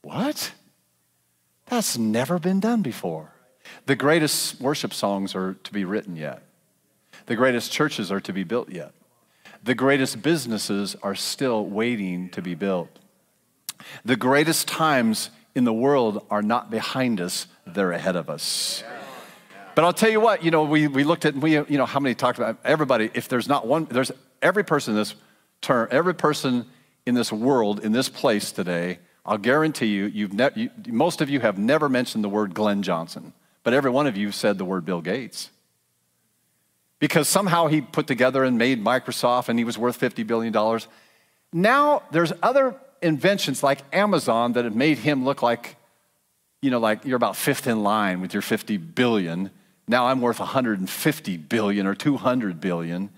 "What?" 0.02 0.52
That's 1.66 1.96
never 1.96 2.38
been 2.38 2.60
done 2.60 2.82
before. 2.82 3.32
The 3.86 3.96
greatest 3.96 4.60
worship 4.60 4.92
songs 4.92 5.34
are 5.34 5.54
to 5.54 5.72
be 5.72 5.84
written 5.84 6.16
yet. 6.16 6.42
The 7.26 7.36
greatest 7.36 7.72
churches 7.72 8.12
are 8.12 8.20
to 8.20 8.32
be 8.32 8.44
built 8.44 8.70
yet. 8.70 8.92
The 9.62 9.74
greatest 9.74 10.20
businesses 10.20 10.94
are 11.02 11.14
still 11.14 11.64
waiting 11.64 12.28
to 12.30 12.42
be 12.42 12.54
built. 12.54 12.98
The 14.04 14.16
greatest 14.16 14.68
times 14.68 15.30
in 15.54 15.64
the 15.64 15.72
world 15.72 16.26
are 16.30 16.42
not 16.42 16.70
behind 16.70 17.20
us, 17.20 17.46
they're 17.66 17.92
ahead 17.92 18.16
of 18.16 18.28
us. 18.28 18.84
But 19.74 19.84
I'll 19.84 19.92
tell 19.92 20.10
you 20.10 20.20
what, 20.20 20.44
you 20.44 20.50
know, 20.50 20.64
we, 20.64 20.86
we 20.86 21.02
looked 21.02 21.24
at, 21.24 21.34
we, 21.34 21.52
you 21.52 21.78
know, 21.78 21.86
how 21.86 21.98
many 21.98 22.14
talked 22.14 22.38
about 22.38 22.58
everybody, 22.64 23.10
if 23.14 23.28
there's 23.28 23.48
not 23.48 23.66
one, 23.66 23.86
there's 23.90 24.12
every 24.40 24.64
person 24.64 24.92
in 24.92 24.98
this 24.98 25.14
term, 25.60 25.88
every 25.90 26.14
person 26.14 26.66
in 27.06 27.14
this 27.14 27.32
world, 27.32 27.80
in 27.80 27.92
this 27.92 28.08
place 28.08 28.52
today, 28.52 28.98
I'll 29.26 29.38
guarantee 29.38 29.86
you, 29.86 30.06
you've 30.06 30.32
ne- 30.32 30.50
you, 30.54 30.70
most 30.88 31.20
of 31.20 31.28
you 31.28 31.40
have 31.40 31.58
never 31.58 31.88
mentioned 31.88 32.22
the 32.22 32.28
word 32.28 32.54
Glen 32.54 32.82
Johnson, 32.82 33.32
but 33.62 33.74
every 33.74 33.90
one 33.90 34.06
of 34.06 34.16
you 34.16 34.30
said 34.30 34.58
the 34.58 34.64
word 34.64 34.84
Bill 34.84 35.00
Gates. 35.00 35.50
Because 37.00 37.28
somehow 37.28 37.66
he 37.66 37.80
put 37.80 38.06
together 38.06 38.44
and 38.44 38.56
made 38.56 38.82
Microsoft 38.82 39.48
and 39.48 39.58
he 39.58 39.64
was 39.64 39.76
worth 39.76 39.98
$50 39.98 40.26
billion. 40.26 40.80
Now 41.52 42.02
there's 42.12 42.32
other 42.42 42.76
inventions 43.02 43.62
like 43.62 43.80
Amazon 43.92 44.52
that 44.52 44.64
have 44.64 44.76
made 44.76 44.98
him 44.98 45.24
look 45.24 45.42
like, 45.42 45.76
you 46.62 46.70
know, 46.70 46.78
like 46.78 47.04
you're 47.04 47.16
about 47.16 47.36
fifth 47.36 47.66
in 47.66 47.82
line 47.82 48.20
with 48.20 48.32
your 48.32 48.42
50 48.42 48.76
billion 48.76 49.50
Now 49.86 50.06
I'm 50.06 50.20
worth 50.20 50.40
150 50.40 51.36
billion 51.36 51.86
or 51.86 51.94
200 51.94 52.60
billion. 52.60 53.10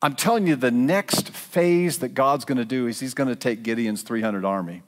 I'm 0.00 0.16
telling 0.16 0.48
you, 0.48 0.56
the 0.56 0.72
next 0.72 1.28
phase 1.30 2.00
that 2.00 2.08
God's 2.10 2.44
going 2.44 2.58
to 2.58 2.64
do 2.64 2.88
is 2.88 2.98
He's 2.98 3.14
going 3.14 3.28
to 3.28 3.36
take 3.36 3.62
Gideon's 3.62 4.02
300 4.02 4.44
army. 4.44 4.82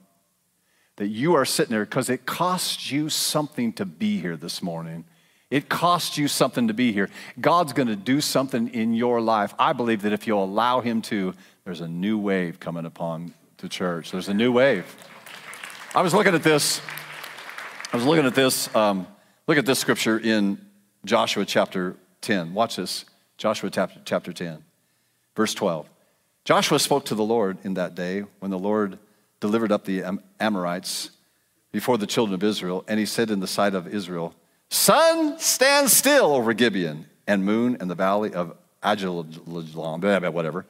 That 0.97 1.07
you 1.07 1.35
are 1.35 1.45
sitting 1.45 1.71
there 1.71 1.85
because 1.85 2.09
it 2.09 2.25
costs 2.25 2.91
you 2.91 3.09
something 3.09 3.73
to 3.73 3.85
be 3.85 4.19
here 4.19 4.35
this 4.35 4.61
morning. 4.61 5.05
It 5.49 5.69
costs 5.69 6.17
you 6.17 6.27
something 6.27 6.67
to 6.67 6.73
be 6.73 6.91
here. 6.91 7.09
God's 7.39 7.71
going 7.71 7.87
to 7.87 7.95
do 7.95 8.19
something 8.19 8.69
in 8.69 8.93
your 8.93 9.21
life. 9.21 9.53
I 9.57 9.73
believe 9.73 10.01
that 10.01 10.11
if 10.11 10.27
you'll 10.27 10.43
allow 10.43 10.81
Him 10.81 11.01
to, 11.03 11.33
there's 11.63 11.81
a 11.81 11.87
new 11.87 12.17
wave 12.17 12.59
coming 12.59 12.85
upon 12.85 13.33
the 13.59 13.69
church. 13.69 14.11
There's 14.11 14.27
a 14.27 14.33
new 14.33 14.51
wave. 14.51 14.85
I 15.93 16.01
was 16.01 16.13
looking 16.13 16.35
at 16.35 16.43
this. 16.43 16.81
I 17.93 17.97
was 17.97 18.05
looking 18.05 18.25
at 18.25 18.35
this. 18.35 18.73
Um, 18.75 19.07
look 19.47 19.57
at 19.57 19.65
this 19.65 19.79
scripture 19.79 20.19
in 20.19 20.59
Joshua 21.05 21.45
chapter 21.45 21.95
10. 22.21 22.53
Watch 22.53 22.77
this. 22.77 23.05
Joshua 23.37 23.69
chapter, 23.69 24.01
chapter 24.05 24.33
10, 24.33 24.63
verse 25.35 25.53
12. 25.53 25.87
Joshua 26.45 26.79
spoke 26.79 27.05
to 27.05 27.15
the 27.15 27.23
Lord 27.23 27.57
in 27.63 27.75
that 27.75 27.93
day 27.93 28.23
when 28.39 28.49
the 28.49 28.59
Lord 28.59 28.97
delivered 29.39 29.71
up 29.71 29.85
the 29.85 30.03
Amorites 30.39 31.11
before 31.71 31.97
the 31.97 32.07
children 32.07 32.33
of 32.33 32.43
Israel, 32.43 32.83
and 32.87 32.99
he 32.99 33.05
said 33.05 33.29
in 33.29 33.41
the 33.41 33.47
sight 33.47 33.75
of 33.75 33.87
Israel, 33.87 34.33
Sun, 34.69 35.37
stand 35.39 35.89
still 35.89 36.33
over 36.33 36.53
Gibeon, 36.53 37.07
and 37.27 37.43
moon 37.43 37.77
in 37.81 37.87
the 37.87 37.95
valley 37.95 38.33
of 38.33 38.55
Ajalon, 38.81 40.33
whatever. 40.33 40.65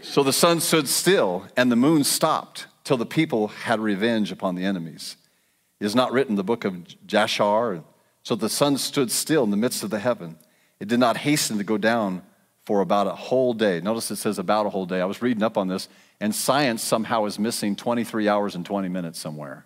So 0.00 0.22
the 0.22 0.32
sun 0.32 0.60
stood 0.60 0.88
still, 0.88 1.46
and 1.56 1.70
the 1.70 1.76
moon 1.76 2.04
stopped 2.04 2.66
till 2.84 2.96
the 2.96 3.06
people 3.06 3.48
had 3.48 3.80
revenge 3.80 4.32
upon 4.32 4.54
the 4.54 4.64
enemies. 4.64 5.16
It 5.78 5.84
is 5.84 5.94
not 5.94 6.12
written 6.12 6.32
in 6.32 6.36
the 6.36 6.44
book 6.44 6.64
of 6.64 6.74
Jashar. 7.06 7.82
So 8.26 8.34
the 8.34 8.48
sun 8.48 8.76
stood 8.76 9.12
still 9.12 9.44
in 9.44 9.52
the 9.52 9.56
midst 9.56 9.84
of 9.84 9.90
the 9.90 10.00
heaven. 10.00 10.36
It 10.80 10.88
did 10.88 10.98
not 10.98 11.16
hasten 11.16 11.58
to 11.58 11.62
go 11.62 11.78
down 11.78 12.22
for 12.64 12.80
about 12.80 13.06
a 13.06 13.14
whole 13.14 13.54
day. 13.54 13.80
Notice 13.80 14.10
it 14.10 14.16
says 14.16 14.40
about 14.40 14.66
a 14.66 14.68
whole 14.68 14.84
day. 14.84 15.00
I 15.00 15.04
was 15.04 15.22
reading 15.22 15.44
up 15.44 15.56
on 15.56 15.68
this, 15.68 15.88
and 16.18 16.34
science 16.34 16.82
somehow 16.82 17.26
is 17.26 17.38
missing 17.38 17.76
23 17.76 18.28
hours 18.28 18.56
and 18.56 18.66
20 18.66 18.88
minutes 18.88 19.20
somewhere. 19.20 19.64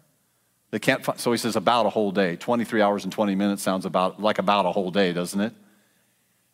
They 0.73 0.79
can't 0.79 1.03
find, 1.03 1.19
so 1.19 1.33
he 1.33 1.39
says 1.39 1.57
about 1.57 1.87
a 1.87 1.89
whole 1.89 2.13
day. 2.13 2.37
23 2.37 2.83
hours 2.83 3.05
and 3.05 3.11
20 3.11 3.35
minutes 3.35 3.63
sounds 3.63 3.87
about 3.87 4.21
like 4.21 4.39
about 4.39 4.67
a 4.67 4.73
whole 4.73 4.91
day, 4.91 5.15
doesn't 5.15 5.41
it? 5.41 5.55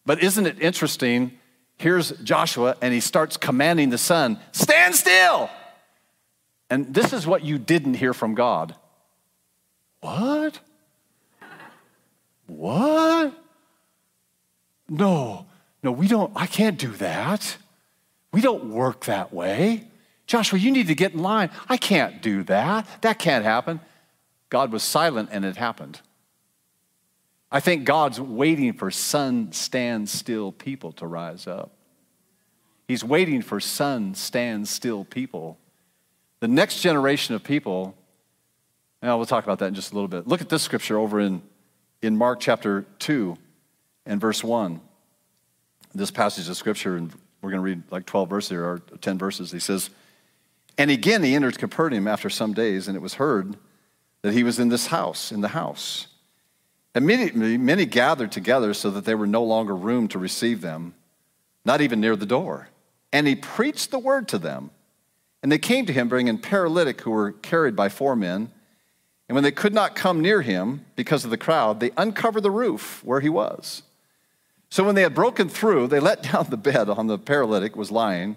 But 0.04 0.22
isn't 0.22 0.46
it 0.46 0.62
interesting? 0.62 1.36
Here's 1.76 2.12
Joshua, 2.18 2.76
and 2.80 2.94
he 2.94 3.00
starts 3.00 3.36
commanding 3.36 3.90
the 3.90 3.98
sun, 3.98 4.38
stand 4.52 4.94
still. 4.94 5.50
And 6.70 6.94
this 6.94 7.12
is 7.12 7.26
what 7.26 7.44
you 7.44 7.58
didn't 7.58 7.94
hear 7.94 8.14
from 8.14 8.36
God. 8.36 8.76
What? 10.02 10.60
What? 12.46 13.34
No, 14.88 15.46
no, 15.82 15.92
we 15.92 16.08
don't, 16.08 16.32
I 16.36 16.46
can't 16.46 16.78
do 16.78 16.92
that. 16.92 17.56
We 18.32 18.40
don't 18.40 18.70
work 18.70 19.06
that 19.06 19.32
way. 19.32 19.88
Joshua, 20.26 20.58
you 20.58 20.70
need 20.70 20.88
to 20.88 20.94
get 20.94 21.12
in 21.12 21.20
line. 21.20 21.50
I 21.68 21.76
can't 21.76 22.20
do 22.20 22.42
that. 22.44 22.86
That 23.02 23.18
can't 23.18 23.44
happen. 23.44 23.80
God 24.48 24.72
was 24.72 24.82
silent 24.82 25.30
and 25.32 25.44
it 25.44 25.56
happened. 25.56 26.00
I 27.50 27.60
think 27.60 27.84
God's 27.84 28.20
waiting 28.20 28.72
for 28.72 28.90
sun 28.90 29.52
stand 29.52 30.08
still 30.08 30.52
people 30.52 30.92
to 30.92 31.06
rise 31.06 31.46
up. 31.46 31.72
He's 32.88 33.02
waiting 33.02 33.42
for 33.42 33.60
sun 33.60 34.14
stand 34.14 34.68
still 34.68 35.04
people. 35.04 35.58
The 36.40 36.48
next 36.48 36.80
generation 36.80 37.34
of 37.34 37.42
people, 37.42 37.96
and 39.00 39.16
we'll 39.16 39.26
talk 39.26 39.44
about 39.44 39.58
that 39.60 39.66
in 39.66 39.74
just 39.74 39.92
a 39.92 39.94
little 39.94 40.08
bit. 40.08 40.26
Look 40.26 40.40
at 40.40 40.48
this 40.48 40.62
scripture 40.62 40.98
over 40.98 41.20
in, 41.20 41.42
in 42.02 42.16
Mark 42.16 42.40
chapter 42.40 42.84
2 42.98 43.36
and 44.04 44.20
verse 44.20 44.42
1. 44.44 44.80
This 45.94 46.10
passage 46.10 46.48
of 46.48 46.56
scripture, 46.56 46.96
and 46.96 47.12
we're 47.40 47.50
going 47.50 47.62
to 47.62 47.64
read 47.64 47.82
like 47.90 48.06
12 48.06 48.28
verses 48.28 48.52
or 48.52 48.80
10 49.00 49.18
verses. 49.18 49.50
He 49.50 49.58
says, 49.58 49.90
And 50.76 50.90
again 50.90 51.22
he 51.22 51.34
entered 51.34 51.58
Capernaum 51.58 52.06
after 52.06 52.28
some 52.28 52.52
days, 52.52 52.88
and 52.88 52.96
it 52.96 53.00
was 53.00 53.14
heard 53.14 53.56
that 54.22 54.32
he 54.32 54.42
was 54.42 54.58
in 54.58 54.68
this 54.68 54.88
house, 54.88 55.32
in 55.32 55.40
the 55.40 55.48
house. 55.48 56.08
Immediately, 56.94 57.58
many 57.58 57.84
gathered 57.84 58.32
together 58.32 58.72
so 58.72 58.90
that 58.90 59.04
there 59.04 59.16
were 59.16 59.26
no 59.26 59.44
longer 59.44 59.76
room 59.76 60.08
to 60.08 60.18
receive 60.18 60.62
them, 60.62 60.94
not 61.64 61.80
even 61.82 62.00
near 62.00 62.16
the 62.16 62.26
door. 62.26 62.68
And 63.12 63.26
he 63.26 63.36
preached 63.36 63.90
the 63.90 63.98
word 63.98 64.28
to 64.28 64.38
them. 64.38 64.70
And 65.42 65.52
they 65.52 65.58
came 65.58 65.86
to 65.86 65.92
him, 65.92 66.08
bringing 66.08 66.38
paralytic 66.38 67.02
who 67.02 67.10
were 67.10 67.32
carried 67.32 67.76
by 67.76 67.88
four 67.88 68.16
men. 68.16 68.50
And 69.28 69.34
when 69.34 69.44
they 69.44 69.52
could 69.52 69.74
not 69.74 69.96
come 69.96 70.20
near 70.20 70.42
him 70.42 70.84
because 70.94 71.24
of 71.24 71.30
the 71.30 71.36
crowd, 71.36 71.80
they 71.80 71.90
uncovered 71.96 72.42
the 72.42 72.50
roof 72.50 73.02
where 73.04 73.20
he 73.20 73.28
was. 73.28 73.82
So 74.68 74.84
when 74.84 74.94
they 74.94 75.02
had 75.02 75.14
broken 75.14 75.48
through, 75.48 75.88
they 75.88 76.00
let 76.00 76.22
down 76.32 76.46
the 76.50 76.56
bed 76.56 76.88
on 76.88 77.06
the 77.06 77.18
paralytic 77.18 77.76
was 77.76 77.90
lying. 77.90 78.36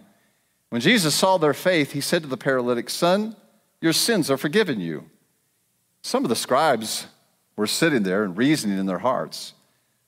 When 0.69 0.81
Jesus 0.81 1.15
saw 1.15 1.37
their 1.37 1.53
faith, 1.53 1.91
he 1.93 2.01
said 2.01 2.21
to 2.23 2.27
the 2.27 2.37
paralytic, 2.37 2.89
Son, 2.89 3.35
your 3.81 3.93
sins 3.93 4.29
are 4.29 4.37
forgiven 4.37 4.79
you. 4.79 5.09
Some 6.01 6.23
of 6.23 6.29
the 6.29 6.35
scribes 6.35 7.07
were 7.55 7.67
sitting 7.67 8.03
there 8.03 8.23
and 8.23 8.37
reasoning 8.37 8.77
in 8.77 8.85
their 8.85 8.99
hearts. 8.99 9.53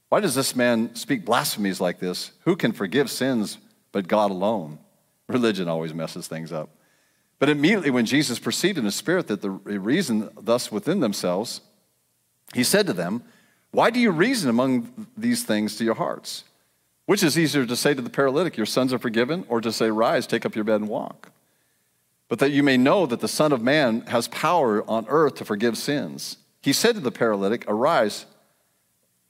Why 0.09 0.19
does 0.19 0.35
this 0.35 0.55
man 0.55 0.95
speak 0.95 1.25
blasphemies 1.25 1.81
like 1.81 1.99
this? 1.99 2.31
Who 2.41 2.55
can 2.55 2.71
forgive 2.73 3.09
sins 3.09 3.57
but 3.91 4.07
God 4.07 4.31
alone? 4.31 4.79
Religion 5.27 5.67
always 5.67 5.93
messes 5.93 6.27
things 6.27 6.51
up. 6.51 6.69
But 7.41 7.49
immediately 7.49 7.89
when 7.89 8.06
Jesus 8.06 8.39
perceived 8.39 8.77
in 8.77 8.86
his 8.86 8.95
spirit 8.95 9.27
that 9.27 9.41
they 9.41 9.49
reasoned 9.49 10.30
thus 10.39 10.71
within 10.71 11.01
themselves, 11.01 11.60
he 12.54 12.63
said 12.63 12.88
to 12.88 12.93
them, 12.93 13.23
Why 13.71 13.89
do 13.89 13.99
you 13.99 14.12
reason 14.12 14.49
among 14.49 15.08
these 15.17 15.43
things 15.43 15.75
to 15.75 15.84
your 15.84 15.95
hearts? 15.95 16.45
Which 17.08 17.23
is 17.23 17.38
easier 17.38 17.65
to 17.65 17.75
say 17.75 17.93
to 17.93 18.01
the 18.01 18.10
paralytic, 18.10 18.56
Your 18.56 18.65
sons 18.65 18.93
are 18.93 18.99
forgiven, 18.99 19.43
or 19.49 19.60
to 19.60 19.73
say, 19.73 19.89
Rise, 19.89 20.25
take 20.25 20.45
up 20.45 20.56
your 20.56 20.63
bed 20.63 20.80
and 20.80 20.88
walk? 20.88 21.32
but 22.32 22.39
that 22.39 22.51
you 22.51 22.63
may 22.63 22.77
know 22.77 23.06
that 23.06 23.19
the 23.19 23.27
Son 23.27 23.51
of 23.51 23.62
Man 23.62 24.06
has 24.08 24.30
power 24.30 24.89
on 24.89 25.06
earth 25.10 25.36
to 25.36 25.43
forgive 25.43 25.77
sins. 25.77 26.38
He 26.62 26.71
said 26.71 26.95
to 26.95 27.01
the 27.01 27.12
paralytic, 27.12 27.65
Arise, 27.67 28.25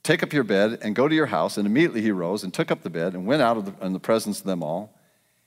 take 0.04 0.22
up 0.22 0.32
your 0.32 0.44
bed, 0.44 0.78
and 0.82 0.94
go 0.94 1.08
to 1.08 1.14
your 1.14 1.26
house. 1.26 1.56
And 1.56 1.66
immediately 1.66 2.00
he 2.00 2.12
rose 2.12 2.44
and 2.44 2.54
took 2.54 2.70
up 2.70 2.82
the 2.84 2.90
bed 2.90 3.14
and 3.14 3.26
went 3.26 3.42
out 3.42 3.56
of 3.56 3.64
the, 3.64 3.84
in 3.84 3.92
the 3.92 3.98
presence 3.98 4.38
of 4.38 4.46
them 4.46 4.62
all. 4.62 4.96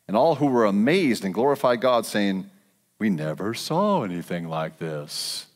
And 0.06 0.17
all 0.17 0.36
who 0.36 0.47
were 0.47 0.65
amazed 0.65 1.23
and 1.23 1.34
glorified 1.34 1.80
God, 1.80 2.06
saying, 2.06 2.51
We 2.99 3.10
never 3.10 3.53
saw 3.53 4.03
anything 4.03 4.47
like 4.47 4.79
this. 4.79 5.47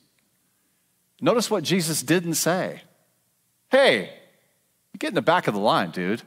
Notice 1.22 1.50
what 1.50 1.64
Jesus 1.64 2.02
didn't 2.02 2.36
say. 2.36 2.82
Hey, 3.70 4.14
get 4.98 5.10
in 5.10 5.16
the 5.16 5.22
back 5.22 5.48
of 5.48 5.54
the 5.54 5.60
line, 5.60 5.92
dude. 5.92 6.22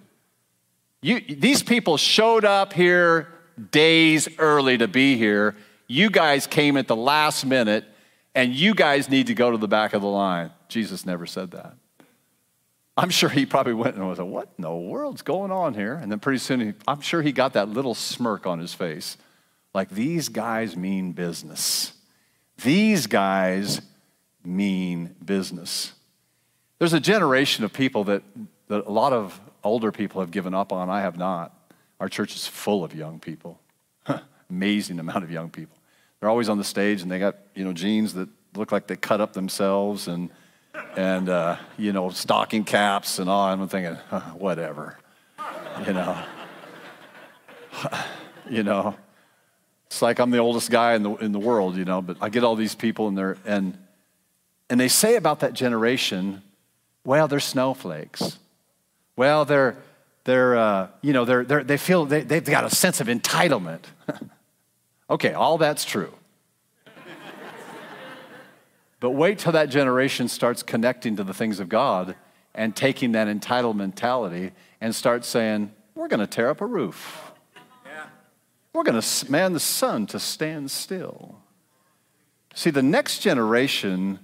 You, 1.01 1.21
these 1.21 1.63
people 1.63 1.97
showed 1.97 2.45
up 2.45 2.73
here 2.73 3.29
days 3.71 4.29
early 4.39 4.79
to 4.79 4.89
be 4.89 5.17
here. 5.17 5.57
You 5.89 6.11
guys 6.11 6.47
came 6.47 6.77
at 6.77 6.87
the 6.87 6.97
last 6.97 7.45
minute, 7.45 7.85
and 8.35 8.55
you 8.55 8.75
guys 8.75 9.11
need 9.11 9.27
to 9.27 9.35
go 9.35 9.51
to 9.51 9.59
the 9.59 9.69
back 9.69 9.93
of 9.95 10.03
the 10.03 10.09
line. 10.09 10.51
Jesus 10.69 11.05
never 11.05 11.27
said 11.27 11.51
that. 11.51 11.75
I'm 12.97 13.11
sure 13.11 13.29
he 13.29 13.47
probably 13.47 13.75
went 13.75 13.97
and 13.97 14.07
was 14.07 14.19
like, 14.19 14.29
What 14.29 14.49
in 14.59 14.63
the 14.63 14.75
world's 14.75 15.23
going 15.23 15.51
on 15.51 15.75
here? 15.75 15.95
And 15.95 16.13
then 16.13 16.21
pretty 16.21 16.39
soon, 16.39 16.61
he, 16.61 16.73
I'm 16.87 17.01
sure 17.01 17.23
he 17.23 17.33
got 17.33 17.55
that 17.55 17.69
little 17.69 17.95
smirk 17.95 18.47
on 18.47 18.59
his 18.59 18.75
face. 18.75 19.17
Like, 19.75 19.91
these 19.91 20.29
guys 20.29 20.77
mean 20.77 21.13
business. 21.13 21.93
These 22.63 23.07
guys 23.07 23.81
mean 24.45 25.15
business. 25.25 25.93
There's 26.79 26.93
a 26.93 27.01
generation 27.01 27.65
of 27.65 27.73
people 27.73 28.05
that, 28.05 28.23
that 28.69 28.87
a 28.87 28.91
lot 28.91 29.13
of 29.13 29.41
older 29.65 29.93
people 29.93 30.21
have 30.21 30.31
given 30.31 30.55
up 30.55 30.73
on. 30.73 30.91
I 30.91 31.01
have 31.01 31.17
not. 31.17 31.57
Our 32.01 32.09
church 32.09 32.35
is 32.35 32.47
full 32.47 32.85
of 32.85 32.95
young 32.95 33.21
people, 33.21 33.61
amazing 34.51 34.99
amount 34.99 35.25
of 35.25 35.31
young 35.31 35.51
people. 35.51 35.77
They're 36.19 36.29
always 36.29 36.49
on 36.49 36.59
the 36.59 36.65
stage 36.65 37.03
and 37.03 37.11
they 37.11 37.19
got, 37.19 37.37
you 37.55 37.65
know, 37.65 37.73
jeans 37.73 38.15
that 38.15 38.29
look 38.55 38.73
like 38.73 38.87
they 38.87 38.97
cut 38.97 39.21
up 39.21 39.33
themselves 39.33 40.09
and, 40.09 40.31
and 40.97 41.29
uh, 41.29 41.57
you 41.79 41.93
know, 41.93 42.11
stocking 42.11 42.65
caps 42.65 43.19
and 43.19 43.31
all. 43.31 43.47
I'm 43.47 43.69
thinking, 43.69 43.95
whatever, 44.35 44.99
you 45.87 45.93
know. 45.93 46.19
you 48.51 48.63
know, 48.63 48.97
it's 49.93 50.01
like 50.01 50.21
I'm 50.21 50.31
the 50.31 50.39
oldest 50.39 50.71
guy 50.71 50.95
in 50.95 51.03
the, 51.03 51.15
in 51.17 51.33
the 51.33 51.39
world, 51.39 51.77
you 51.77 51.85
know, 51.85 52.01
but 52.01 52.17
I 52.19 52.31
get 52.31 52.45
all 52.45 52.57
these 52.57 52.75
people 52.75 53.09
and 53.09 53.19
they're, 53.19 53.37
and, 53.45 53.77
and 54.71 54.81
they 54.81 54.89
say 54.89 55.17
about 55.17 55.41
that 55.41 55.53
generation, 55.53 56.41
well, 57.05 57.29
they're 57.29 57.41
snowflakes. 57.41 58.39
Well, 59.17 59.45
they're, 59.45 59.77
they're, 60.25 60.57
uh, 60.57 60.89
you 61.03 61.13
know, 61.13 61.27
they're, 61.27 61.45
they're, 61.45 61.63
they 61.63 61.77
feel 61.77 62.07
they, 62.07 62.23
they've 62.23 62.43
got 62.43 62.65
a 62.65 62.75
sense 62.75 63.03
of 63.03 63.09
entitlement. 63.09 63.83
okay, 65.11 65.35
all 65.35 65.59
that's 65.59 65.85
true. 65.85 66.15
but 69.01 69.11
wait 69.11 69.41
till 69.41 69.53
that 69.53 69.69
generation 69.69 70.27
starts 70.27 70.63
connecting 70.63 71.17
to 71.17 71.23
the 71.23 71.35
things 71.35 71.61
of 71.61 71.69
God 71.69 72.17
and 72.55 72.75
taking 72.75 73.13
that 73.13 73.29
entitled 73.29 73.77
mentality 73.77 74.53
and 74.81 74.95
start 74.95 75.27
saying, 75.27 75.71
we're 75.95 76.09
going 76.09 76.21
to 76.21 76.27
tear 76.27 76.49
up 76.49 76.63
a 76.63 76.67
roof. 76.67 77.32
We're 78.73 78.85
going 78.85 79.01
to 79.01 79.31
man 79.31 79.53
the 79.53 79.61
sun 79.61 80.07
to 80.09 80.19
stand 80.19 80.71
still. 80.71 81.37
See, 82.55 82.71
the 82.71 82.83
next 82.83 83.21
generation 83.21 84.19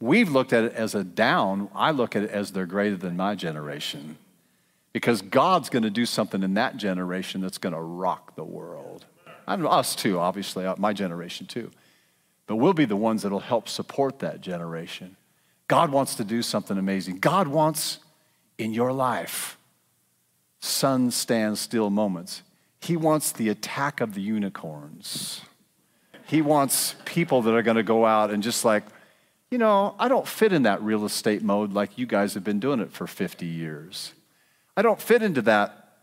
We've 0.00 0.30
looked 0.30 0.52
at 0.52 0.64
it 0.64 0.72
as 0.74 0.94
a 0.94 1.02
down. 1.02 1.68
I 1.74 1.90
look 1.90 2.14
at 2.14 2.22
it 2.22 2.30
as 2.30 2.52
they're 2.52 2.66
greater 2.66 2.96
than 2.96 3.16
my 3.16 3.34
generation 3.34 4.16
because 4.92 5.22
God's 5.22 5.70
going 5.70 5.82
to 5.82 5.90
do 5.90 6.06
something 6.06 6.42
in 6.42 6.54
that 6.54 6.76
generation 6.76 7.40
that's 7.40 7.58
going 7.58 7.74
to 7.74 7.80
rock 7.80 8.36
the 8.36 8.44
world. 8.44 9.06
And 9.46 9.66
us 9.66 9.96
too, 9.96 10.18
obviously, 10.18 10.66
uh, 10.66 10.76
my 10.78 10.92
generation 10.92 11.46
too. 11.46 11.70
But 12.46 12.56
we'll 12.56 12.74
be 12.74 12.84
the 12.84 12.96
ones 12.96 13.22
that'll 13.22 13.40
help 13.40 13.68
support 13.68 14.20
that 14.20 14.40
generation. 14.40 15.16
God 15.66 15.90
wants 15.90 16.14
to 16.16 16.24
do 16.24 16.42
something 16.42 16.78
amazing. 16.78 17.18
God 17.18 17.48
wants 17.48 17.98
in 18.56 18.72
your 18.72 18.92
life 18.92 19.58
sun 20.60 21.10
stand 21.10 21.58
still 21.58 21.90
moments. 21.90 22.42
He 22.80 22.96
wants 22.96 23.32
the 23.32 23.48
attack 23.48 24.00
of 24.00 24.14
the 24.14 24.20
unicorns. 24.20 25.42
He 26.26 26.42
wants 26.42 26.94
people 27.04 27.42
that 27.42 27.54
are 27.54 27.62
going 27.62 27.76
to 27.76 27.82
go 27.82 28.04
out 28.04 28.30
and 28.30 28.42
just 28.42 28.64
like, 28.64 28.84
you 29.50 29.58
know, 29.58 29.94
I 29.98 30.08
don't 30.08 30.28
fit 30.28 30.52
in 30.52 30.62
that 30.64 30.82
real 30.82 31.04
estate 31.04 31.42
mode 31.42 31.72
like 31.72 31.96
you 31.96 32.06
guys 32.06 32.34
have 32.34 32.44
been 32.44 32.60
doing 32.60 32.80
it 32.80 32.92
for 32.92 33.06
50 33.06 33.46
years. 33.46 34.12
I 34.76 34.82
don't 34.82 35.00
fit 35.00 35.22
into 35.22 35.42
that, 35.42 35.94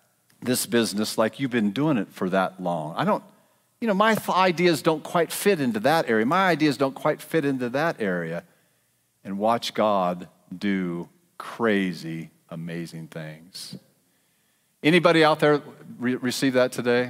this 0.41 0.65
business 0.65 1.17
like 1.17 1.39
you've 1.39 1.51
been 1.51 1.71
doing 1.71 1.97
it 1.97 2.09
for 2.09 2.29
that 2.31 2.61
long. 2.61 2.95
I 2.97 3.05
don't, 3.05 3.23
you 3.79 3.87
know, 3.87 3.93
my 3.93 4.15
th- 4.15 4.29
ideas 4.29 4.81
don't 4.81 5.03
quite 5.03 5.31
fit 5.31 5.61
into 5.61 5.79
that 5.81 6.09
area. 6.09 6.25
My 6.25 6.47
ideas 6.49 6.75
don't 6.75 6.95
quite 6.95 7.21
fit 7.21 7.45
into 7.45 7.69
that 7.69 8.01
area. 8.01 8.43
And 9.23 9.37
watch 9.37 9.73
God 9.73 10.27
do 10.55 11.07
crazy, 11.37 12.31
amazing 12.49 13.07
things. 13.07 13.77
Anybody 14.85 15.23
out 15.23 15.39
there 15.39 15.63
re- 15.97 16.15
receive 16.15 16.53
that 16.53 16.71
today? 16.71 17.09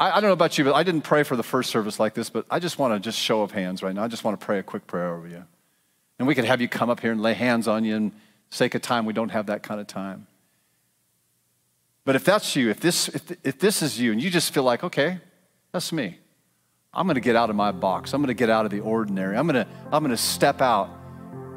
I, 0.00 0.10
I, 0.10 0.14
don't 0.14 0.24
know 0.24 0.32
about 0.32 0.58
you, 0.58 0.64
but 0.64 0.74
I 0.74 0.82
didn't 0.82 1.02
pray 1.02 1.22
for 1.22 1.36
the 1.36 1.44
first 1.44 1.70
service 1.70 2.00
like 2.00 2.12
this, 2.12 2.28
but 2.28 2.44
I 2.50 2.58
just 2.58 2.76
want 2.76 2.92
to 2.92 2.98
just 2.98 3.16
show 3.16 3.42
of 3.42 3.52
hands 3.52 3.84
right 3.84 3.94
now. 3.94 4.02
I 4.02 4.08
just 4.08 4.24
want 4.24 4.38
to 4.38 4.44
pray 4.44 4.58
a 4.58 4.64
quick 4.64 4.88
prayer 4.88 5.14
over 5.14 5.28
you. 5.28 5.44
And 6.18 6.26
we 6.26 6.34
could 6.34 6.44
have 6.44 6.60
you 6.60 6.68
come 6.68 6.90
up 6.90 6.98
here 6.98 7.12
and 7.12 7.22
lay 7.22 7.34
hands 7.34 7.68
on 7.68 7.84
you 7.84 7.94
and 7.94 8.12
sake 8.50 8.74
of 8.74 8.82
time, 8.82 9.06
we 9.06 9.12
don't 9.12 9.28
have 9.28 9.46
that 9.46 9.62
kind 9.62 9.80
of 9.80 9.86
time. 9.86 10.26
But 12.04 12.16
if 12.16 12.24
that's 12.24 12.56
you, 12.56 12.68
if 12.68 12.80
this, 12.80 13.08
if, 13.10 13.30
if 13.44 13.58
this 13.60 13.80
is 13.80 14.00
you 14.00 14.10
and 14.10 14.20
you 14.20 14.28
just 14.28 14.52
feel 14.52 14.64
like, 14.64 14.82
okay, 14.82 15.18
that's 15.70 15.92
me. 15.92 16.18
I'm 16.92 17.06
going 17.06 17.14
to 17.14 17.20
get 17.20 17.36
out 17.36 17.48
of 17.48 17.54
my 17.54 17.70
box. 17.70 18.12
I'm 18.12 18.20
going 18.20 18.28
to 18.28 18.34
get 18.34 18.50
out 18.50 18.64
of 18.64 18.72
the 18.72 18.80
ordinary. 18.80 19.36
I'm 19.36 19.46
going 19.46 19.64
to, 19.64 19.70
I'm 19.92 20.02
going 20.02 20.10
to 20.10 20.16
step 20.16 20.60
out 20.60 20.90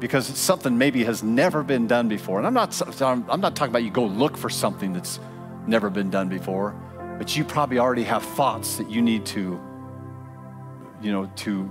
because 0.00 0.26
something 0.26 0.76
maybe 0.76 1.04
has 1.04 1.22
never 1.22 1.62
been 1.62 1.86
done 1.86 2.08
before. 2.08 2.38
And 2.38 2.46
I'm 2.46 2.54
not, 2.54 3.00
I'm 3.02 3.40
not 3.40 3.54
talking 3.54 3.70
about 3.70 3.84
you 3.84 3.90
go 3.90 4.06
look 4.06 4.36
for 4.36 4.50
something 4.50 4.92
that's 4.92 5.20
never 5.66 5.90
been 5.90 6.10
done 6.10 6.28
before 6.28 6.74
but 7.20 7.36
you 7.36 7.44
probably 7.44 7.78
already 7.78 8.04
have 8.04 8.22
thoughts 8.22 8.78
that 8.78 8.88
you 8.88 9.02
need 9.02 9.26
to, 9.26 9.60
you 11.02 11.12
know, 11.12 11.30
to 11.36 11.70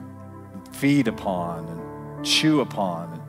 feed 0.74 1.08
upon 1.08 1.66
and 1.66 2.24
chew 2.24 2.62
upon. 2.62 3.20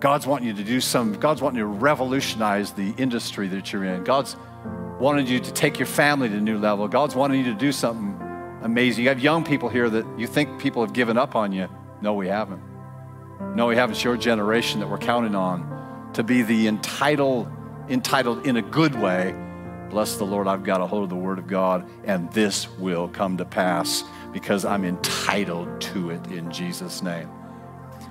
God's 0.00 0.26
wanting 0.26 0.48
you 0.48 0.54
to 0.54 0.64
do 0.64 0.80
some, 0.80 1.12
God's 1.20 1.42
wanting 1.42 1.58
you 1.58 1.64
to 1.64 1.68
revolutionize 1.68 2.72
the 2.72 2.94
industry 2.96 3.48
that 3.48 3.70
you're 3.70 3.84
in. 3.84 4.02
God's 4.02 4.34
wanting 4.98 5.26
you 5.26 5.40
to 5.40 5.52
take 5.52 5.78
your 5.78 5.84
family 5.84 6.30
to 6.30 6.36
a 6.36 6.40
new 6.40 6.56
level. 6.56 6.88
God's 6.88 7.14
wanting 7.14 7.44
you 7.44 7.52
to 7.52 7.58
do 7.58 7.70
something 7.70 8.18
amazing. 8.62 9.04
You 9.04 9.10
have 9.10 9.20
young 9.20 9.44
people 9.44 9.68
here 9.68 9.90
that 9.90 10.06
you 10.18 10.26
think 10.26 10.58
people 10.58 10.82
have 10.82 10.94
given 10.94 11.18
up 11.18 11.36
on 11.36 11.52
you. 11.52 11.68
No, 12.00 12.14
we 12.14 12.28
haven't. 12.28 12.62
No, 13.54 13.66
we 13.66 13.76
haven't. 13.76 13.96
It's 13.96 14.04
your 14.04 14.16
generation 14.16 14.80
that 14.80 14.88
we're 14.88 14.98
counting 14.98 15.34
on 15.34 16.10
to 16.14 16.22
be 16.22 16.42
the 16.42 16.66
entitled, 16.66 17.50
entitled 17.88 18.46
in 18.46 18.56
a 18.56 18.62
good 18.62 18.94
way 18.94 19.34
Bless 19.90 20.16
the 20.16 20.24
Lord, 20.24 20.46
I've 20.46 20.64
got 20.64 20.82
a 20.82 20.86
hold 20.86 21.04
of 21.04 21.08
the 21.08 21.16
Word 21.16 21.38
of 21.38 21.46
God, 21.46 21.88
and 22.04 22.30
this 22.32 22.68
will 22.78 23.08
come 23.08 23.38
to 23.38 23.44
pass 23.44 24.04
because 24.32 24.64
I'm 24.64 24.84
entitled 24.84 25.80
to 25.80 26.10
it 26.10 26.26
in 26.26 26.50
Jesus' 26.50 27.02
name. 27.02 27.30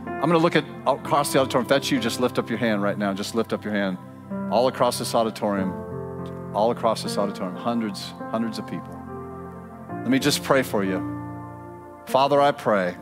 I'm 0.08 0.22
going 0.22 0.32
to 0.32 0.40
look 0.40 0.56
at 0.56 0.66
across 0.88 1.32
the 1.32 1.40
auditorium. 1.40 1.66
If 1.66 1.70
that's 1.70 1.92
you, 1.92 2.00
just 2.00 2.20
lift 2.20 2.40
up 2.40 2.50
your 2.50 2.58
hand 2.58 2.82
right 2.82 2.98
now. 2.98 3.14
Just 3.14 3.36
lift 3.36 3.54
up 3.54 3.64
your 3.64 3.74
hand. 3.74 3.98
All 4.52 4.68
across 4.68 4.98
this 4.98 5.14
auditorium, 5.14 5.72
all 6.56 6.72
across 6.72 7.04
this 7.04 7.18
auditorium, 7.18 7.56
hundreds, 7.56 8.12
hundreds 8.32 8.58
of 8.58 8.66
people. 8.66 9.00
Let 9.90 10.10
me 10.10 10.18
just 10.18 10.44
pray 10.44 10.64
for 10.64 10.84
you. 10.84 11.00
Father, 12.08 12.42
I 12.42 12.54
pray. 12.54 12.96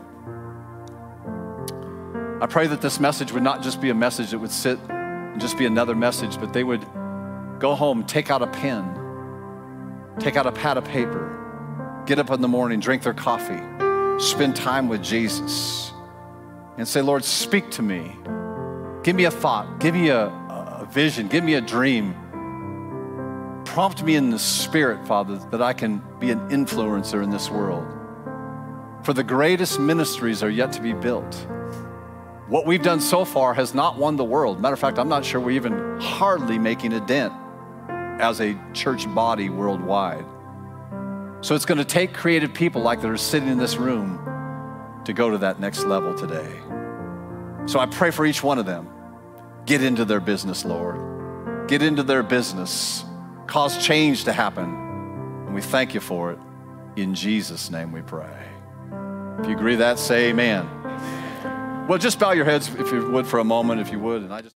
I 2.40 2.46
pray 2.46 2.66
that 2.66 2.80
this 2.80 3.00
message 3.00 3.32
would 3.32 3.42
not 3.42 3.62
just 3.62 3.80
be 3.80 3.90
a 3.90 3.94
message 3.94 4.30
that 4.30 4.38
would 4.38 4.50
sit 4.50 4.78
and 4.88 5.40
just 5.40 5.56
be 5.56 5.66
another 5.66 5.94
message, 5.94 6.38
but 6.38 6.52
they 6.52 6.64
would 6.64 6.84
Go 7.58 7.74
home, 7.74 8.04
take 8.04 8.30
out 8.30 8.42
a 8.42 8.46
pen, 8.46 8.84
take 10.18 10.36
out 10.36 10.46
a 10.46 10.52
pad 10.52 10.76
of 10.76 10.84
paper, 10.84 12.02
get 12.04 12.18
up 12.18 12.30
in 12.30 12.42
the 12.42 12.48
morning, 12.48 12.80
drink 12.80 13.02
their 13.02 13.14
coffee, 13.14 13.62
spend 14.18 14.54
time 14.54 14.88
with 14.88 15.02
Jesus, 15.02 15.90
and 16.76 16.86
say, 16.86 17.00
Lord, 17.00 17.24
speak 17.24 17.70
to 17.72 17.82
me. 17.82 18.14
Give 19.02 19.16
me 19.16 19.24
a 19.24 19.30
thought, 19.30 19.80
give 19.80 19.94
me 19.94 20.10
a, 20.10 20.26
a 20.26 20.86
vision, 20.90 21.28
give 21.28 21.44
me 21.44 21.54
a 21.54 21.62
dream. 21.62 22.14
Prompt 23.64 24.02
me 24.02 24.16
in 24.16 24.28
the 24.28 24.38
spirit, 24.38 25.06
Father, 25.06 25.38
that 25.50 25.62
I 25.62 25.72
can 25.72 26.02
be 26.18 26.30
an 26.30 26.50
influencer 26.50 27.24
in 27.24 27.30
this 27.30 27.48
world. 27.50 27.86
For 29.02 29.14
the 29.14 29.24
greatest 29.24 29.80
ministries 29.80 30.42
are 30.42 30.50
yet 30.50 30.72
to 30.72 30.82
be 30.82 30.92
built. 30.92 31.46
What 32.48 32.64
we've 32.64 32.82
done 32.82 33.00
so 33.00 33.24
far 33.24 33.54
has 33.54 33.74
not 33.74 33.98
won 33.98 34.14
the 34.14 34.24
world. 34.24 34.60
Matter 34.60 34.74
of 34.74 34.78
fact, 34.78 35.00
I'm 35.00 35.08
not 35.08 35.24
sure 35.24 35.40
we're 35.40 35.50
even 35.50 35.98
hardly 36.00 36.60
making 36.60 36.92
a 36.92 37.04
dent 37.04 37.32
as 38.20 38.40
a 38.40 38.56
church 38.72 39.12
body 39.12 39.48
worldwide. 39.48 40.24
So 41.40 41.56
it's 41.56 41.64
going 41.64 41.78
to 41.78 41.84
take 41.84 42.14
creative 42.14 42.54
people 42.54 42.82
like 42.82 43.00
that 43.00 43.10
are 43.10 43.16
sitting 43.16 43.48
in 43.48 43.58
this 43.58 43.76
room 43.78 44.20
to 45.04 45.12
go 45.12 45.28
to 45.28 45.38
that 45.38 45.58
next 45.58 45.84
level 45.86 46.14
today. 46.14 46.60
So 47.66 47.80
I 47.80 47.86
pray 47.86 48.12
for 48.12 48.24
each 48.24 48.44
one 48.44 48.58
of 48.58 48.66
them. 48.66 48.88
Get 49.64 49.82
into 49.82 50.04
their 50.04 50.20
business, 50.20 50.64
Lord. 50.64 51.66
Get 51.66 51.82
into 51.82 52.04
their 52.04 52.22
business. 52.22 53.04
Cause 53.48 53.84
change 53.84 54.22
to 54.24 54.32
happen. 54.32 54.64
And 55.46 55.54
we 55.54 55.62
thank 55.62 55.94
you 55.94 56.00
for 56.00 56.30
it. 56.30 56.38
In 56.94 57.12
Jesus' 57.12 57.72
name 57.72 57.90
we 57.90 58.02
pray. 58.02 58.46
If 59.40 59.46
you 59.46 59.56
agree 59.56 59.74
that, 59.74 59.98
say 59.98 60.30
amen. 60.30 60.75
Well, 61.88 61.98
just 61.98 62.18
bow 62.18 62.32
your 62.32 62.44
heads 62.44 62.68
if 62.68 62.92
you 62.92 63.10
would 63.10 63.26
for 63.26 63.38
a 63.38 63.44
moment, 63.44 63.80
if 63.80 63.90
you 63.90 63.98
would. 63.98 64.22
And 64.22 64.32
I 64.32 64.40
just 64.42 64.54